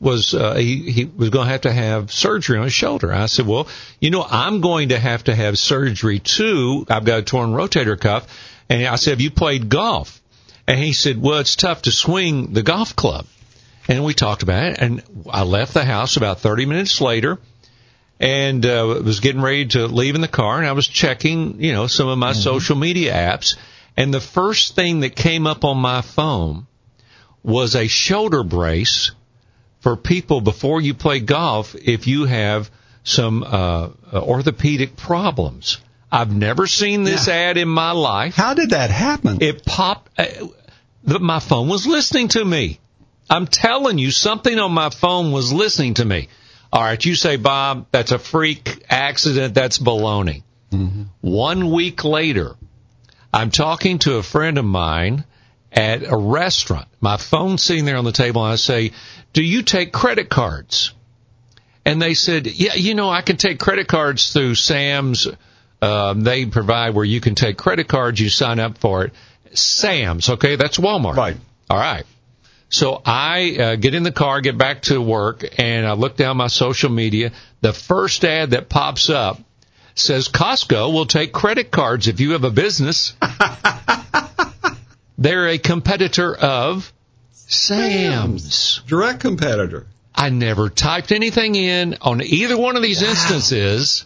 was 0.00 0.34
uh, 0.34 0.54
he, 0.54 0.90
he 0.90 1.04
was 1.04 1.30
going 1.30 1.46
to 1.46 1.52
have 1.52 1.60
to 1.60 1.72
have 1.72 2.10
surgery 2.10 2.58
on 2.58 2.64
his 2.64 2.72
shoulder. 2.72 3.14
I 3.14 3.26
said, 3.26 3.46
well, 3.46 3.68
you 4.00 4.10
know, 4.10 4.26
I'm 4.28 4.60
going 4.60 4.88
to 4.88 4.98
have 4.98 5.24
to 5.24 5.34
have 5.34 5.56
surgery 5.56 6.18
too. 6.18 6.84
I've 6.90 7.04
got 7.04 7.20
a 7.20 7.22
torn 7.22 7.50
rotator 7.50 7.98
cuff. 7.98 8.26
And 8.68 8.84
I 8.84 8.96
said, 8.96 9.12
have 9.12 9.20
you 9.20 9.30
played 9.30 9.68
golf? 9.68 10.20
And 10.66 10.78
he 10.78 10.92
said, 10.92 11.22
well, 11.22 11.38
it's 11.38 11.54
tough 11.54 11.82
to 11.82 11.92
swing 11.92 12.52
the 12.52 12.64
golf 12.64 12.96
club. 12.96 13.26
And 13.88 14.04
we 14.04 14.12
talked 14.12 14.42
about 14.42 14.64
it. 14.64 14.78
And 14.80 15.02
I 15.30 15.44
left 15.44 15.72
the 15.72 15.84
house 15.84 16.16
about 16.16 16.40
30 16.40 16.66
minutes 16.66 17.00
later 17.00 17.38
and 18.18 18.66
uh, 18.66 19.00
was 19.04 19.20
getting 19.20 19.40
ready 19.40 19.66
to 19.66 19.86
leave 19.86 20.16
in 20.16 20.20
the 20.20 20.28
car. 20.28 20.58
And 20.58 20.66
I 20.66 20.72
was 20.72 20.88
checking, 20.88 21.62
you 21.62 21.72
know, 21.72 21.86
some 21.86 22.08
of 22.08 22.18
my 22.18 22.32
social 22.32 22.74
media 22.74 23.12
apps. 23.12 23.56
And 23.96 24.12
the 24.12 24.20
first 24.20 24.74
thing 24.74 25.00
that 25.00 25.14
came 25.14 25.46
up 25.46 25.64
on 25.64 25.78
my 25.78 26.00
phone 26.00 26.66
was 27.42 27.74
a 27.74 27.86
shoulder 27.88 28.42
brace 28.42 29.12
for 29.80 29.96
people 29.96 30.40
before 30.40 30.80
you 30.80 30.94
play 30.94 31.20
golf 31.20 31.74
if 31.74 32.06
you 32.06 32.24
have 32.24 32.70
some 33.04 33.42
uh, 33.42 33.90
orthopedic 34.12 34.96
problems. 34.96 35.78
I've 36.10 36.34
never 36.34 36.66
seen 36.66 37.04
this 37.04 37.26
ad 37.26 37.56
in 37.56 37.68
my 37.68 37.92
life. 37.92 38.34
How 38.34 38.54
did 38.54 38.70
that 38.70 38.90
happen? 38.90 39.38
It 39.40 39.64
popped. 39.64 40.10
Uh, 40.18 40.26
the, 41.04 41.18
my 41.18 41.40
phone 41.40 41.68
was 41.68 41.86
listening 41.86 42.28
to 42.28 42.44
me. 42.44 42.78
I'm 43.30 43.46
telling 43.46 43.98
you, 43.98 44.10
something 44.10 44.58
on 44.58 44.72
my 44.72 44.90
phone 44.90 45.32
was 45.32 45.52
listening 45.52 45.94
to 45.94 46.04
me. 46.04 46.28
All 46.72 46.82
right, 46.82 47.02
you 47.04 47.14
say, 47.14 47.36
Bob, 47.36 47.86
that's 47.90 48.12
a 48.12 48.18
freak 48.18 48.84
accident. 48.88 49.54
That's 49.54 49.78
baloney. 49.78 50.42
Mm-hmm. 50.70 51.02
One 51.22 51.70
week 51.70 52.04
later, 52.04 52.56
I'm 53.32 53.50
talking 53.50 53.98
to 54.00 54.16
a 54.16 54.22
friend 54.22 54.58
of 54.58 54.64
mine 54.64 55.24
at 55.72 56.02
a 56.02 56.16
restaurant. 56.16 56.86
My 57.00 57.16
phone 57.16 57.58
sitting 57.58 57.84
there 57.84 57.96
on 57.96 58.04
the 58.04 58.12
table, 58.12 58.44
and 58.44 58.52
I 58.52 58.56
say, 58.56 58.92
Do 59.32 59.42
you 59.42 59.62
take 59.62 59.92
credit 59.92 60.28
cards? 60.28 60.92
And 61.84 62.00
they 62.00 62.14
said, 62.14 62.46
Yeah, 62.46 62.74
you 62.74 62.94
know, 62.94 63.10
I 63.10 63.22
can 63.22 63.36
take 63.36 63.58
credit 63.58 63.88
cards 63.88 64.32
through 64.32 64.54
Sam's. 64.54 65.26
Um, 65.80 66.20
they 66.20 66.46
provide 66.46 66.94
where 66.94 67.04
you 67.04 67.20
can 67.20 67.34
take 67.34 67.56
credit 67.58 67.88
cards, 67.88 68.20
you 68.20 68.28
sign 68.28 68.60
up 68.60 68.78
for 68.78 69.04
it. 69.04 69.12
Sam's, 69.54 70.28
okay, 70.28 70.56
that's 70.56 70.78
Walmart. 70.78 71.16
Right. 71.16 71.36
All 71.68 71.78
right. 71.78 72.04
So 72.68 73.02
I 73.04 73.56
uh, 73.56 73.76
get 73.76 73.94
in 73.94 74.02
the 74.02 74.12
car, 74.12 74.40
get 74.40 74.56
back 74.56 74.82
to 74.82 75.00
work, 75.00 75.44
and 75.58 75.86
I 75.86 75.92
look 75.92 76.16
down 76.16 76.38
my 76.38 76.46
social 76.46 76.88
media. 76.88 77.32
The 77.60 77.72
first 77.72 78.24
ad 78.24 78.52
that 78.52 78.70
pops 78.70 79.10
up 79.10 79.40
says 79.94 80.28
Costco 80.28 80.92
will 80.92 81.04
take 81.04 81.32
credit 81.32 81.70
cards 81.70 82.08
if 82.08 82.18
you 82.20 82.32
have 82.32 82.44
a 82.44 82.50
business. 82.50 83.14
They're 85.22 85.46
a 85.46 85.58
competitor 85.58 86.34
of 86.34 86.92
Sam's. 87.30 88.82
Direct 88.88 89.20
competitor. 89.20 89.86
I 90.12 90.30
never 90.30 90.68
typed 90.68 91.12
anything 91.12 91.54
in 91.54 91.96
on 92.00 92.20
either 92.22 92.58
one 92.58 92.74
of 92.74 92.82
these 92.82 93.02
instances. 93.02 94.04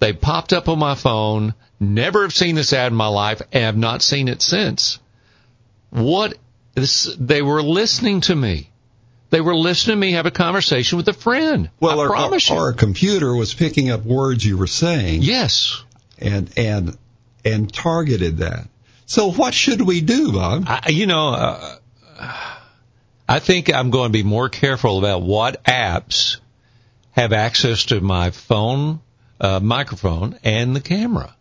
They 0.00 0.14
popped 0.14 0.54
up 0.54 0.70
on 0.70 0.78
my 0.78 0.94
phone. 0.94 1.52
Never 1.78 2.22
have 2.22 2.32
seen 2.32 2.54
this 2.54 2.72
ad 2.72 2.92
in 2.92 2.96
my 2.96 3.08
life 3.08 3.42
and 3.52 3.64
have 3.64 3.76
not 3.76 4.00
seen 4.00 4.28
it 4.28 4.40
since. 4.40 4.98
What 5.90 6.38
they 6.74 7.42
were 7.42 7.62
listening 7.62 8.22
to 8.22 8.34
me. 8.34 8.70
They 9.28 9.42
were 9.42 9.54
listening 9.54 9.96
to 9.96 10.00
me 10.00 10.12
have 10.12 10.26
a 10.26 10.30
conversation 10.30 10.96
with 10.96 11.08
a 11.08 11.12
friend. 11.12 11.68
Well, 11.78 12.00
I 12.00 12.04
our, 12.04 12.08
promise 12.08 12.48
you. 12.48 12.56
our 12.56 12.72
computer 12.72 13.34
was 13.34 13.52
picking 13.52 13.90
up 13.90 14.02
words 14.04 14.44
you 14.44 14.56
were 14.56 14.66
saying 14.66 15.20
yes. 15.22 15.84
and 16.18 16.50
and 16.56 16.96
and 17.44 17.72
targeted 17.72 18.38
that. 18.38 18.68
So 19.12 19.30
what 19.30 19.52
should 19.52 19.82
we 19.82 20.00
do, 20.00 20.32
Bob? 20.32 20.64
I, 20.66 20.88
you 20.88 21.04
know, 21.04 21.28
uh, 21.28 21.76
I 23.28 23.40
think 23.40 23.70
I'm 23.70 23.90
going 23.90 24.08
to 24.08 24.12
be 24.12 24.22
more 24.22 24.48
careful 24.48 24.98
about 24.98 25.20
what 25.20 25.62
apps 25.64 26.38
have 27.10 27.34
access 27.34 27.84
to 27.84 28.00
my 28.00 28.30
phone, 28.30 29.00
uh, 29.38 29.60
microphone, 29.60 30.38
and 30.44 30.74
the 30.74 30.80
camera. 30.80 31.36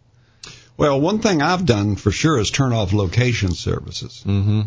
Well, 0.76 1.00
one 1.00 1.20
thing 1.20 1.42
I've 1.42 1.66
done 1.66 1.96
for 1.96 2.12
sure 2.12 2.38
is 2.40 2.52
turn 2.52 2.74
off 2.74 2.92
location 2.92 3.52
services. 3.52 4.22
Mm-hmm. 4.28 4.64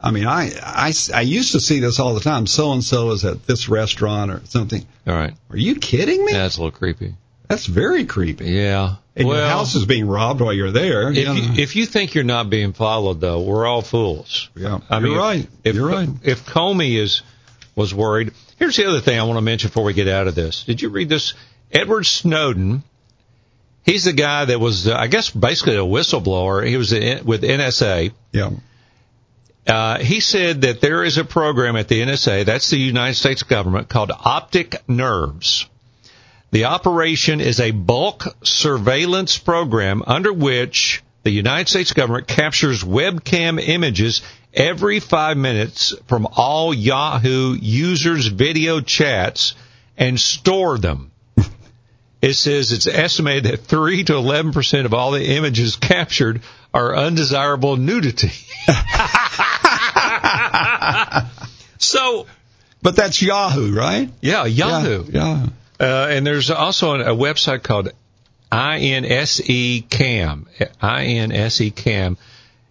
I 0.00 0.10
mean, 0.10 0.26
I, 0.26 0.50
I, 0.60 0.92
I 1.14 1.20
used 1.20 1.52
to 1.52 1.60
see 1.60 1.78
this 1.78 2.00
all 2.00 2.14
the 2.14 2.20
time. 2.20 2.48
So 2.48 2.72
and 2.72 2.82
so 2.82 3.12
is 3.12 3.24
at 3.24 3.46
this 3.46 3.68
restaurant 3.68 4.32
or 4.32 4.42
something. 4.46 4.84
All 5.06 5.14
right. 5.14 5.34
Are 5.50 5.56
you 5.56 5.76
kidding 5.76 6.24
me? 6.24 6.32
Yeah, 6.32 6.38
that's 6.38 6.56
a 6.56 6.62
little 6.62 6.76
creepy. 6.76 7.14
That's 7.48 7.66
very 7.66 8.04
creepy. 8.04 8.46
Yeah. 8.46 8.96
And 9.16 9.26
well, 9.26 9.38
your 9.38 9.46
house 9.46 9.74
is 9.74 9.84
being 9.84 10.06
robbed 10.06 10.40
while 10.40 10.52
you're 10.52 10.70
there. 10.70 11.10
if 11.10 11.16
you 11.16 11.32
you, 11.32 11.62
if 11.62 11.76
you 11.76 11.86
think 11.86 12.14
you're 12.14 12.24
not 12.24 12.50
being 12.50 12.72
followed, 12.72 13.20
though, 13.20 13.40
we're 13.40 13.66
all 13.66 13.82
fools. 13.82 14.48
yeah, 14.54 14.78
I 14.88 14.98
you're 15.00 15.08
mean, 15.08 15.18
right. 15.18 15.46
If, 15.64 15.74
you're 15.74 15.88
right. 15.88 16.08
If 16.22 16.46
Comey 16.46 16.98
is 16.98 17.22
was 17.74 17.94
worried, 17.94 18.32
here's 18.58 18.76
the 18.76 18.86
other 18.86 19.00
thing 19.00 19.18
I 19.18 19.24
want 19.24 19.38
to 19.38 19.42
mention 19.42 19.68
before 19.68 19.84
we 19.84 19.94
get 19.94 20.08
out 20.08 20.28
of 20.28 20.34
this. 20.34 20.64
Did 20.64 20.82
you 20.82 20.90
read 20.90 21.08
this? 21.08 21.34
Edward 21.72 22.06
Snowden. 22.06 22.82
He's 23.84 24.04
the 24.04 24.12
guy 24.12 24.44
that 24.44 24.60
was, 24.60 24.86
uh, 24.86 24.94
I 24.94 25.06
guess, 25.06 25.30
basically 25.30 25.76
a 25.76 25.80
whistleblower. 25.80 26.66
He 26.66 26.76
was 26.76 26.92
in, 26.92 27.24
with 27.24 27.42
NSA. 27.42 28.12
Yeah. 28.32 28.50
Uh, 29.66 29.98
he 29.98 30.20
said 30.20 30.62
that 30.62 30.80
there 30.80 31.04
is 31.04 31.18
a 31.18 31.24
program 31.24 31.76
at 31.76 31.88
the 31.88 32.00
NSA, 32.00 32.44
that's 32.44 32.70
the 32.70 32.78
United 32.78 33.14
States 33.14 33.42
government, 33.42 33.88
called 33.88 34.10
Optic 34.10 34.88
Nerves. 34.88 35.66
The 36.50 36.64
operation 36.64 37.40
is 37.40 37.60
a 37.60 37.70
bulk 37.72 38.24
surveillance 38.42 39.36
program 39.38 40.02
under 40.06 40.32
which 40.32 41.02
the 41.22 41.30
United 41.30 41.68
States 41.68 41.92
government 41.92 42.26
captures 42.26 42.82
webcam 42.82 43.60
images 43.60 44.22
every 44.54 44.98
five 45.00 45.36
minutes 45.36 45.94
from 46.06 46.26
all 46.36 46.72
Yahoo 46.72 47.54
users' 47.60 48.28
video 48.28 48.80
chats 48.80 49.54
and 49.98 50.18
store 50.18 50.78
them. 50.78 51.10
It 52.22 52.32
says 52.34 52.72
it's 52.72 52.86
estimated 52.86 53.44
that 53.44 53.60
3 53.60 54.04
to 54.04 54.14
11% 54.14 54.84
of 54.86 54.94
all 54.94 55.10
the 55.12 55.24
images 55.36 55.76
captured 55.76 56.40
are 56.74 56.96
undesirable 56.96 57.76
nudity. 57.76 58.32
so, 61.78 62.26
But 62.82 62.96
that's 62.96 63.22
Yahoo, 63.22 63.74
right? 63.74 64.10
yeah, 64.20 64.44
Yahoo. 64.46 65.04
Yeah. 65.10 65.46
Uh, 65.80 66.08
and 66.10 66.26
there's 66.26 66.50
also 66.50 66.94
a 66.94 67.14
website 67.14 67.62
called 67.62 67.92
Insecam. 68.50 70.46
INSE 70.82 71.72
Cam. 71.74 72.16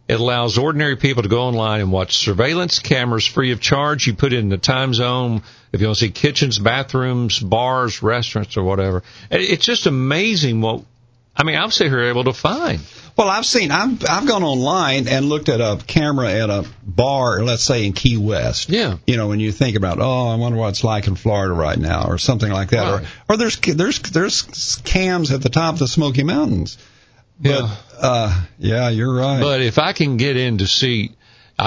It 0.07 0.19
allows 0.19 0.57
ordinary 0.57 0.95
people 0.95 1.23
to 1.23 1.29
go 1.29 1.41
online 1.41 1.81
and 1.81 1.91
watch 1.91 2.15
surveillance 2.15 2.79
cameras 2.79 3.25
free 3.25 3.51
of 3.51 3.59
charge. 3.59 4.07
You 4.07 4.13
put 4.13 4.31
in 4.31 4.47
the 4.49 4.57
time 4.57 4.93
zone 4.93 5.43
if 5.73 5.81
you 5.81 5.87
want 5.87 5.97
to 5.97 6.05
see 6.05 6.11
kitchens, 6.11 6.57
bathrooms, 6.59 7.39
bars, 7.39 8.01
restaurants, 8.01 8.55
or 8.55 8.63
whatever. 8.63 9.03
It's 9.29 9.65
just 9.65 9.85
amazing 9.85 10.61
what, 10.61 10.83
I 11.35 11.43
mean, 11.43 11.57
I'm 11.57 11.71
sitting 11.71 11.91
here 11.91 12.05
able 12.05 12.23
to 12.25 12.33
find. 12.33 12.79
Well, 13.17 13.29
I've 13.29 13.47
seen, 13.47 13.71
I've, 13.71 14.03
I've 14.07 14.27
gone 14.27 14.43
online 14.43 15.07
and 15.07 15.25
looked 15.25 15.49
at 15.49 15.59
a 15.59 15.79
camera 15.87 16.31
at 16.31 16.51
a 16.51 16.65
bar, 16.83 17.43
let's 17.43 17.63
say 17.63 17.85
in 17.87 17.93
Key 17.93 18.17
West. 18.17 18.69
Yeah. 18.69 18.97
You 19.07 19.17
know, 19.17 19.27
when 19.27 19.39
you 19.39 19.51
think 19.51 19.75
about, 19.75 19.97
oh, 19.99 20.27
I 20.27 20.35
wonder 20.35 20.57
what 20.59 20.69
it's 20.69 20.83
like 20.83 21.07
in 21.07 21.15
Florida 21.15 21.53
right 21.53 21.79
now, 21.79 22.05
or 22.07 22.19
something 22.19 22.51
like 22.51 22.69
that, 22.69 22.91
Right. 22.91 23.03
or 23.27 23.33
or 23.33 23.37
there's 23.37 23.57
there's 23.59 23.99
there's 24.03 24.81
cams 24.85 25.31
at 25.31 25.41
the 25.41 25.49
top 25.49 25.73
of 25.73 25.79
the 25.79 25.87
Smoky 25.87 26.21
Mountains. 26.23 26.77
But, 27.39 27.49
Yeah. 27.49 27.75
uh, 27.99 28.41
yeah, 28.59 28.89
you're 28.89 29.15
right. 29.15 29.41
But 29.41 29.61
if 29.61 29.79
I 29.79 29.93
can 29.93 30.17
get 30.17 30.37
in 30.37 30.59
to 30.59 30.67
see, 30.67 31.15
I, 31.57 31.65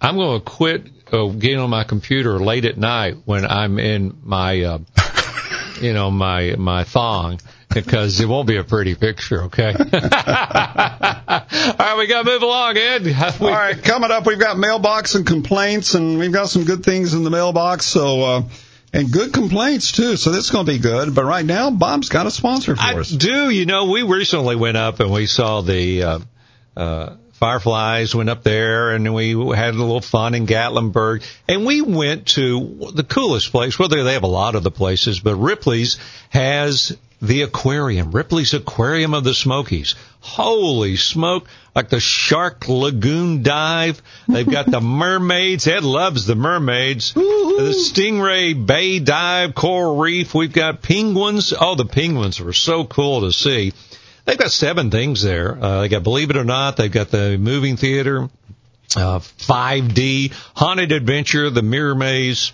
I, 0.00 0.06
I'm 0.08 0.16
going 0.16 0.38
to 0.40 0.44
quit 0.44 0.86
uh, 1.12 1.26
getting 1.26 1.58
on 1.58 1.70
my 1.70 1.82
computer 1.84 2.38
late 2.38 2.64
at 2.64 2.78
night 2.78 3.16
when 3.24 3.44
I'm 3.44 3.78
in 3.80 4.18
my, 4.22 4.62
uh, 4.62 4.78
you 5.80 5.92
know, 5.94 6.12
my 6.12 6.54
my 6.56 6.84
thong 6.84 7.40
because 7.74 8.20
it 8.20 8.26
won't 8.28 8.46
be 8.48 8.56
a 8.56 8.64
pretty 8.64 8.94
picture. 8.94 9.44
Okay. 9.44 9.74
All 9.76 9.84
right, 11.78 11.94
we 11.98 12.06
got 12.06 12.24
to 12.24 12.30
move 12.30 12.42
along, 12.42 12.76
Ed. 12.76 13.04
We- 13.04 13.14
All 13.14 13.50
right, 13.50 13.82
coming 13.82 14.10
up, 14.10 14.26
we've 14.26 14.38
got 14.38 14.58
mailbox 14.58 15.14
and 15.14 15.26
complaints, 15.26 15.94
and 15.94 16.18
we've 16.18 16.32
got 16.32 16.48
some 16.48 16.64
good 16.64 16.84
things 16.84 17.14
in 17.14 17.24
the 17.24 17.30
mailbox. 17.30 17.86
So, 17.86 18.22
uh, 18.22 18.42
and 18.92 19.10
good 19.10 19.32
complaints 19.32 19.92
too. 19.92 20.16
So 20.16 20.30
this 20.30 20.44
is 20.44 20.50
going 20.50 20.66
to 20.66 20.72
be 20.72 20.78
good. 20.78 21.14
But 21.14 21.24
right 21.24 21.44
now, 21.44 21.70
Bob's 21.70 22.08
got 22.10 22.26
a 22.26 22.30
sponsor 22.30 22.76
for 22.76 22.82
I 22.82 22.94
us. 22.98 23.08
do. 23.10 23.48
You 23.48 23.64
know, 23.64 23.90
we 23.90 24.02
recently 24.02 24.54
went 24.56 24.76
up 24.76 25.00
and 25.00 25.10
we 25.10 25.24
saw 25.26 25.62
the 25.62 26.02
uh, 26.02 26.18
uh, 26.76 27.16
Fireflies 27.32 28.14
went 28.14 28.28
up 28.28 28.42
there 28.44 28.90
and 28.90 29.14
we 29.14 29.30
had 29.56 29.74
a 29.74 29.78
little 29.78 30.02
fun 30.02 30.34
in 30.34 30.46
Gatlinburg. 30.46 31.24
And 31.48 31.64
we 31.64 31.80
went 31.80 32.26
to 32.28 32.90
the 32.94 33.02
coolest 33.02 33.50
place. 33.50 33.78
Well, 33.78 33.88
they 33.88 34.02
they 34.02 34.12
have 34.12 34.22
a 34.24 34.28
lot 34.28 34.54
of 34.56 34.62
the 34.62 34.70
places, 34.70 35.20
but 35.20 35.36
Ripley's 35.36 35.98
has 36.28 36.94
the 37.22 37.42
aquarium. 37.42 38.10
Ripley's 38.10 38.52
Aquarium 38.52 39.14
of 39.14 39.22
the 39.22 39.32
Smokies. 39.32 39.94
Holy 40.20 40.96
smoke. 40.96 41.48
Like 41.74 41.88
the 41.88 42.00
Shark 42.00 42.68
Lagoon 42.68 43.42
dive. 43.42 44.02
They've 44.28 44.48
got 44.48 44.70
the 44.70 44.80
mermaids. 44.82 45.66
Ed 45.66 45.84
loves 45.84 46.26
the 46.26 46.34
mermaids. 46.34 47.14
The 47.14 47.74
Stingray 47.74 48.66
Bay 48.66 48.98
dive, 48.98 49.54
coral 49.54 49.96
reef. 49.96 50.34
We've 50.34 50.52
got 50.52 50.82
penguins. 50.82 51.54
Oh, 51.58 51.76
the 51.76 51.86
penguins 51.86 52.40
were 52.40 52.52
so 52.52 52.84
cool 52.84 53.22
to 53.22 53.32
see. 53.32 53.72
They've 54.24 54.38
got 54.38 54.50
seven 54.50 54.90
things 54.90 55.22
there. 55.22 55.56
Uh, 55.62 55.80
they 55.82 55.88
got 55.88 56.02
Believe 56.02 56.30
It 56.30 56.36
or 56.36 56.44
Not. 56.44 56.76
They've 56.76 56.92
got 56.92 57.10
the 57.10 57.38
moving 57.38 57.76
theater, 57.76 58.28
uh, 58.96 59.18
5D, 59.18 60.32
Haunted 60.54 60.92
Adventure, 60.92 61.50
the 61.50 61.62
Mirror 61.62 61.94
Maze, 61.94 62.52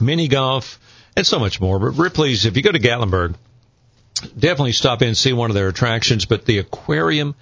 mini 0.00 0.28
golf, 0.28 0.78
and 1.16 1.26
so 1.26 1.38
much 1.38 1.60
more. 1.60 1.78
But 1.78 1.98
Ripley's, 1.98 2.46
if 2.46 2.56
you 2.56 2.62
go 2.62 2.72
to 2.72 2.78
Gatlinburg, 2.78 3.34
definitely 4.20 4.72
stop 4.72 5.02
in 5.02 5.08
and 5.08 5.16
see 5.16 5.32
one 5.32 5.50
of 5.50 5.54
their 5.54 5.68
attractions. 5.68 6.24
But 6.24 6.44
the 6.44 6.58
aquarium, 6.58 7.34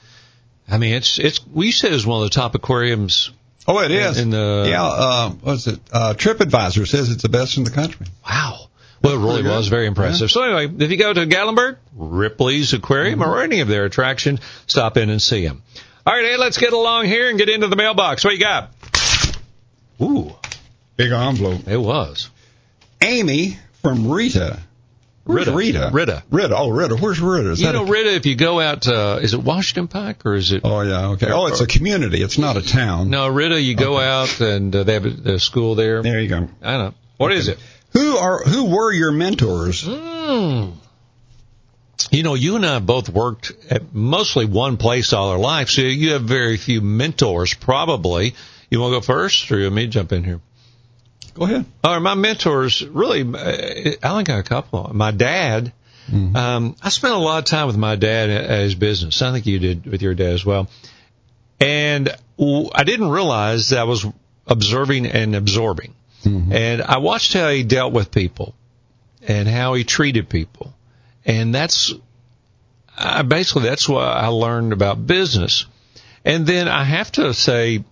I 0.68 0.78
mean, 0.78 0.94
it's 0.94 1.18
it's 1.18 1.40
we 1.46 1.72
said 1.72 1.92
it's 1.92 2.06
one 2.06 2.22
of 2.22 2.30
the 2.30 2.34
top 2.34 2.54
aquariums. 2.54 3.30
Oh, 3.66 3.78
it 3.80 3.90
is. 3.90 4.18
In 4.18 4.30
the 4.30 4.66
yeah, 4.68 4.84
uh, 4.84 5.30
what's 5.30 5.66
it? 5.66 5.80
Uh, 5.92 6.14
TripAdvisor 6.16 6.86
says 6.86 7.10
it's 7.10 7.22
the 7.22 7.28
best 7.30 7.56
in 7.56 7.64
the 7.64 7.70
country. 7.70 8.06
Wow. 8.28 8.68
Well, 9.02 9.14
it 9.14 9.18
really 9.18 9.42
was 9.42 9.68
very 9.68 9.86
impressive. 9.86 10.30
So 10.30 10.42
anyway, 10.42 10.84
if 10.84 10.90
you 10.90 10.96
go 10.96 11.12
to 11.12 11.26
Gatlinburg, 11.26 11.76
Ripley's 11.94 12.72
Aquarium, 12.72 13.22
or 13.22 13.42
any 13.42 13.60
of 13.60 13.68
their 13.68 13.84
attractions, 13.84 14.40
stop 14.66 14.96
in 14.96 15.10
and 15.10 15.20
see 15.20 15.44
them. 15.46 15.62
All 16.06 16.14
right, 16.14 16.24
hey, 16.24 16.36
let's 16.38 16.56
get 16.56 16.72
along 16.72 17.04
here 17.04 17.28
and 17.28 17.36
get 17.36 17.50
into 17.50 17.68
the 17.68 17.76
mailbox. 17.76 18.24
What 18.24 18.32
you 18.32 18.40
got? 18.40 18.70
Ooh, 20.00 20.32
Big 20.96 21.12
envelope. 21.12 21.68
it 21.68 21.76
was. 21.76 22.30
Amy 23.02 23.58
from 23.82 24.10
Ritta. 24.10 24.58
Where's 25.24 25.46
Ritta. 25.46 25.56
Ritta? 25.56 25.90
Ritta. 25.92 26.22
Ritta. 26.30 26.56
Oh, 26.56 26.68
Ritta. 26.68 26.96
Where's 26.96 27.18
Ritta? 27.20 27.50
Is 27.52 27.60
You 27.60 27.72
know, 27.72 27.84
a- 27.84 27.90
Ritta, 27.90 28.14
if 28.14 28.26
you 28.26 28.36
go 28.36 28.60
out, 28.60 28.86
uh, 28.86 29.18
is 29.22 29.32
it 29.32 29.42
Washington 29.42 29.88
Pike 29.88 30.26
or 30.26 30.34
is 30.34 30.52
it? 30.52 30.60
Oh, 30.64 30.82
yeah. 30.82 31.08
Okay. 31.12 31.30
Oh, 31.30 31.46
it's 31.46 31.60
a 31.62 31.66
community. 31.66 32.22
It's 32.22 32.36
not 32.36 32.56
a 32.58 32.62
town. 32.62 33.08
No, 33.08 33.28
Ritta, 33.28 33.58
you 33.60 33.74
go 33.74 33.98
out 33.98 34.40
and 34.40 34.74
uh, 34.76 34.82
they 34.84 34.92
have 34.94 35.06
a, 35.06 35.34
a 35.34 35.38
school 35.38 35.74
there. 35.76 36.02
There 36.02 36.20
you 36.20 36.28
go. 36.28 36.48
I 36.62 36.72
don't 36.72 36.84
know. 36.86 36.94
What 37.16 37.32
is 37.32 37.48
it? 37.48 37.58
Who 37.92 38.16
are 38.16 38.42
who 38.42 38.64
were 38.66 38.92
your 38.92 39.12
mentors? 39.12 39.84
Mm. 39.84 40.74
You 42.10 42.22
know, 42.22 42.34
you 42.34 42.56
and 42.56 42.66
I 42.66 42.80
both 42.80 43.08
worked 43.08 43.52
at 43.70 43.94
mostly 43.94 44.44
one 44.46 44.76
place 44.76 45.12
all 45.12 45.30
our 45.30 45.38
life, 45.38 45.70
so 45.70 45.82
you 45.82 46.12
have 46.12 46.22
very 46.22 46.56
few 46.56 46.80
mentors, 46.80 47.54
probably. 47.54 48.34
You 48.68 48.80
want 48.80 48.92
to 48.92 48.96
go 48.96 49.00
first, 49.00 49.50
or 49.52 49.58
you 49.58 49.64
want 49.66 49.76
me 49.76 49.82
to 49.84 49.90
jump 49.90 50.12
in 50.12 50.24
here? 50.24 50.40
Go 51.34 51.44
ahead. 51.44 51.64
All 51.82 51.92
right, 51.92 51.98
my 52.02 52.14
mentors, 52.14 52.84
really, 52.86 53.22
uh, 53.22 53.96
I 54.02 54.10
only 54.10 54.24
got 54.24 54.38
a 54.38 54.44
couple. 54.44 54.90
My 54.94 55.10
dad, 55.10 55.72
um, 56.36 56.76
I 56.82 56.90
spent 56.90 57.14
a 57.14 57.18
lot 57.18 57.38
of 57.38 57.44
time 57.46 57.66
with 57.66 57.76
my 57.76 57.96
dad 57.96 58.30
at 58.30 58.60
his 58.60 58.74
business. 58.74 59.20
I 59.22 59.32
think 59.32 59.46
you 59.46 59.58
did 59.58 59.86
with 59.86 60.02
your 60.02 60.14
dad 60.14 60.32
as 60.34 60.44
well. 60.44 60.68
And 61.60 62.14
w- 62.38 62.68
I 62.74 62.84
didn't 62.84 63.08
realize 63.08 63.70
that 63.70 63.80
I 63.80 63.84
was 63.84 64.06
observing 64.46 65.06
and 65.06 65.34
absorbing. 65.34 65.94
And 66.52 66.82
I 66.82 66.98
watched 66.98 67.32
how 67.34 67.48
he 67.50 67.64
dealt 67.64 67.92
with 67.92 68.10
people 68.10 68.54
and 69.26 69.46
how 69.48 69.74
he 69.74 69.84
treated 69.84 70.28
people. 70.28 70.72
And 71.26 71.54
that's, 71.54 71.92
I 72.96 73.22
basically, 73.22 73.64
that's 73.64 73.88
what 73.88 74.04
I 74.04 74.28
learned 74.28 74.72
about 74.72 75.06
business. 75.06 75.66
And 76.24 76.46
then 76.46 76.68
I 76.68 76.84
have 76.84 77.12
to 77.12 77.34
say, 77.34 77.84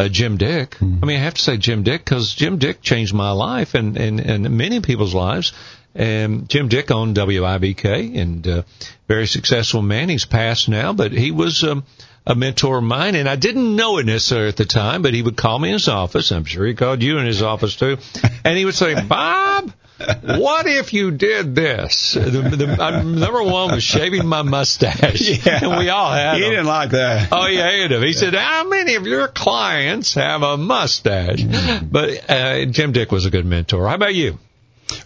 uh, 0.00 0.08
Jim 0.08 0.38
Dick. 0.38 0.76
I 0.80 0.84
mean, 0.84 1.16
I 1.16 1.24
have 1.24 1.34
to 1.34 1.42
say 1.42 1.58
Jim 1.58 1.82
Dick 1.82 2.02
because 2.04 2.34
Jim 2.34 2.56
Dick 2.56 2.80
changed 2.80 3.12
my 3.12 3.32
life 3.32 3.74
and, 3.74 3.98
and, 3.98 4.18
and 4.18 4.50
many 4.56 4.80
people's 4.80 5.14
lives. 5.14 5.52
And 5.94 6.48
Jim 6.48 6.68
Dick 6.68 6.90
owned 6.90 7.16
WIVK 7.16 8.16
and 8.16 8.46
uh, 8.46 8.62
very 9.08 9.26
successful 9.26 9.82
man. 9.82 10.08
He's 10.08 10.24
passed 10.24 10.68
now, 10.68 10.92
but 10.94 11.12
he 11.12 11.32
was 11.32 11.64
um, 11.64 11.84
a 12.26 12.34
mentor 12.34 12.78
of 12.78 12.84
mine, 12.84 13.14
and 13.14 13.28
I 13.28 13.36
didn't 13.36 13.76
know 13.76 13.98
it 13.98 14.06
necessarily 14.06 14.48
at 14.48 14.56
the 14.56 14.64
time. 14.64 15.02
But 15.02 15.14
he 15.14 15.20
would 15.20 15.36
call 15.36 15.58
me 15.58 15.68
in 15.68 15.74
his 15.74 15.88
office. 15.88 16.30
I'm 16.30 16.44
sure 16.44 16.64
he 16.64 16.74
called 16.74 17.02
you 17.02 17.18
in 17.18 17.26
his 17.26 17.42
office 17.42 17.76
too, 17.76 17.98
and 18.44 18.56
he 18.56 18.64
would 18.64 18.76
say, 18.76 18.94
"Bob." 19.08 19.72
What 20.40 20.66
if 20.66 20.92
you 20.92 21.10
did 21.10 21.54
this? 21.54 22.12
The, 22.14 22.20
the, 22.20 22.82
uh, 22.82 23.02
number 23.02 23.42
one 23.42 23.72
was 23.74 23.82
shaving 23.82 24.26
my 24.26 24.42
mustache, 24.42 25.46
and 25.46 25.78
we 25.78 25.88
all 25.88 26.12
had 26.12 26.34
He 26.36 26.40
them. 26.42 26.50
didn't 26.50 26.66
like 26.66 26.90
that. 26.90 27.28
Oh, 27.32 27.46
he 27.46 27.56
hated 27.56 27.92
him. 27.92 28.02
He 28.02 28.12
said, 28.12 28.34
"How 28.34 28.68
many 28.68 28.94
of 28.94 29.06
your 29.06 29.28
clients 29.28 30.14
have 30.14 30.42
a 30.42 30.56
mustache?" 30.56 31.42
But 31.90 32.30
uh, 32.30 32.64
Jim 32.66 32.92
Dick 32.92 33.10
was 33.12 33.26
a 33.26 33.30
good 33.30 33.44
mentor. 33.46 33.88
How 33.88 33.94
about 33.94 34.14
you? 34.14 34.38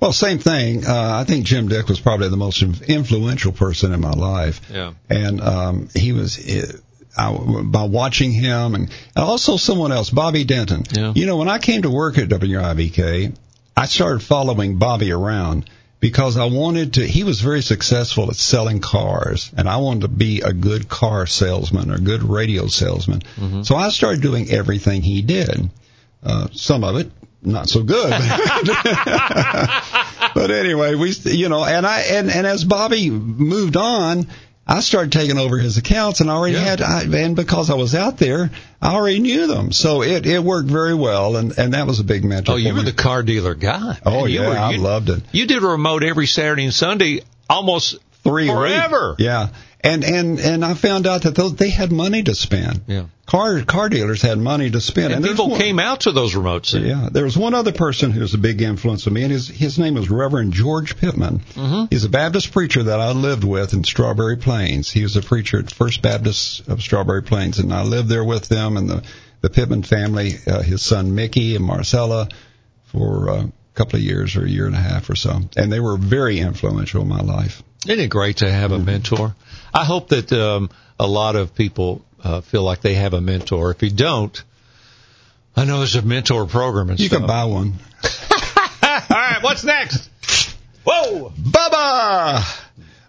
Well, 0.00 0.12
same 0.12 0.38
thing. 0.38 0.86
Uh, 0.86 1.18
I 1.20 1.24
think 1.24 1.44
Jim 1.46 1.68
Dick 1.68 1.88
was 1.88 2.00
probably 2.00 2.28
the 2.28 2.36
most 2.36 2.62
influential 2.62 3.52
person 3.52 3.92
in 3.92 4.00
my 4.00 4.12
life. 4.12 4.60
Yeah. 4.72 4.94
And 5.10 5.40
um, 5.40 5.88
he 5.94 6.12
was. 6.12 6.38
uh, 6.38 6.78
I, 7.16 7.30
by 7.62 7.84
watching 7.84 8.32
him 8.32 8.74
and, 8.74 8.90
and 9.14 9.24
also 9.24 9.56
someone 9.56 9.92
else, 9.92 10.10
Bobby 10.10 10.42
Denton. 10.42 10.82
Yeah. 10.90 11.12
You 11.14 11.26
know, 11.26 11.36
when 11.36 11.48
I 11.48 11.58
came 11.58 11.82
to 11.82 11.90
work 11.90 12.18
at 12.18 12.28
WIVK, 12.28 13.36
I 13.76 13.86
started 13.86 14.22
following 14.22 14.78
Bobby 14.78 15.12
around 15.12 15.68
because 16.00 16.36
I 16.36 16.44
wanted 16.44 16.94
to. 16.94 17.06
He 17.06 17.24
was 17.24 17.40
very 17.40 17.62
successful 17.62 18.30
at 18.30 18.36
selling 18.36 18.80
cars, 18.80 19.50
and 19.56 19.68
I 19.68 19.78
wanted 19.78 20.02
to 20.02 20.08
be 20.08 20.42
a 20.42 20.52
good 20.52 20.88
car 20.88 21.26
salesman 21.26 21.90
or 21.90 21.94
a 21.94 22.00
good 22.00 22.22
radio 22.22 22.66
salesman. 22.66 23.22
So 23.64 23.74
I 23.74 23.88
started 23.88 24.22
doing 24.22 24.50
everything 24.50 25.02
he 25.02 25.22
did. 25.22 25.70
Uh, 26.22 26.48
some 26.52 26.84
of 26.84 26.96
it 26.96 27.10
not 27.42 27.68
so 27.68 27.82
good. 27.82 28.10
but 30.34 30.50
anyway, 30.50 30.94
we, 30.94 31.10
you 31.24 31.48
know, 31.48 31.64
and 31.64 31.86
I, 31.86 32.00
and, 32.00 32.30
and 32.30 32.46
as 32.46 32.64
Bobby 32.64 33.10
moved 33.10 33.76
on, 33.76 34.26
I 34.66 34.80
started 34.80 35.12
taking 35.12 35.36
over 35.38 35.58
his 35.58 35.76
accounts 35.76 36.20
and 36.20 36.30
I 36.30 36.34
already 36.34 36.54
Yeah. 36.54 36.64
had, 36.64 36.80
I, 36.80 37.02
and 37.02 37.36
because 37.36 37.68
I 37.68 37.74
was 37.74 37.94
out 37.94 38.16
there, 38.16 38.50
I 38.80 38.94
already 38.94 39.18
knew 39.20 39.46
them. 39.46 39.72
So 39.72 40.02
it, 40.02 40.24
it 40.26 40.42
worked 40.42 40.68
very 40.70 40.94
well 40.94 41.36
and, 41.36 41.56
and 41.58 41.74
that 41.74 41.86
was 41.86 42.00
a 42.00 42.04
big 42.04 42.24
mentor. 42.24 42.52
Oh, 42.52 42.56
you 42.56 42.72
were 42.72 42.80
me. 42.80 42.86
the 42.86 42.92
car 42.96 43.22
dealer 43.22 43.54
guy. 43.54 43.98
Oh, 44.06 44.24
you 44.24 44.40
yeah, 44.40 44.48
were- 44.48 44.56
I 44.56 44.70
you- 44.72 44.78
loved 44.78 45.10
it. 45.10 45.22
You 45.32 45.46
did 45.46 45.62
a 45.62 45.66
remote 45.66 46.02
every 46.02 46.26
Saturday 46.26 46.64
and 46.64 46.72
Sunday, 46.72 47.20
almost 47.50 47.96
three 48.22 48.48
a 48.48 48.52
week. 48.52 48.56
forever. 48.70 49.16
Yeah. 49.18 49.48
And, 49.82 50.02
and, 50.02 50.40
and 50.40 50.64
I 50.64 50.72
found 50.72 51.06
out 51.06 51.22
that 51.22 51.34
those, 51.34 51.54
they 51.56 51.68
had 51.68 51.92
money 51.92 52.22
to 52.22 52.34
spend. 52.34 52.80
Yeah. 52.86 53.04
Car, 53.26 53.62
car 53.62 53.88
dealers 53.88 54.20
had 54.20 54.38
money 54.38 54.70
to 54.70 54.80
spend. 54.82 55.14
And, 55.14 55.24
there's 55.24 55.34
people 55.34 55.50
one- 55.50 55.60
came 55.60 55.78
out 55.78 56.00
to 56.02 56.12
those 56.12 56.34
remotes. 56.34 56.78
Yeah, 56.78 57.08
there 57.10 57.24
was 57.24 57.38
one 57.38 57.54
other 57.54 57.72
person 57.72 58.10
who 58.10 58.20
was 58.20 58.34
a 58.34 58.38
big 58.38 58.60
influence 58.60 59.06
on 59.06 59.14
me, 59.14 59.22
and 59.22 59.32
his 59.32 59.48
his 59.48 59.78
name 59.78 59.94
was 59.94 60.10
Reverend 60.10 60.52
George 60.52 60.98
Pittman. 60.98 61.40
Mm-hmm. 61.54 61.84
He's 61.88 62.04
a 62.04 62.10
Baptist 62.10 62.52
preacher 62.52 62.82
that 62.82 63.00
I 63.00 63.12
lived 63.12 63.44
with 63.44 63.72
in 63.72 63.82
Strawberry 63.82 64.36
Plains. 64.36 64.90
He 64.90 65.02
was 65.02 65.16
a 65.16 65.22
preacher 65.22 65.58
at 65.58 65.72
First 65.72 66.02
Baptist 66.02 66.68
of 66.68 66.82
Strawberry 66.82 67.22
Plains, 67.22 67.58
and 67.58 67.72
I 67.72 67.82
lived 67.84 68.08
there 68.10 68.24
with 68.24 68.48
them 68.48 68.76
and 68.76 68.90
the 68.90 69.02
the 69.40 69.50
Pittman 69.50 69.82
family, 69.82 70.32
uh, 70.46 70.62
his 70.62 70.80
son 70.80 71.14
Mickey 71.14 71.54
and 71.54 71.64
Marcella, 71.64 72.28
for 72.92 73.30
uh, 73.30 73.42
a 73.42 73.52
couple 73.74 73.98
of 73.98 74.02
years 74.02 74.36
or 74.36 74.44
a 74.44 74.48
year 74.48 74.66
and 74.66 74.74
a 74.74 74.80
half 74.80 75.10
or 75.10 75.16
so, 75.16 75.40
and 75.56 75.72
they 75.72 75.80
were 75.80 75.96
very 75.96 76.40
influential 76.40 77.02
in 77.02 77.08
my 77.08 77.20
life. 77.20 77.62
Isn't 77.86 78.00
it 78.00 78.08
great 78.08 78.38
to 78.38 78.50
have 78.50 78.72
a 78.72 78.78
mentor? 78.78 79.34
I 79.72 79.84
hope 79.84 80.08
that 80.08 80.32
um, 80.32 80.70
a 80.98 81.06
lot 81.06 81.36
of 81.36 81.54
people 81.54 82.02
uh, 82.24 82.40
feel 82.40 82.62
like 82.62 82.80
they 82.80 82.94
have 82.94 83.12
a 83.14 83.20
mentor. 83.20 83.70
If 83.70 83.82
you 83.82 83.90
don't, 83.90 84.42
I 85.56 85.64
know 85.64 85.78
there's 85.78 85.94
a 85.94 86.02
mentor 86.02 86.46
program 86.46 86.90
and 86.90 86.98
You 86.98 87.06
stuff. 87.06 87.18
can 87.20 87.26
buy 87.28 87.44
one. 87.44 87.74
All 88.82 88.98
right, 89.10 89.38
what's 89.42 89.62
next? 89.64 90.10
Whoa! 90.84 91.30
Bubba! 91.38 92.60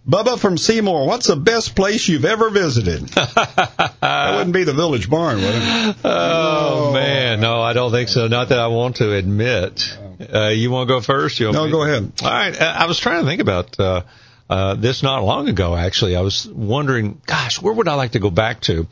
Bubba 0.07 0.37
from 0.37 0.55
Seymour, 0.57 1.07
what's 1.07 1.25
the 1.27 1.35
best 1.35 1.75
place 1.75 2.07
you've 2.07 2.25
ever 2.25 2.51
visited? 2.51 3.07
that 3.07 4.33
wouldn't 4.35 4.53
be 4.53 4.63
the 4.63 4.73
Village 4.73 5.09
Barn, 5.09 5.37
would 5.37 5.45
it? 5.55 5.95
Oh, 6.03 6.91
man, 6.93 7.39
no, 7.41 7.59
I 7.59 7.73
don't 7.73 7.89
think 7.91 8.09
so. 8.09 8.27
Not 8.27 8.49
that 8.49 8.59
I 8.59 8.67
want 8.67 8.97
to 8.97 9.11
admit. 9.13 9.97
Uh, 10.31 10.49
you 10.49 10.69
want 10.69 10.87
to 10.87 10.93
go 10.93 11.01
first? 11.01 11.39
You 11.39 11.47
want 11.47 11.55
No, 11.57 11.65
me- 11.65 11.71
go 11.71 11.83
ahead. 11.83 12.11
All 12.21 12.29
right, 12.29 12.61
uh, 12.61 12.65
I 12.77 12.85
was 12.85 12.99
trying 12.99 13.21
to 13.23 13.25
think 13.27 13.41
about 13.41 13.79
uh, 13.79 14.03
uh, 14.47 14.75
this 14.75 15.01
not 15.01 15.23
long 15.23 15.49
ago. 15.49 15.75
Actually, 15.75 16.15
I 16.15 16.21
was 16.21 16.47
wondering, 16.47 17.19
gosh, 17.25 17.59
where 17.59 17.73
would 17.73 17.87
I 17.87 17.95
like 17.95 18.11
to 18.11 18.19
go 18.19 18.29
back 18.29 18.61
to? 18.61 18.87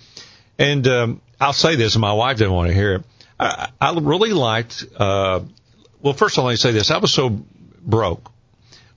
And 0.58 0.88
um, 0.88 1.22
I'll 1.40 1.54
say 1.54 1.76
this, 1.76 1.96
and 1.96 2.02
my 2.02 2.14
wife 2.14 2.38
didn't 2.38 2.54
want 2.54 2.70
to 2.70 2.74
hear 2.74 2.96
it. 2.96 3.04
I, 3.40 3.70
I 3.82 3.98
really 4.00 4.34
liked. 4.34 4.86
Uh, 4.96 5.42
well, 6.02 6.14
first 6.14 6.38
of 6.38 6.40
all, 6.40 6.46
let 6.46 6.54
me 6.54 6.58
say 6.58 6.72
this: 6.72 6.92
I 6.92 6.98
was 6.98 7.14
so 7.14 7.30
broke 7.82 8.32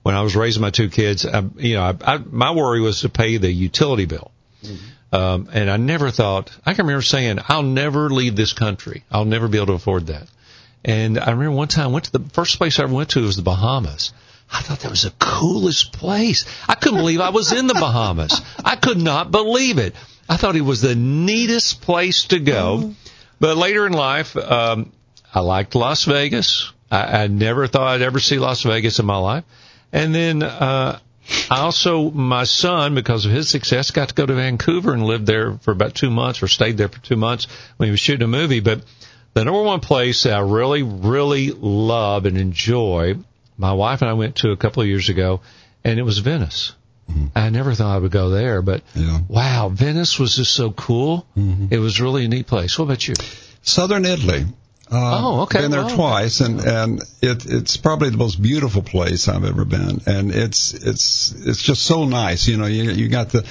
when 0.03 0.15
I 0.15 0.21
was 0.21 0.35
raising 0.35 0.61
my 0.61 0.69
two 0.69 0.89
kids. 0.89 1.25
I, 1.25 1.43
you 1.57 1.75
know, 1.75 1.83
I, 1.83 2.13
I, 2.13 2.17
my 2.17 2.51
worry 2.51 2.81
was 2.81 3.01
to 3.01 3.09
pay 3.09 3.37
the 3.37 3.51
utility 3.51 4.05
bill. 4.05 4.31
Um, 5.11 5.49
and 5.53 5.69
I 5.69 5.77
never 5.77 6.11
thought, 6.11 6.51
I 6.65 6.73
can 6.73 6.85
remember 6.85 7.01
saying, 7.01 7.39
I'll 7.47 7.63
never 7.63 8.09
leave 8.09 8.35
this 8.35 8.53
country. 8.53 9.03
I'll 9.09 9.25
never 9.25 9.47
be 9.47 9.57
able 9.57 9.67
to 9.67 9.73
afford 9.73 10.07
that. 10.07 10.27
And 10.83 11.17
I 11.17 11.31
remember 11.31 11.51
one 11.51 11.67
time 11.67 11.85
I 11.85 11.91
went 11.91 12.05
to 12.05 12.11
the 12.11 12.29
first 12.33 12.57
place 12.57 12.79
I 12.79 12.83
ever 12.83 12.93
went 12.93 13.11
to 13.11 13.21
was 13.21 13.35
the 13.35 13.41
Bahamas. 13.41 14.13
I 14.51 14.61
thought 14.61 14.79
that 14.81 14.91
was 14.91 15.03
the 15.03 15.13
coolest 15.19 15.93
place. 15.93 16.45
I 16.67 16.75
couldn't 16.75 16.99
believe 16.99 17.19
I 17.19 17.29
was 17.29 17.51
in 17.51 17.67
the 17.67 17.73
Bahamas. 17.73 18.41
I 18.63 18.75
could 18.75 18.97
not 18.97 19.31
believe 19.31 19.77
it. 19.77 19.93
I 20.29 20.37
thought 20.37 20.55
it 20.55 20.61
was 20.61 20.81
the 20.81 20.95
neatest 20.95 21.81
place 21.81 22.25
to 22.25 22.39
go. 22.39 22.93
But 23.39 23.57
later 23.57 23.85
in 23.85 23.93
life, 23.93 24.35
um, 24.35 24.91
I 25.33 25.41
liked 25.41 25.75
Las 25.75 26.05
Vegas. 26.05 26.71
I, 26.89 27.23
I 27.23 27.27
never 27.27 27.67
thought 27.67 27.87
I'd 27.87 28.01
ever 28.01 28.19
see 28.19 28.39
Las 28.39 28.63
Vegas 28.63 28.99
in 28.99 29.05
my 29.05 29.17
life. 29.17 29.43
And 29.93 30.13
then, 30.13 30.43
uh, 30.43 30.99
I 31.49 31.59
also, 31.59 32.09
my 32.09 32.45
son, 32.45 32.95
because 32.95 33.25
of 33.25 33.31
his 33.31 33.49
success, 33.49 33.91
got 33.91 34.09
to 34.09 34.15
go 34.15 34.25
to 34.25 34.33
Vancouver 34.33 34.93
and 34.93 35.03
lived 35.03 35.25
there 35.25 35.57
for 35.57 35.71
about 35.71 35.93
two 35.93 36.09
months 36.09 36.41
or 36.41 36.47
stayed 36.47 36.77
there 36.77 36.87
for 36.87 36.99
two 36.99 37.17
months 37.17 37.47
when 37.77 37.87
he 37.87 37.91
was 37.91 37.99
shooting 37.99 38.23
a 38.23 38.27
movie. 38.27 38.61
But 38.61 38.83
the 39.33 39.43
number 39.43 39.61
one 39.61 39.81
place 39.81 40.23
that 40.23 40.33
I 40.33 40.39
really, 40.39 40.83
really 40.83 41.51
love 41.51 42.25
and 42.25 42.37
enjoy, 42.37 43.15
my 43.57 43.73
wife 43.73 44.01
and 44.01 44.09
I 44.09 44.13
went 44.13 44.37
to 44.37 44.51
a 44.51 44.57
couple 44.57 44.81
of 44.81 44.87
years 44.87 45.09
ago, 45.09 45.41
and 45.83 45.99
it 45.99 46.03
was 46.03 46.19
Venice. 46.19 46.73
I 47.35 47.49
never 47.49 47.73
thought 47.73 47.95
I 47.95 47.99
would 47.99 48.11
go 48.11 48.29
there, 48.29 48.61
but 48.61 48.81
Yeah. 48.95 49.19
wow, 49.27 49.69
Venice 49.69 50.19
was 50.19 50.35
just 50.35 50.53
so 50.53 50.71
cool. 50.71 51.25
It 51.69 51.79
was 51.79 52.01
really 52.01 52.25
a 52.25 52.27
neat 52.27 52.47
place. 52.47 52.77
What 52.77 52.85
about 52.85 53.07
you? 53.07 53.13
Southern 53.61 54.05
Italy. 54.05 54.45
Uh, 54.89 55.19
Oh, 55.21 55.41
okay. 55.41 55.59
Been 55.61 55.71
there 55.71 55.89
twice, 55.89 56.39
and 56.39 56.61
and 56.61 57.01
it 57.21 57.45
it's 57.45 57.75
probably 57.77 58.09
the 58.09 58.17
most 58.17 58.41
beautiful 58.41 58.81
place 58.81 59.27
I've 59.27 59.43
ever 59.43 59.65
been, 59.65 60.01
and 60.05 60.31
it's 60.31 60.73
it's 60.73 61.33
it's 61.45 61.61
just 61.61 61.83
so 61.83 62.05
nice. 62.05 62.47
You 62.47 62.55
know, 62.57 62.67
you 62.67 62.91
you 62.91 63.09
got 63.09 63.29
the 63.29 63.43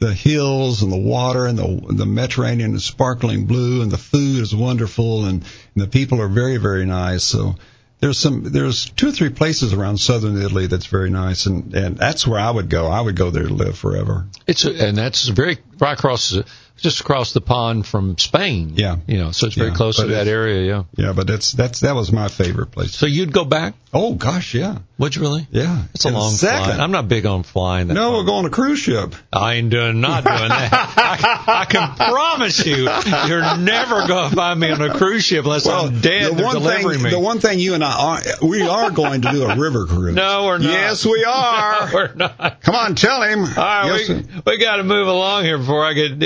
the 0.00 0.12
hills 0.12 0.82
and 0.82 0.92
the 0.92 0.98
water 0.98 1.46
and 1.46 1.58
the 1.58 1.80
the 1.94 2.04
Mediterranean 2.06 2.74
is 2.74 2.84
sparkling 2.84 3.46
blue, 3.46 3.80
and 3.82 3.90
the 3.90 3.96
food 3.98 4.42
is 4.42 4.54
wonderful, 4.54 5.24
and, 5.24 5.42
and 5.74 5.82
the 5.84 5.86
people 5.86 6.20
are 6.20 6.28
very 6.28 6.58
very 6.58 6.84
nice. 6.86 7.24
So. 7.24 7.56
There's 8.02 8.18
some, 8.18 8.42
there's 8.42 8.90
two 8.90 9.10
or 9.10 9.12
three 9.12 9.28
places 9.28 9.72
around 9.72 9.98
southern 9.98 10.36
Italy 10.36 10.66
that's 10.66 10.86
very 10.86 11.08
nice, 11.08 11.46
and 11.46 11.72
and 11.72 11.96
that's 11.96 12.26
where 12.26 12.40
I 12.40 12.50
would 12.50 12.68
go. 12.68 12.88
I 12.88 13.00
would 13.00 13.14
go 13.14 13.30
there 13.30 13.44
to 13.44 13.54
live 13.54 13.78
forever. 13.78 14.26
It's 14.44 14.64
a, 14.64 14.88
and 14.88 14.98
that's 14.98 15.28
very 15.28 15.58
right 15.78 15.96
across, 15.96 16.36
just 16.82 17.00
across 17.00 17.32
the 17.32 17.40
pond 17.40 17.86
from 17.86 18.18
Spain. 18.18 18.72
Yeah. 18.76 18.96
You 19.06 19.18
know, 19.18 19.32
so 19.32 19.46
it's 19.46 19.56
very 19.56 19.70
Yeah, 19.70 19.74
close 19.76 19.96
to 19.96 20.06
that 20.08 20.28
area. 20.28 20.66
Yeah. 20.66 20.82
Yeah, 21.06 21.12
but 21.12 21.26
that's 21.26 21.52
that's 21.52 21.80
that 21.80 21.94
was 21.94 22.12
my 22.12 22.28
favorite 22.28 22.66
place. 22.72 22.92
So 22.94 23.06
you'd 23.06 23.32
go 23.32 23.44
back? 23.44 23.74
Oh 23.94 24.14
gosh, 24.14 24.54
yeah, 24.54 24.78
Would 24.96 25.14
you 25.16 25.20
really? 25.20 25.46
yeah. 25.50 25.82
It's 25.94 26.06
a 26.06 26.08
And 26.08 26.16
long 26.16 26.30
second. 26.32 26.64
flight. 26.64 26.80
I'm 26.80 26.92
not 26.92 27.08
big 27.08 27.26
on 27.26 27.42
flying. 27.42 27.88
That 27.88 27.94
No, 27.94 28.08
far. 28.10 28.18
we're 28.20 28.24
going 28.24 28.38
on 28.38 28.44
a 28.46 28.50
cruise 28.50 28.78
ship. 28.78 29.14
I 29.30 29.54
ain't 29.56 29.68
doing, 29.68 30.00
not 30.00 30.24
doing 30.24 30.48
that. 30.48 30.72
I, 30.96 31.60
I 31.60 31.64
can 31.66 31.94
promise 31.94 32.64
you, 32.64 32.88
you're 33.28 33.58
never 33.58 34.06
going 34.08 34.30
to 34.30 34.34
find 34.36 34.58
me 34.58 34.70
on 34.70 34.80
a 34.80 34.94
cruise 34.94 35.24
ship 35.26 35.44
unless 35.44 35.66
I'm 35.66 36.00
dead. 36.00 36.38
the 36.38 36.42
one 36.42 36.54
delivering 36.54 36.94
thing, 37.00 37.02
me. 37.04 37.10
the 37.10 37.20
one 37.20 37.38
thing 37.40 37.58
you 37.58 37.74
and 37.74 37.84
I 37.84 38.22
are, 38.40 38.48
we 38.48 38.62
are 38.66 38.90
going 38.90 39.20
to 39.22 39.30
do 39.30 39.42
a 39.44 39.58
river 39.58 39.84
cruise. 39.84 40.14
no, 40.14 40.44
we're 40.46 40.56
not. 40.58 40.72
Yes, 40.72 41.04
we 41.04 41.22
are. 41.28 41.90
we're 41.92 42.14
not. 42.14 42.62
Come 42.62 42.74
on, 42.74 42.94
tell 42.94 43.20
him. 43.20 43.40
All 43.40 43.46
right, 43.46 43.86
Yes, 43.88 44.08
we, 44.08 44.24
we 44.46 44.58
got 44.58 44.76
to 44.76 44.84
move 44.84 45.06
along 45.06 45.44
here 45.44 45.58
before 45.58 45.84
I 45.84 45.92
get 45.92 46.18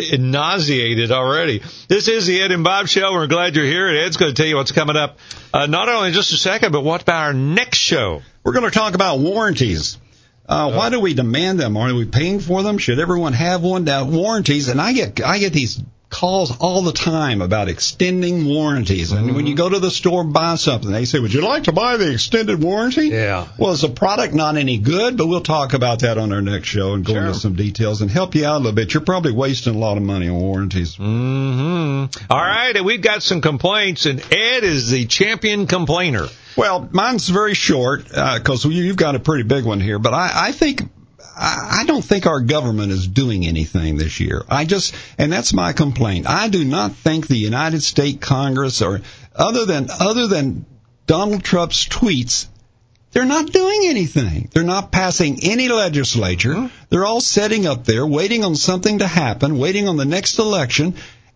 nauseated 0.46 1.11
already. 1.11 1.62
This 1.88 2.09
is 2.09 2.26
the 2.26 2.40
Ed 2.40 2.52
and 2.52 2.62
Bob 2.62 2.88
Show. 2.88 3.12
We're 3.12 3.26
glad 3.26 3.56
you're 3.56 3.64
here. 3.64 3.88
And 3.88 3.98
Ed's 3.98 4.16
going 4.16 4.32
to 4.32 4.35
tell 4.35 4.46
you 4.46 4.56
what's 4.56 4.72
coming 4.72 4.96
up, 4.96 5.18
uh, 5.52 5.66
not 5.66 5.88
only 5.88 6.09
in 6.09 6.14
just 6.14 6.32
a 6.32 6.37
second, 6.37 6.72
but 6.72 6.82
what 6.82 7.02
about 7.02 7.24
our 7.24 7.32
next 7.32 7.78
show? 7.78 8.22
We're 8.44 8.52
going 8.52 8.70
to 8.70 8.70
talk 8.70 8.94
about 8.94 9.18
warranties. 9.18 9.98
Uh, 10.48 10.72
why 10.72 10.90
do 10.90 11.00
we 11.00 11.14
demand 11.14 11.59
them? 11.59 11.76
Are 11.76 11.92
we 11.92 12.04
paying 12.04 12.38
for 12.38 12.62
them? 12.62 12.78
Should 12.78 13.00
everyone 13.00 13.32
have 13.32 13.62
one? 13.62 13.82
Now, 13.82 14.04
warranties, 14.04 14.68
and 14.68 14.80
I 14.80 14.92
get 14.92 15.20
I 15.20 15.40
get 15.40 15.52
these 15.52 15.82
calls 16.16 16.57
all 16.59 16.81
the 16.81 16.92
time 16.92 17.42
about 17.42 17.68
extending 17.68 18.46
warranties. 18.46 19.12
And 19.12 19.35
when 19.35 19.46
you 19.46 19.55
go 19.55 19.68
to 19.68 19.79
the 19.79 19.90
store 19.90 20.22
and 20.22 20.33
buy 20.33 20.55
something, 20.57 20.90
they 20.90 21.05
say, 21.05 21.18
"Would 21.18 21.35
you 21.35 21.42
like 21.42 21.64
to 21.64 21.72
buy 21.72 21.98
the 21.98 22.11
extended 22.11 22.62
warranty?" 22.62 23.09
Yeah. 23.09 23.46
Well, 23.59 23.72
is 23.72 23.83
the 23.83 23.90
product 23.90 24.33
not 24.33 24.57
any 24.57 24.79
good? 24.79 25.18
But 25.18 25.26
we'll 25.26 25.42
talk 25.42 25.74
about 25.74 25.98
that 26.00 26.16
on 26.16 26.33
our 26.33 26.40
next 26.40 26.68
show 26.68 26.94
and 26.94 27.05
go 27.05 27.12
Sure. 27.12 27.26
into 27.26 27.38
some 27.38 27.55
details 27.55 28.00
and 28.00 28.11
help 28.11 28.35
you 28.35 28.46
out 28.46 28.57
a 28.57 28.59
little 28.59 28.72
bit. 28.72 28.94
You're 28.94 29.02
probably 29.02 29.33
wasting 29.33 29.74
a 29.74 29.79
lot 29.79 29.98
of 29.98 30.02
money 30.02 30.29
on 30.29 30.37
warranties. 30.40 30.94
hmm 30.94 32.05
All 32.31 32.38
right, 32.40 32.72
and 32.74 32.87
we've 32.87 33.02
got 33.02 33.22
some 33.22 33.40
complaints, 33.42 34.07
and 34.07 34.20
Ed 34.33 34.64
is 34.64 34.88
the 34.90 35.05
champion 35.05 35.66
complainer. 35.66 36.29
Well, 36.57 36.88
mine's 36.92 37.29
very 37.29 37.52
short 37.55 38.07
because 38.09 38.64
you've 38.64 38.96
got 38.96 39.14
a 39.14 39.18
pretty 39.18 39.42
big 39.42 39.64
one 39.66 39.81
here. 39.81 39.98
But 39.98 40.14
I, 40.14 40.31
I 40.48 40.52
think 40.52 40.88
I 41.38 41.85
don't 41.87 42.05
think 42.05 42.27
our 42.27 42.40
government 42.40 42.92
is 42.92 43.07
doing 43.07 43.46
anything 43.46 43.99
this 43.99 44.20
year. 44.20 44.42
I 44.49 44.64
just, 44.64 44.94
and 45.18 45.31
that's 45.31 45.53
my 45.53 45.75
complaint. 45.75 46.27
I 46.27 46.49
do 46.49 46.64
not 46.64 46.92
think 46.92 47.27
the 47.27 47.37
United 47.37 47.83
States 47.83 48.18
Congress 48.20 48.81
or 48.81 49.03
other 49.35 49.66
than 49.66 49.88
other 49.90 50.29
than 50.29 50.64
Donald 51.07 51.44
Trump's 51.44 51.87
tweets. 51.87 52.46
They're 53.12 53.27
not 53.27 53.53
doing 53.53 53.83
anything. 53.85 54.49
They're 54.53 54.62
not 54.62 54.92
passing 54.92 55.38
any 55.42 55.68
legislature. 55.68 56.70
They're 56.88 57.05
all 57.05 57.20
sitting 57.20 57.66
up 57.66 57.85
there 57.85 58.07
waiting 58.07 58.44
on 58.44 58.57
something 58.57 58.99
to 58.99 59.07
happen, 59.07 59.59
waiting 59.59 59.88
on 59.88 59.96
the 59.96 60.05
next 60.05 60.38
election, 60.38 60.94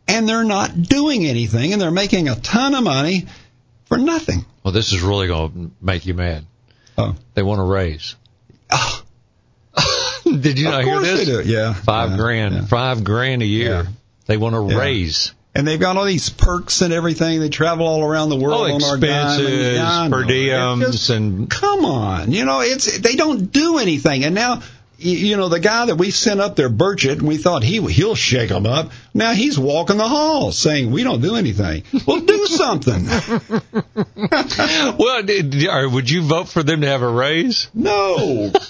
and 0.08 0.28
they're 0.28 0.44
not 0.44 0.82
doing 0.82 1.26
anything, 1.26 1.72
and 1.72 1.80
they're 1.80 1.90
making 1.90 2.28
a 2.28 2.34
ton 2.36 2.74
of 2.74 2.84
money 2.84 3.26
for 3.86 3.96
nothing. 3.98 4.44
Well, 4.62 4.72
this 4.72 4.92
is 4.92 5.00
really 5.00 5.26
going 5.26 5.52
to 5.52 5.70
make 5.84 6.04
you 6.06 6.14
mad. 6.14 6.44
Oh. 6.98 7.16
They 7.34 7.42
want 7.42 7.60
to 7.60 7.64
raise. 7.64 8.16
Ah. 8.70 9.02
Did 10.40 10.58
you 10.58 10.64
not 10.66 10.84
hear 10.84 11.00
this? 11.00 11.46
Yeah. 11.46 11.74
Five 11.74 12.10
Yeah, 12.10 12.16
grand, 12.16 12.54
yeah. 12.54 12.64
five 12.66 13.04
grand 13.04 13.42
a 13.42 13.46
year. 13.46 13.70
Yeah. 13.70 13.86
They 14.26 14.36
want 14.36 14.54
to 14.54 14.76
raise. 14.78 15.32
And 15.54 15.66
they've 15.66 15.80
got 15.80 15.96
all 15.96 16.04
these 16.04 16.30
perks 16.30 16.80
and 16.80 16.92
everything. 16.94 17.40
They 17.40 17.48
travel 17.48 17.84
all 17.86 18.04
around 18.04 18.28
the 18.28 18.36
world 18.36 18.70
Oh, 18.70 18.74
on 18.74 18.84
our 18.84 18.96
dime. 18.96 19.10
and- 19.10 19.40
expenses, 19.40 19.76
Yeah, 19.78 20.08
per 20.08 20.24
diems, 20.24 20.92
just- 20.92 21.10
and 21.10 21.50
come 21.50 21.84
on, 21.84 22.30
you 22.30 22.44
know, 22.44 22.60
it's 22.60 22.98
they 22.98 23.16
don't 23.16 23.50
do 23.50 23.78
anything. 23.78 24.24
And 24.24 24.32
now, 24.36 24.62
you 24.98 25.36
know, 25.36 25.48
the 25.48 25.58
guy 25.58 25.86
that 25.86 25.96
we 25.96 26.10
sent 26.12 26.40
up 26.40 26.54
there, 26.54 26.70
Burchett, 26.70 27.14
and 27.18 27.22
we 27.22 27.36
thought 27.38 27.64
he 27.64 27.80
he'll 27.90 28.14
shake 28.14 28.50
them 28.50 28.64
up. 28.66 28.92
Now 29.12 29.32
he's 29.32 29.58
walking 29.58 29.96
the 29.96 30.06
halls 30.06 30.56
saying 30.56 30.92
we 30.92 31.02
don't 31.02 31.20
do 31.22 31.34
anything. 31.34 31.82
Well, 32.06 32.20
do 32.20 32.46
something. 32.46 33.06
well, 34.98 35.22
did, 35.22 35.54
would 35.92 36.08
you 36.10 36.22
vote 36.22 36.48
for 36.48 36.62
them 36.62 36.82
to 36.82 36.86
have 36.86 37.02
a 37.02 37.08
raise? 37.10 37.68
no. 37.74 38.52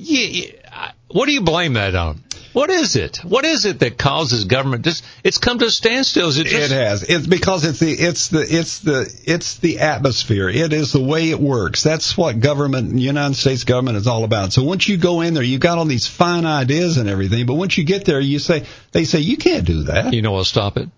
Yeah, 0.00 0.26
yeah, 0.26 0.92
what 1.08 1.26
do 1.26 1.32
you 1.32 1.42
blame 1.42 1.72
that 1.72 1.96
on? 1.96 2.22
What 2.52 2.70
is 2.70 2.94
it? 2.94 3.18
What 3.24 3.44
is 3.44 3.64
it 3.64 3.80
that 3.80 3.98
causes 3.98 4.44
government 4.44 4.84
just? 4.84 5.04
It's 5.24 5.38
come 5.38 5.58
to 5.58 5.66
a 5.66 5.70
standstill. 5.70 6.28
It 6.30 6.46
It 6.46 6.70
has. 6.70 7.02
It's 7.02 7.26
because 7.26 7.64
it's 7.64 7.80
the 7.80 7.90
it's 7.90 8.28
the 8.28 8.46
it's 8.48 8.78
the 8.78 9.20
it's 9.24 9.58
the 9.58 9.80
atmosphere. 9.80 10.48
It 10.48 10.72
is 10.72 10.92
the 10.92 11.02
way 11.02 11.30
it 11.30 11.40
works. 11.40 11.82
That's 11.82 12.16
what 12.16 12.38
government, 12.40 12.98
United 12.98 13.34
States 13.34 13.64
government, 13.64 13.96
is 13.96 14.06
all 14.06 14.22
about. 14.22 14.52
So 14.52 14.62
once 14.62 14.88
you 14.88 14.98
go 14.98 15.20
in 15.20 15.34
there, 15.34 15.42
you've 15.42 15.60
got 15.60 15.78
all 15.78 15.84
these 15.84 16.06
fine 16.06 16.46
ideas 16.46 16.96
and 16.96 17.08
everything. 17.08 17.44
But 17.46 17.54
once 17.54 17.76
you 17.76 17.84
get 17.84 18.04
there, 18.04 18.20
you 18.20 18.38
say 18.38 18.64
they 18.92 19.04
say 19.04 19.18
you 19.18 19.36
can't 19.36 19.66
do 19.66 19.84
that. 19.84 20.14
You 20.14 20.22
know 20.22 20.30
what'll 20.30 20.44
stop 20.44 20.76
it? 20.76 20.88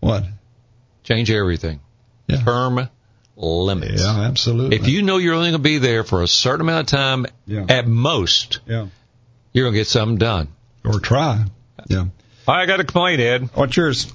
What? 0.00 0.24
Change 1.02 1.30
everything. 1.30 1.80
Yeah. 2.28 2.42
Term 2.42 2.88
limits. 3.38 4.02
Yeah, 4.02 4.20
absolutely. 4.22 4.76
If 4.76 4.88
you 4.88 5.02
know 5.02 5.16
you're 5.18 5.34
only 5.34 5.50
going 5.50 5.62
to 5.62 5.68
be 5.68 5.78
there 5.78 6.04
for 6.04 6.22
a 6.22 6.28
certain 6.28 6.60
amount 6.62 6.92
of 6.92 6.98
time, 6.98 7.26
Yeah. 7.46 7.64
at 7.68 7.86
most, 7.86 8.60
yeah, 8.66 8.88
you're 9.52 9.64
going 9.64 9.74
to 9.74 9.78
get 9.80 9.86
something 9.86 10.18
done. 10.18 10.48
or 10.84 11.00
try. 11.00 11.44
Yeah. 11.86 12.06
I 12.46 12.66
got 12.66 12.80
a 12.80 12.84
complaint, 12.84 13.20
Ed, 13.20 13.50
What's 13.54 13.76
yours? 13.76 14.12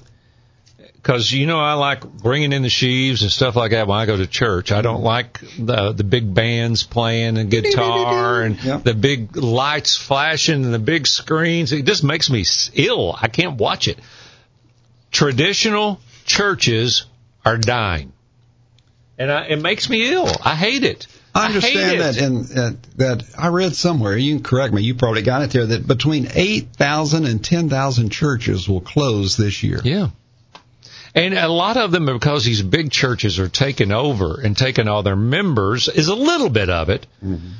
because 0.96 1.30
you 1.30 1.46
know 1.46 1.60
I 1.60 1.74
like 1.74 2.02
bringing 2.02 2.52
in 2.54 2.62
the 2.62 2.70
sheaves 2.70 3.20
and 3.22 3.30
stuff 3.30 3.56
like 3.56 3.72
that 3.72 3.86
when 3.86 3.98
I 3.98 4.06
go 4.06 4.16
to 4.16 4.26
church. 4.26 4.72
I 4.72 4.80
don't 4.80 5.02
like 5.02 5.38
the 5.58 5.92
the 5.92 6.02
big 6.02 6.32
bands 6.34 6.82
playing 6.82 7.36
and 7.36 7.50
guitar 7.50 8.40
and 8.46 8.62
Yeah. 8.64 8.78
the 8.78 8.94
big 8.94 9.36
lights 9.36 9.96
flashing 9.98 10.64
and 10.64 10.72
the 10.72 10.78
big 10.78 11.06
screens. 11.06 11.72
It 11.72 11.84
just 11.84 12.02
makes 12.04 12.30
me 12.30 12.44
ill. 12.74 13.14
I 13.20 13.28
can't 13.28 13.56
watch 13.58 13.86
it. 13.86 13.98
Traditional 15.12 16.00
churches 16.24 17.04
are 17.44 17.58
dying, 17.58 18.13
and 19.18 19.30
I, 19.30 19.46
it 19.46 19.60
makes 19.60 19.88
me 19.88 20.12
ill. 20.12 20.30
I 20.42 20.54
hate 20.54 20.84
it. 20.84 21.06
I 21.34 21.46
understand 21.46 21.96
it. 21.96 21.98
that, 21.98 22.16
and 22.18 22.44
that, 22.46 22.82
that 22.96 23.24
I 23.36 23.48
read 23.48 23.74
somewhere. 23.74 24.16
You 24.16 24.36
can 24.36 24.44
correct 24.44 24.72
me. 24.72 24.82
You 24.82 24.94
probably 24.94 25.22
got 25.22 25.42
it 25.42 25.50
there. 25.50 25.66
That 25.66 25.86
between 25.86 26.28
eight 26.34 26.68
thousand 26.76 27.26
and 27.26 27.44
ten 27.44 27.68
thousand 27.68 28.10
churches 28.10 28.68
will 28.68 28.80
close 28.80 29.36
this 29.36 29.62
year. 29.62 29.80
Yeah. 29.82 30.10
And 31.16 31.34
a 31.34 31.48
lot 31.48 31.76
of 31.76 31.92
them, 31.92 32.06
because 32.06 32.44
these 32.44 32.62
big 32.62 32.90
churches 32.90 33.38
are 33.38 33.48
taking 33.48 33.92
over 33.92 34.40
and 34.40 34.56
taking 34.56 34.88
all 34.88 35.04
their 35.04 35.16
members, 35.16 35.88
is 35.88 36.08
a 36.08 36.14
little 36.14 36.50
bit 36.50 36.68
of 36.68 36.88
it. 36.88 37.06
Mm-hmm. 37.24 37.50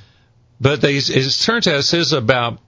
But 0.61 0.81
they, 0.81 0.97
it 0.97 1.31
turns 1.40 1.69
out 1.69 1.77
it 1.77 1.83
says 1.83 2.12
about 2.12 2.59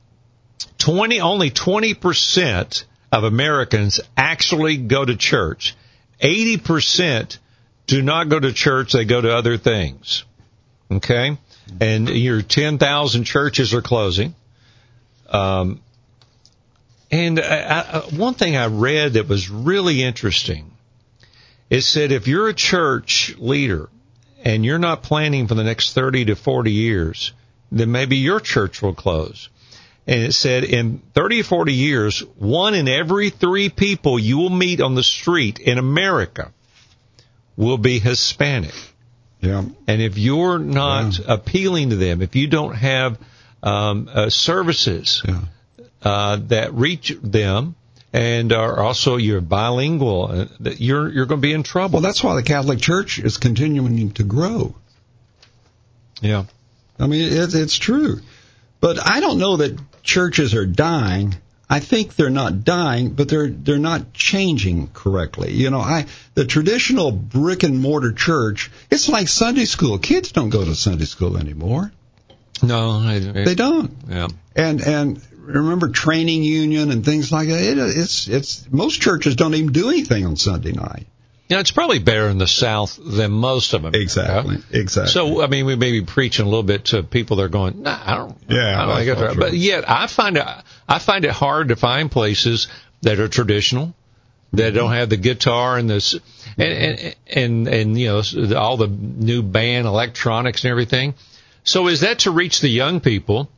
20, 0.78 1.20
only 1.20 1.50
20% 1.50 2.84
of 3.10 3.24
Americans 3.24 4.00
actually 4.16 4.76
go 4.76 5.04
to 5.04 5.16
church. 5.16 5.74
80% 6.22 7.38
do 7.86 8.02
not 8.02 8.28
go 8.28 8.38
to 8.38 8.52
church, 8.52 8.92
they 8.92 9.04
go 9.04 9.20
to 9.20 9.34
other 9.34 9.56
things. 9.56 10.24
Okay? 10.90 11.38
And 11.80 12.08
your 12.08 12.42
10,000 12.42 13.24
churches 13.24 13.74
are 13.74 13.82
closing. 13.82 14.34
Um, 15.28 15.80
and 17.10 17.40
I, 17.40 17.80
I, 17.80 17.98
one 18.16 18.34
thing 18.34 18.56
I 18.56 18.66
read 18.66 19.14
that 19.14 19.28
was 19.28 19.48
really 19.48 20.02
interesting, 20.02 20.70
it 21.70 21.82
said 21.82 22.12
if 22.12 22.28
you're 22.28 22.48
a 22.48 22.54
church 22.54 23.34
leader 23.38 23.88
and 24.44 24.64
you're 24.64 24.78
not 24.78 25.02
planning 25.02 25.48
for 25.48 25.54
the 25.54 25.64
next 25.64 25.92
30 25.92 26.26
to 26.26 26.36
40 26.36 26.72
years, 26.72 27.32
then 27.72 27.90
maybe 27.90 28.16
your 28.16 28.40
church 28.40 28.82
will 28.82 28.94
close. 28.94 29.48
And 30.06 30.20
it 30.20 30.32
said 30.34 30.62
in 30.62 31.02
30 31.14 31.40
or 31.40 31.44
40 31.44 31.72
years, 31.72 32.20
one 32.36 32.74
in 32.74 32.86
every 32.86 33.30
three 33.30 33.68
people 33.68 34.20
you 34.20 34.38
will 34.38 34.50
meet 34.50 34.80
on 34.80 34.94
the 34.94 35.02
street 35.02 35.58
in 35.58 35.78
America 35.78 36.52
will 37.56 37.78
be 37.78 37.98
Hispanic. 37.98 38.74
Yeah. 39.40 39.64
And 39.86 40.02
if 40.02 40.18
you're 40.18 40.58
not 40.58 41.18
appealing 41.26 41.90
to 41.90 41.96
them, 41.96 42.22
if 42.22 42.34
you 42.36 42.46
don't 42.48 42.74
have 42.74 43.18
um, 43.62 44.08
uh, 44.12 44.30
services 44.30 45.22
Yeah. 45.26 45.40
uh, 46.02 46.36
that 46.48 46.74
reach 46.74 47.16
them, 47.22 47.74
and 48.12 48.52
are 48.52 48.78
also 48.80 49.16
you're 49.16 49.40
bilingual, 49.42 50.28
uh, 50.30 50.44
that 50.60 50.80
you're 50.80 51.08
you're 51.12 51.26
going 51.26 51.40
to 51.40 51.46
be 51.46 51.52
in 51.52 51.62
trouble. 51.62 51.94
Well, 51.94 52.02
that's 52.02 52.22
why 52.24 52.34
the 52.34 52.42
Catholic 52.42 52.78
Church 52.80 53.18
is 53.18 53.36
continuing 53.36 54.12
to 54.12 54.22
grow. 54.24 54.74
yeah. 56.22 56.44
I 56.98 57.06
mean, 57.06 57.30
it's 57.30 57.76
true, 57.76 58.20
but 58.80 58.98
I 58.98 59.20
don't 59.20 59.38
know 59.38 59.58
that 59.58 59.78
churches 60.02 60.54
are 60.54 60.64
dying. 60.64 61.34
I 61.68 61.80
think 61.80 62.14
they're 62.14 62.30
not 62.30 62.62
dying, 62.64 63.10
but 63.10 63.28
they're 63.28 63.48
they're 63.48 63.78
not 63.78 64.12
changing 64.12 64.88
correctly. 64.94 65.52
You 65.52 65.70
know, 65.70 65.80
I 65.80 66.06
the 66.34 66.44
traditional 66.44 67.10
brick 67.10 67.64
and 67.64 67.80
mortar 67.80 68.12
church, 68.12 68.70
it's 68.90 69.08
like 69.08 69.26
Sunday 69.28 69.64
school. 69.64 69.98
Kids 69.98 70.30
don't 70.32 70.50
go 70.50 70.64
to 70.64 70.74
Sunday 70.74 71.06
school 71.06 71.36
anymore. 71.36 71.92
No, 72.62 72.90
I, 72.92 73.18
They 73.18 73.54
don't. 73.54 73.90
Yeah. 74.08 74.28
And 74.54 74.80
and 74.80 75.20
remember 75.38 75.88
training 75.88 76.42
union 76.44 76.90
and 76.90 77.04
things 77.04 77.32
like 77.32 77.48
that. 77.48 77.60
It, 77.62 77.78
it's 77.78 78.28
it's 78.28 78.66
most 78.70 79.00
churches 79.00 79.34
don't 79.36 79.54
even 79.54 79.72
do 79.72 79.88
anything 79.90 80.24
on 80.24 80.36
Sunday 80.36 80.72
night. 80.72 81.06
Yeah, 81.48 81.60
it's 81.60 81.70
probably 81.70 82.00
better 82.00 82.28
in 82.28 82.38
the 82.38 82.48
South 82.48 82.98
than 83.00 83.30
most 83.30 83.72
of 83.72 83.82
them. 83.82 83.94
Exactly. 83.94 84.56
Exactly. 84.72 85.12
So, 85.12 85.42
I 85.42 85.46
mean, 85.46 85.64
we 85.64 85.76
may 85.76 85.92
be 85.92 86.02
preaching 86.02 86.44
a 86.44 86.48
little 86.48 86.64
bit 86.64 86.86
to 86.86 87.04
people 87.04 87.36
that 87.36 87.44
are 87.44 87.48
going, 87.48 87.82
nah, 87.82 87.96
I 88.04 88.16
don't, 88.16 88.36
Yeah, 88.48 88.82
I 88.82 88.84
don't 88.86 88.96
think 88.96 89.06
that's 89.06 89.08
it's 89.08 89.20
not 89.20 89.26
right. 89.26 89.32
true. 89.34 89.42
But 89.44 89.52
yet, 89.52 89.88
I 89.88 90.08
find 90.08 90.36
it, 90.38 90.44
I 90.88 90.98
find 90.98 91.24
it 91.24 91.30
hard 91.30 91.68
to 91.68 91.76
find 91.76 92.10
places 92.10 92.68
that 93.02 93.18
are 93.20 93.28
traditional, 93.28 93.94
that 94.52 94.74
don't 94.74 94.92
have 94.92 95.10
the 95.10 95.16
guitar 95.16 95.76
and 95.76 95.90
this, 95.90 96.14
and, 96.56 96.72
and, 96.72 97.16
and, 97.26 97.68
and, 97.68 97.98
you 97.98 98.08
know, 98.08 98.58
all 98.58 98.76
the 98.76 98.88
new 98.88 99.42
band 99.42 99.86
electronics 99.86 100.64
and 100.64 100.70
everything. 100.70 101.14
So 101.64 101.88
is 101.88 102.00
that 102.00 102.20
to 102.20 102.30
reach 102.30 102.60
the 102.60 102.68
young 102.68 103.00
people? 103.00 103.50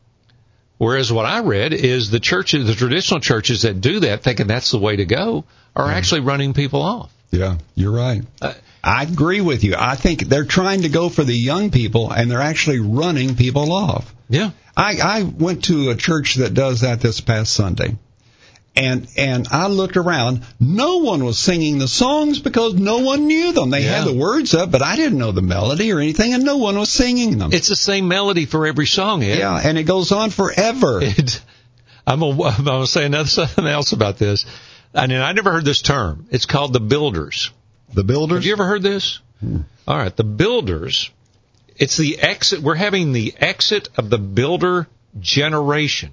Whereas 0.78 1.12
what 1.12 1.26
I 1.26 1.40
read 1.40 1.72
is 1.72 2.10
the 2.10 2.20
churches, 2.20 2.66
the 2.66 2.74
traditional 2.74 3.20
churches 3.20 3.62
that 3.62 3.80
do 3.80 4.00
that, 4.00 4.22
thinking 4.22 4.46
that's 4.46 4.70
the 4.70 4.78
way 4.78 4.96
to 4.96 5.04
go, 5.04 5.44
are 5.74 5.90
actually 5.90 6.20
running 6.20 6.54
people 6.54 6.82
off. 6.82 7.12
Yeah, 7.30 7.58
you're 7.74 7.92
right. 7.92 8.22
Uh, 8.40 8.54
I 8.82 9.02
agree 9.02 9.40
with 9.40 9.64
you. 9.64 9.74
I 9.76 9.96
think 9.96 10.20
they're 10.20 10.44
trying 10.44 10.82
to 10.82 10.88
go 10.88 11.08
for 11.08 11.24
the 11.24 11.34
young 11.34 11.70
people, 11.70 12.10
and 12.10 12.30
they're 12.30 12.40
actually 12.40 12.78
running 12.78 13.34
people 13.34 13.72
off. 13.72 14.14
Yeah. 14.28 14.52
I, 14.78 14.96
I 15.02 15.22
went 15.24 15.64
to 15.64 15.90
a 15.90 15.96
church 15.96 16.36
that 16.36 16.54
does 16.54 16.80
that 16.82 17.00
this 17.00 17.20
past 17.20 17.52
Sunday. 17.52 17.96
And 18.76 19.08
and 19.16 19.48
I 19.50 19.66
looked 19.66 19.96
around. 19.96 20.42
No 20.60 20.98
one 20.98 21.24
was 21.24 21.36
singing 21.36 21.78
the 21.78 21.88
songs 21.88 22.38
because 22.38 22.74
no 22.74 22.98
one 22.98 23.26
knew 23.26 23.52
them. 23.52 23.70
They 23.70 23.82
Yeah. 23.82 23.98
had 23.98 24.06
the 24.06 24.12
words 24.14 24.54
up, 24.54 24.70
but 24.70 24.82
I 24.82 24.94
didn't 24.94 25.18
know 25.18 25.32
the 25.32 25.42
melody 25.42 25.90
or 25.90 25.98
anything, 25.98 26.32
and 26.32 26.44
no 26.44 26.58
one 26.58 26.78
was 26.78 26.88
singing 26.88 27.38
them. 27.38 27.52
It's 27.52 27.66
the 27.68 27.74
same 27.74 28.06
melody 28.06 28.46
for 28.46 28.66
every 28.68 28.86
song, 28.86 29.24
Ed. 29.24 29.38
yeah, 29.38 29.56
and 29.56 29.76
it 29.78 29.82
goes 29.84 30.12
on 30.12 30.30
forever. 30.30 31.00
It, 31.02 31.40
I'm 32.06 32.22
I'm 32.22 32.36
gonna 32.64 32.86
say 32.86 33.04
another 33.04 33.28
something 33.40 33.66
else 33.66 33.92
about 33.92 34.16
this. 34.16 34.46
I 34.94 35.08
mean, 35.08 35.18
I 35.20 35.32
never 35.32 35.50
heard 35.50 35.64
this 35.64 35.82
term. 35.82 36.26
It's 36.30 36.46
called 36.46 36.72
the 36.72 36.80
builders. 36.80 37.50
The 37.94 38.04
builders. 38.04 38.38
Have 38.38 38.46
you 38.46 38.52
ever 38.52 38.64
heard 38.64 38.82
this? 38.82 39.18
Hmm. 39.40 39.62
All 39.88 39.96
right, 39.98 40.14
the 40.16 40.24
builders. 40.24 41.10
It's 41.78 41.96
the 41.96 42.18
exit. 42.18 42.60
We're 42.60 42.74
having 42.74 43.12
the 43.12 43.34
exit 43.38 43.88
of 43.96 44.10
the 44.10 44.18
builder 44.18 44.88
generation. 45.18 46.10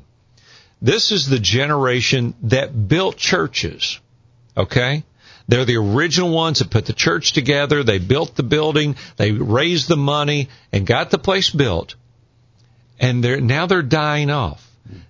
This 0.82 1.12
is 1.12 1.28
the 1.28 1.40
generation 1.40 2.36
that 2.44 2.88
built 2.88 3.18
churches. 3.18 4.00
Okay? 4.56 5.04
They're 5.48 5.66
the 5.66 5.78
original 5.78 6.30
ones 6.30 6.60
that 6.60 6.70
put 6.70 6.86
the 6.86 6.94
church 6.94 7.34
together. 7.34 7.84
They 7.84 8.00
built 8.00 8.36
the 8.36 8.44
building. 8.44 8.96
They 9.18 9.32
raised 9.32 9.88
the 9.88 9.98
money 9.98 10.50
and 10.72 10.86
got 10.86 11.10
the 11.10 11.18
place 11.18 11.50
built. 11.50 11.96
And 13.00 13.24
they're, 13.24 13.42
now 13.42 13.66
they're 13.66 13.82
dying 13.82 14.30
off. 14.30 14.66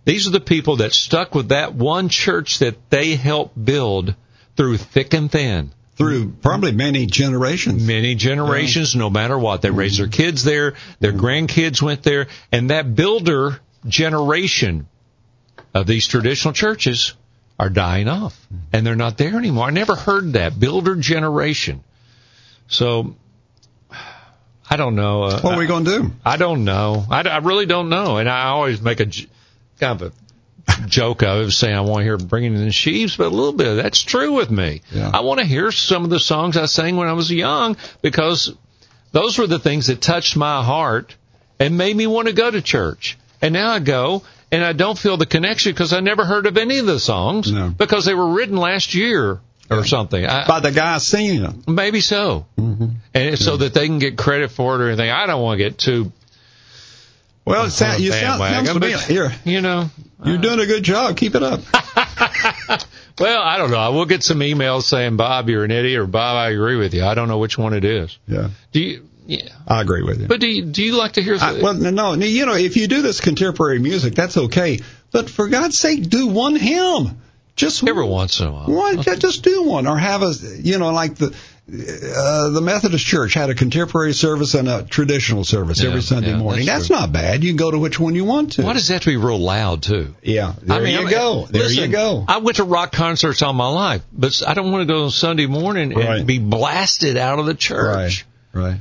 These 0.06 0.28
are 0.28 0.32
the 0.32 0.40
people 0.40 0.78
that 0.78 0.94
stuck 0.94 1.36
with 1.36 1.50
that 1.50 1.74
one 1.76 2.10
church 2.10 2.60
that 2.60 2.90
they 2.90 3.16
helped 3.16 3.64
build 3.64 4.16
through 4.56 4.78
thick 4.78 5.14
and 5.14 5.30
thin 5.30 5.72
through 5.96 6.32
probably 6.42 6.72
many 6.72 7.06
generations. 7.06 7.86
many 7.86 8.16
generations, 8.16 8.96
no 8.96 9.10
matter 9.10 9.38
what. 9.38 9.62
They 9.62 9.72
raised 9.72 10.00
their 10.00 10.08
kids 10.08 10.44
there, 10.44 10.74
their 11.00 11.14
grandkids 11.14 11.82
went 11.82 12.04
there, 12.04 12.28
and 12.52 12.70
that 12.70 12.96
builder 12.96 13.60
generation 13.88 14.88
of 15.74 15.88
these 15.88 16.08
traditional 16.08 16.54
churches 16.54 17.14
are 17.58 17.70
dying 17.70 18.10
off, 18.10 18.38
and 18.74 18.86
they're 18.86 18.96
not 18.96 19.18
there 19.18 19.38
anymore. 19.38 19.68
I 19.68 19.72
never 19.72 19.96
heard 19.96 20.34
that 20.34 20.60
builder 20.60 20.96
generation. 20.96 21.84
So 22.68 23.16
I 24.70 24.76
don't 24.76 24.96
know. 24.96 25.24
Uh, 25.24 25.42
What 25.42 25.56
are 25.56 25.60
we 25.60 25.68
going 25.68 25.86
to 25.86 26.00
do? 26.00 26.12
I 26.26 26.38
don't 26.38 26.66
know. 26.66 27.06
I, 27.10 27.22
I 27.22 27.38
really 27.38 27.66
don't 27.66 27.90
know. 27.90 28.18
And 28.18 28.28
I 28.28 28.48
always 28.48 28.82
make 28.82 29.00
a 29.00 29.06
kind 29.80 30.02
of 30.02 30.02
a 30.02 30.12
joke 30.88 31.22
of 31.24 31.54
saying 31.54 31.76
I 31.76 31.82
want 31.82 32.00
to 32.00 32.04
hear 32.04 32.18
bringing 32.18 32.56
in 32.56 32.66
the 32.66 32.72
sheaves, 32.72 33.18
but 33.18 33.28
a 33.28 33.30
little 33.30 33.54
bit 33.54 33.68
of 33.68 33.76
that's 33.78 34.02
true 34.02 34.34
with 34.34 34.50
me. 34.52 34.82
Yeah. 34.92 35.12
I 35.14 35.22
want 35.22 35.40
to 35.40 35.46
hear 35.46 35.72
some 35.72 36.04
of 36.04 36.10
the 36.10 36.20
songs 36.20 36.58
I 36.58 36.66
sang 36.66 36.96
when 36.98 37.08
I 37.08 37.14
was 37.14 37.32
young 37.32 37.78
because 38.02 38.54
those 39.12 39.38
were 39.38 39.48
the 39.48 39.60
things 39.60 39.88
that 39.88 40.02
touched 40.02 40.36
my 40.36 40.64
heart 40.64 41.16
and 41.60 41.78
made 41.78 41.96
me 41.96 42.08
want 42.08 42.28
to 42.28 42.34
go 42.34 42.50
to 42.52 42.62
church. 42.62 43.18
And 43.42 43.54
now 43.54 43.72
I 43.72 43.80
go 43.80 44.24
and 44.52 44.64
I 44.64 44.74
don't 44.74 44.98
feel 44.98 45.18
the 45.18 45.26
connection 45.26 45.72
because 45.72 45.94
I 45.94 46.00
never 46.00 46.26
heard 46.26 46.46
of 46.46 46.58
any 46.58 46.80
of 46.80 46.86
the 46.86 47.00
songs 47.00 47.52
No. 47.52 47.70
because 47.70 48.06
they 48.06 48.14
were 48.14 48.34
written 48.34 48.58
last 48.58 48.94
year 48.94 49.40
or 49.70 49.86
something. 49.86 50.26
I, 50.26 50.48
By 50.48 50.60
the 50.60 50.72
guy 50.72 50.98
singing 51.00 51.42
them. 51.42 51.64
Maybe 51.68 52.02
so. 52.02 52.46
Mm-hmm. 52.58 52.86
And 53.14 53.24
it's 53.30 53.44
so 53.44 53.58
that 53.58 53.74
they 53.74 53.88
can 53.88 54.00
get 54.00 54.18
credit 54.18 54.52
for 54.52 54.76
it 54.76 54.82
or 54.82 54.88
anything. 54.90 55.10
I 55.10 55.26
don't 55.26 55.42
want 55.42 55.58
to 55.60 55.64
get 55.64 55.78
too 55.78 56.12
Well, 57.46 57.66
it 57.66 57.72
sound, 57.72 58.02
you 58.02 58.12
sound, 58.12 58.40
sounds 58.40 58.74
to 58.74 58.80
me 58.80 58.96
you're, 59.10 59.32
you 59.44 59.62
know. 59.62 59.90
you're 60.24 60.38
uh, 60.38 60.42
doing 60.42 60.60
a 60.60 60.66
good 60.66 60.84
job. 60.84 61.16
Keep 61.16 61.36
it 61.36 61.44
up. 61.44 61.62
Well, 63.20 63.42
I 63.42 63.58
don't 63.58 63.72
know. 63.72 63.78
I 63.78 63.90
will 63.90 64.06
get 64.06 64.24
some 64.24 64.40
emails 64.40 64.84
saying, 64.84 65.16
Bob, 65.16 65.50
you're 65.50 65.64
an 65.64 65.72
idiot, 65.72 66.02
or 66.02 66.06
Bob, 66.08 66.36
I 66.36 66.50
agree 66.50 66.76
with 66.76 66.94
you. 66.94 67.04
I 67.04 67.14
don't 67.14 67.28
know 67.28 67.38
which 67.38 67.58
one 67.58 67.74
it 67.74 67.86
is. 67.86 68.18
Yeah, 68.28 68.50
Do 68.72 68.82
you? 68.82 69.08
Yeah. 69.26 69.50
I 69.68 69.82
agree 69.82 70.04
with 70.04 70.22
you. 70.22 70.28
But 70.28 70.40
do 70.40 70.48
you, 70.48 70.66
do 70.66 70.84
you 70.84 70.98
like 70.98 71.14
to 71.14 71.24
hear? 71.24 71.38
I, 71.40 71.62
well, 71.62 71.74
no, 71.74 71.90
no, 71.90 72.14
you 72.14 72.46
know, 72.46 72.56
if 72.56 72.78
you 72.78 72.88
do 72.88 73.02
this 73.02 73.22
contemporary 73.22 73.80
music, 73.80 74.14
that's 74.14 74.38
okay. 74.38 74.82
But 75.12 75.30
for 75.30 75.48
God's 75.48 75.78
sake, 75.78 76.10
do 76.10 76.28
one 76.28 76.56
hymn. 76.56 77.22
Just 77.56 77.88
every 77.88 78.06
once 78.06 78.42
in 78.42 78.48
a 78.48 78.52
while. 78.52 78.68
One, 78.68 79.02
just 79.02 79.44
do 79.44 79.64
one, 79.64 79.88
or 79.88 79.98
have 79.98 80.22
a, 80.22 80.34
you 80.60 80.78
know, 80.78 80.92
like 80.92 81.16
the 81.16 81.34
uh, 81.68 82.50
the 82.50 82.62
Methodist 82.62 83.04
Church 83.06 83.34
had 83.34 83.50
a 83.50 83.56
contemporary 83.56 84.14
service 84.14 84.54
and 84.54 84.68
a 84.68 84.84
traditional 84.84 85.44
service 85.44 85.82
Yeah, 85.82 85.90
every 85.90 86.02
Sunday 86.04 86.30
yeah, 86.30 86.38
morning. 86.38 86.66
that's 86.66 86.90
That's, 86.90 87.02
not 87.02 87.12
bad. 87.12 87.44
You 87.44 87.50
can 87.50 87.58
go 87.58 87.72
to 87.72 87.80
which 87.80 88.00
one 88.00 88.14
you 88.14 88.24
want 88.24 88.54
to. 88.54 88.62
Why 88.64 88.74
does 88.74 88.88
that 88.88 88.94
have 88.96 89.02
to 89.04 89.10
be 89.10 89.18
real 89.18 89.40
loud 89.40 89.82
too? 89.82 90.14
Yeah, 90.22 90.54
there 90.62 90.78
I 90.78 90.84
mean, 90.84 90.94
you 91.00 91.08
I 91.08 91.12
go. 91.12 91.48
There 91.50 91.64
listen, 91.64 91.86
you 91.86 91.90
go. 91.90 92.24
I 92.28 92.38
went 92.38 92.58
to 92.58 92.64
rock 92.66 92.92
concerts 92.92 93.42
all 93.42 93.54
my 93.54 93.68
life, 93.68 94.04
but 94.14 94.42
I 94.48 94.54
don't 94.54 94.72
want 94.72 94.88
to 94.88 94.94
go 94.94 95.06
on 95.06 95.10
Sunday 95.12 95.48
morning 95.48 95.92
and 95.92 95.98
Right. 96.04 96.26
be 96.26 96.38
blasted 96.38 97.18
out 97.18 97.40
of 97.40 97.48
the 97.48 97.56
church. 97.56 98.26
Right, 98.54 98.64
right. 98.64 98.80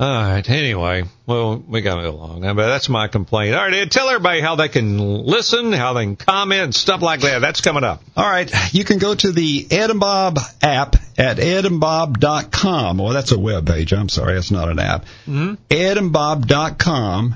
All 0.00 0.06
right. 0.06 0.48
Anyway, 0.48 1.04
well, 1.26 1.58
we 1.58 1.82
got 1.82 1.96
to 1.96 2.02
go 2.02 2.16
along, 2.16 2.40
but 2.40 2.54
that's 2.54 2.88
my 2.88 3.06
complaint. 3.08 3.54
All 3.54 3.62
right, 3.62 3.74
Ed, 3.74 3.90
tell 3.90 4.08
everybody 4.08 4.40
how 4.40 4.56
they 4.56 4.70
can 4.70 4.96
listen, 4.96 5.74
how 5.74 5.92
they 5.92 6.04
can 6.04 6.16
comment, 6.16 6.74
stuff 6.74 7.02
like 7.02 7.20
that. 7.20 7.40
That's 7.40 7.60
coming 7.60 7.84
up. 7.84 8.02
All 8.16 8.24
right, 8.24 8.50
you 8.72 8.82
can 8.82 8.96
go 8.96 9.14
to 9.14 9.30
the 9.30 9.66
Ed 9.70 9.90
and 9.90 10.00
Bob 10.00 10.38
app 10.62 10.96
at 11.18 11.36
edandbob.com. 11.36 12.96
Well, 12.96 13.12
that's 13.12 13.32
a 13.32 13.38
web 13.38 13.66
page. 13.66 13.92
I'm 13.92 14.08
sorry, 14.08 14.38
it's 14.38 14.50
not 14.50 14.70
an 14.70 14.78
app. 14.78 15.04
Mm-hmm. 15.26 15.56
Edandbob.com, 15.68 17.34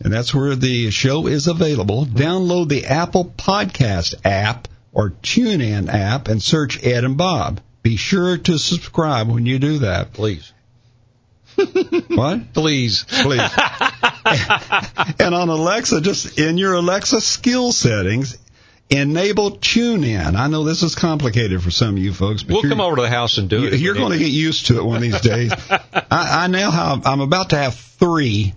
and 0.00 0.12
that's 0.12 0.34
where 0.34 0.56
the 0.56 0.90
show 0.90 1.26
is 1.26 1.48
available. 1.48 2.06
Download 2.06 2.66
the 2.66 2.86
Apple 2.86 3.26
Podcast 3.26 4.14
app 4.24 4.68
or 4.90 5.10
TuneIn 5.10 5.92
app 5.92 6.28
and 6.28 6.42
search 6.42 6.82
Ed 6.82 7.04
and 7.04 7.18
Bob. 7.18 7.60
Be 7.82 7.96
sure 7.96 8.38
to 8.38 8.58
subscribe 8.58 9.28
when 9.28 9.44
you 9.44 9.58
do 9.58 9.80
that. 9.80 10.14
Please, 10.14 10.54
What? 12.08 12.52
please. 12.54 13.04
Please. 13.08 13.40
and 15.20 15.34
on 15.34 15.48
Alexa, 15.48 16.00
just 16.00 16.38
in 16.38 16.58
your 16.58 16.74
Alexa 16.74 17.20
skill 17.20 17.72
settings, 17.72 18.38
enable 18.90 19.52
tune 19.52 20.04
in. 20.04 20.36
I 20.36 20.46
know 20.48 20.64
this 20.64 20.82
is 20.82 20.94
complicated 20.94 21.62
for 21.62 21.70
some 21.70 21.96
of 21.96 21.98
you 21.98 22.12
folks, 22.12 22.42
but 22.42 22.54
We'll 22.54 22.70
come 22.70 22.80
over 22.80 22.96
to 22.96 23.02
the 23.02 23.08
house 23.08 23.38
and 23.38 23.48
do 23.48 23.66
it. 23.66 23.74
you're 23.74 23.94
going 23.94 24.12
to 24.12 24.18
get 24.18 24.30
used 24.30 24.66
to 24.66 24.78
it 24.78 24.84
one 24.84 24.96
of 24.96 25.02
these 25.02 25.20
days. 25.20 25.52
I, 25.70 26.44
I 26.44 26.46
now 26.48 26.70
have, 26.70 27.06
I'm 27.06 27.20
about 27.20 27.50
to 27.50 27.56
have 27.56 27.74
three 27.74 28.54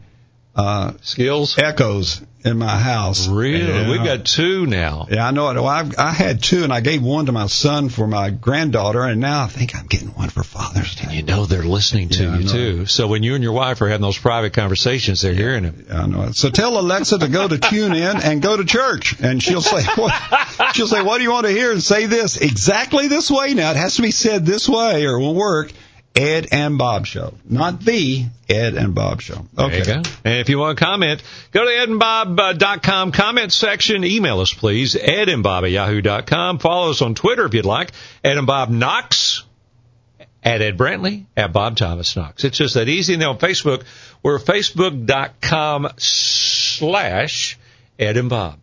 uh, 0.56 0.94
skills. 1.02 1.58
echoes 1.58 2.22
in 2.46 2.58
my 2.58 2.78
house. 2.78 3.28
Really, 3.28 3.68
Yeah. 3.68 3.90
we've 3.90 4.04
got 4.04 4.24
two 4.26 4.66
now. 4.66 5.08
Yeah, 5.12 5.28
I 5.28 5.32
know 5.32 5.50
it. 5.50 5.56
Well, 5.56 5.68
I've, 5.68 5.98
I 5.98 6.12
had 6.12 6.42
two, 6.42 6.64
and 6.64 6.72
I 6.72 6.80
gave 6.82 7.02
one 7.02 7.26
to 7.26 7.32
my 7.32 7.48
son 7.48 7.90
for 7.90 8.08
my 8.08 8.30
granddaughter, 8.30 9.04
and 9.04 9.20
now 9.20 9.44
I 9.44 9.48
think 9.48 9.76
I'm 9.76 9.88
getting 9.88 10.10
one 10.10 10.30
for 10.30 10.44
Father's 10.44 10.96
Day. 10.96 11.16
You 11.16 11.24
know 11.24 11.46
they're 11.46 11.64
listening 11.64 12.10
to 12.10 12.24
Yeah, 12.24 12.38
you 12.38 12.48
too. 12.48 12.86
So 12.86 13.08
when 13.08 13.24
you 13.24 13.36
and 13.36 13.44
your 13.44 13.54
wife 13.54 13.82
are 13.82 13.88
having 13.90 14.02
those 14.02 14.18
private 14.18 14.54
conversations, 14.54 15.22
they're 15.22 15.34
hearing 15.34 15.66
it. 15.66 15.76
I 15.92 16.06
know 16.08 16.24
it. 16.24 16.36
So 16.36 16.50
tell 16.50 16.80
Alexa 16.80 17.20
to 17.20 17.28
go 17.28 17.48
to 17.48 17.58
tune 17.58 17.94
in 17.94 18.18
and 18.22 18.42
go 18.42 18.56
to 18.56 18.64
church, 18.66 19.20
and 19.20 19.42
she'll 19.44 19.62
say, 19.62 19.84
what, 19.96 20.14
she'll 20.76 20.88
say, 20.88 21.02
what 21.02 21.18
do 21.18 21.24
you 21.24 21.32
want 21.32 21.46
to 21.46 21.52
hear? 21.52 21.72
And 21.72 21.84
say 21.84 22.06
this 22.06 22.38
exactly 22.38 23.08
this 23.08 23.30
way. 23.30 23.54
Now 23.54 23.72
it 23.72 23.78
has 23.78 23.96
to 23.96 24.02
be 24.02 24.12
said 24.12 24.46
this 24.46 24.70
way, 24.70 25.06
or 25.06 25.16
it 25.18 25.20
won't 25.22 25.38
work. 25.38 25.72
Ed 26.20 26.50
and 26.52 26.78
Bob 26.78 27.06
Show, 27.06 27.34
not 27.48 27.80
the 27.80 28.26
Ed 28.50 28.74
and 28.74 28.94
Bob 28.94 29.22
Show. 29.22 29.46
Okay. 29.58 29.88
You. 29.88 30.02
And 30.26 30.40
if 30.40 30.50
you 30.50 30.60
want 30.60 30.78
to 30.78 30.84
comment, 30.84 31.24
go 31.52 31.64
to 31.64 31.72
edandbob.com 31.72 33.14
comment 33.14 33.54
section. 33.54 34.04
Email 34.04 34.42
us, 34.42 34.54
please. 34.54 34.98
Ed 34.98 35.30
and 35.30 35.44
Bob 35.44 35.64
at 35.64 35.72
yahoo.com. 35.72 36.60
Follow 36.60 36.90
us 36.90 37.02
on 37.02 37.16
Twitter 37.16 37.46
if 37.46 37.54
you'd 37.54 37.64
like. 37.64 37.94
Ed 38.22 38.38
and 38.38 38.46
Bob 38.46 38.70
Knox 38.70 39.46
at 40.44 40.62
Ed 40.62 40.78
Brantley 40.78 41.26
at 41.38 41.54
Bob 41.54 41.78
Thomas 41.78 42.14
Knox. 42.18 42.44
It's 42.44 42.58
just 42.58 42.74
that 42.74 42.90
easy. 42.90 43.14
And 43.14 43.22
then 43.22 43.30
on 43.30 43.38
Facebook, 43.38 43.84
we're 44.22 44.40
facebook.com 44.40 45.88
slash 45.96 47.58
Ed 47.98 48.18
and 48.18 48.30
Bob. 48.30 48.60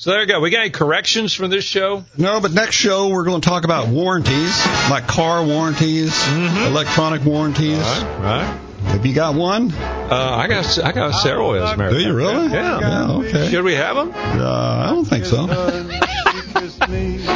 So 0.00 0.12
there 0.12 0.22
you 0.22 0.26
go. 0.26 0.40
We 0.40 0.48
got 0.48 0.60
any 0.60 0.70
corrections 0.70 1.34
from 1.34 1.50
this 1.50 1.62
show? 1.62 2.06
No, 2.16 2.40
but 2.40 2.52
next 2.52 2.74
show 2.74 3.10
we're 3.10 3.24
going 3.24 3.42
to 3.42 3.46
talk 3.46 3.64
about 3.64 3.88
warranties, 3.88 4.66
like 4.88 5.06
car 5.06 5.44
warranties, 5.44 6.26
electronic 6.26 7.22
warranties. 7.22 7.76
Mm-hmm. 7.76 8.22
Right. 8.22 8.48
right. 8.48 8.92
Have 8.92 9.04
you 9.04 9.12
got 9.12 9.34
one? 9.34 9.70
Uh, 9.70 10.08
I 10.10 10.48
got 10.48 10.78
I 10.78 10.92
got 10.92 11.10
several 11.10 11.54
as 11.54 11.78
a 11.78 11.90
Do 11.90 12.00
you 12.00 12.14
really? 12.14 12.50
Yeah. 12.50 12.80
Yeah, 12.80 13.10
okay. 13.10 13.50
Should 13.50 13.62
we 13.62 13.74
have 13.74 13.96
them? 13.96 14.10
Uh, 14.14 14.86
I 14.86 14.86
don't 14.88 15.04
think 15.04 15.26
so. 15.26 15.46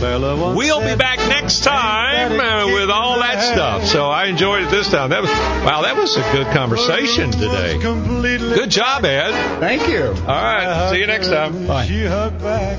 All 0.00 0.48
right. 0.48 0.56
We'll 0.56 0.80
be 0.80 0.96
back 0.96 1.18
next 1.28 1.64
time 1.64 2.32
uh, 2.32 2.72
with 2.72 2.90
all 2.90 3.18
that 3.18 3.42
stuff. 3.42 3.84
So 3.84 4.06
I 4.06 4.26
enjoyed 4.26 4.64
it 4.64 4.70
this 4.70 4.88
time. 4.90 5.10
That 5.10 5.22
was 5.22 5.30
wow. 5.30 5.82
That 5.82 5.96
was 5.96 6.16
a 6.16 6.22
good 6.32 6.46
conversation 6.48 7.30
today. 7.30 7.78
Good 7.78 8.70
job, 8.70 9.04
Ed. 9.04 9.32
Thank 9.60 9.88
you. 9.88 10.04
All 10.04 10.26
right. 10.26 10.90
See 10.90 11.00
you 11.00 11.06
next 11.06 11.28
time. 11.28 11.66
Bye. 11.66 11.86
She 11.86 12.04
hugged 12.04 12.40
back 12.40 12.78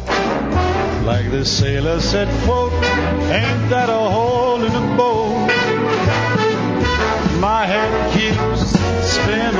like 1.09 1.31
the 1.31 1.43
sailor 1.43 1.99
said, 1.99 2.27
quote, 2.45 2.71
ain't 2.71 3.69
that 3.69 3.89
a 3.89 4.09
hole 4.11 4.63
in 4.63 4.71
the 4.71 4.95
boat? 4.95 5.47
My 7.39 7.65
head 7.65 8.13
keeps 8.13 8.77
spinning. 9.09 9.55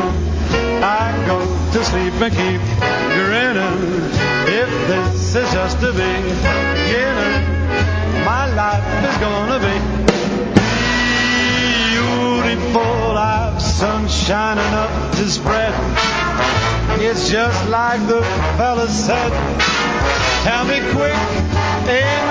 I 0.84 1.12
go 1.26 1.40
to 1.74 1.84
sleep 1.84 2.14
and 2.22 2.34
keep 2.36 2.62
grinning. 3.16 4.39
This 4.70 5.36
is 5.36 5.52
just 5.52 5.80
the 5.82 5.92
beginning, 5.92 7.44
my 8.24 8.46
life 8.54 8.86
is 9.10 9.18
gonna 9.18 9.60
be 9.60 9.76
beautiful. 11.92 13.18
I've 13.18 13.62
sun 13.62 14.08
shining 14.08 14.74
up 14.74 15.12
to 15.16 15.30
spread. 15.30 15.74
It's 17.02 17.30
just 17.30 17.70
like 17.70 18.00
the 18.08 18.22
fella 18.58 18.88
said. 18.88 19.32
Tell 20.44 20.66
me 20.66 20.80
quick, 20.94 21.18
ain't 21.90 22.30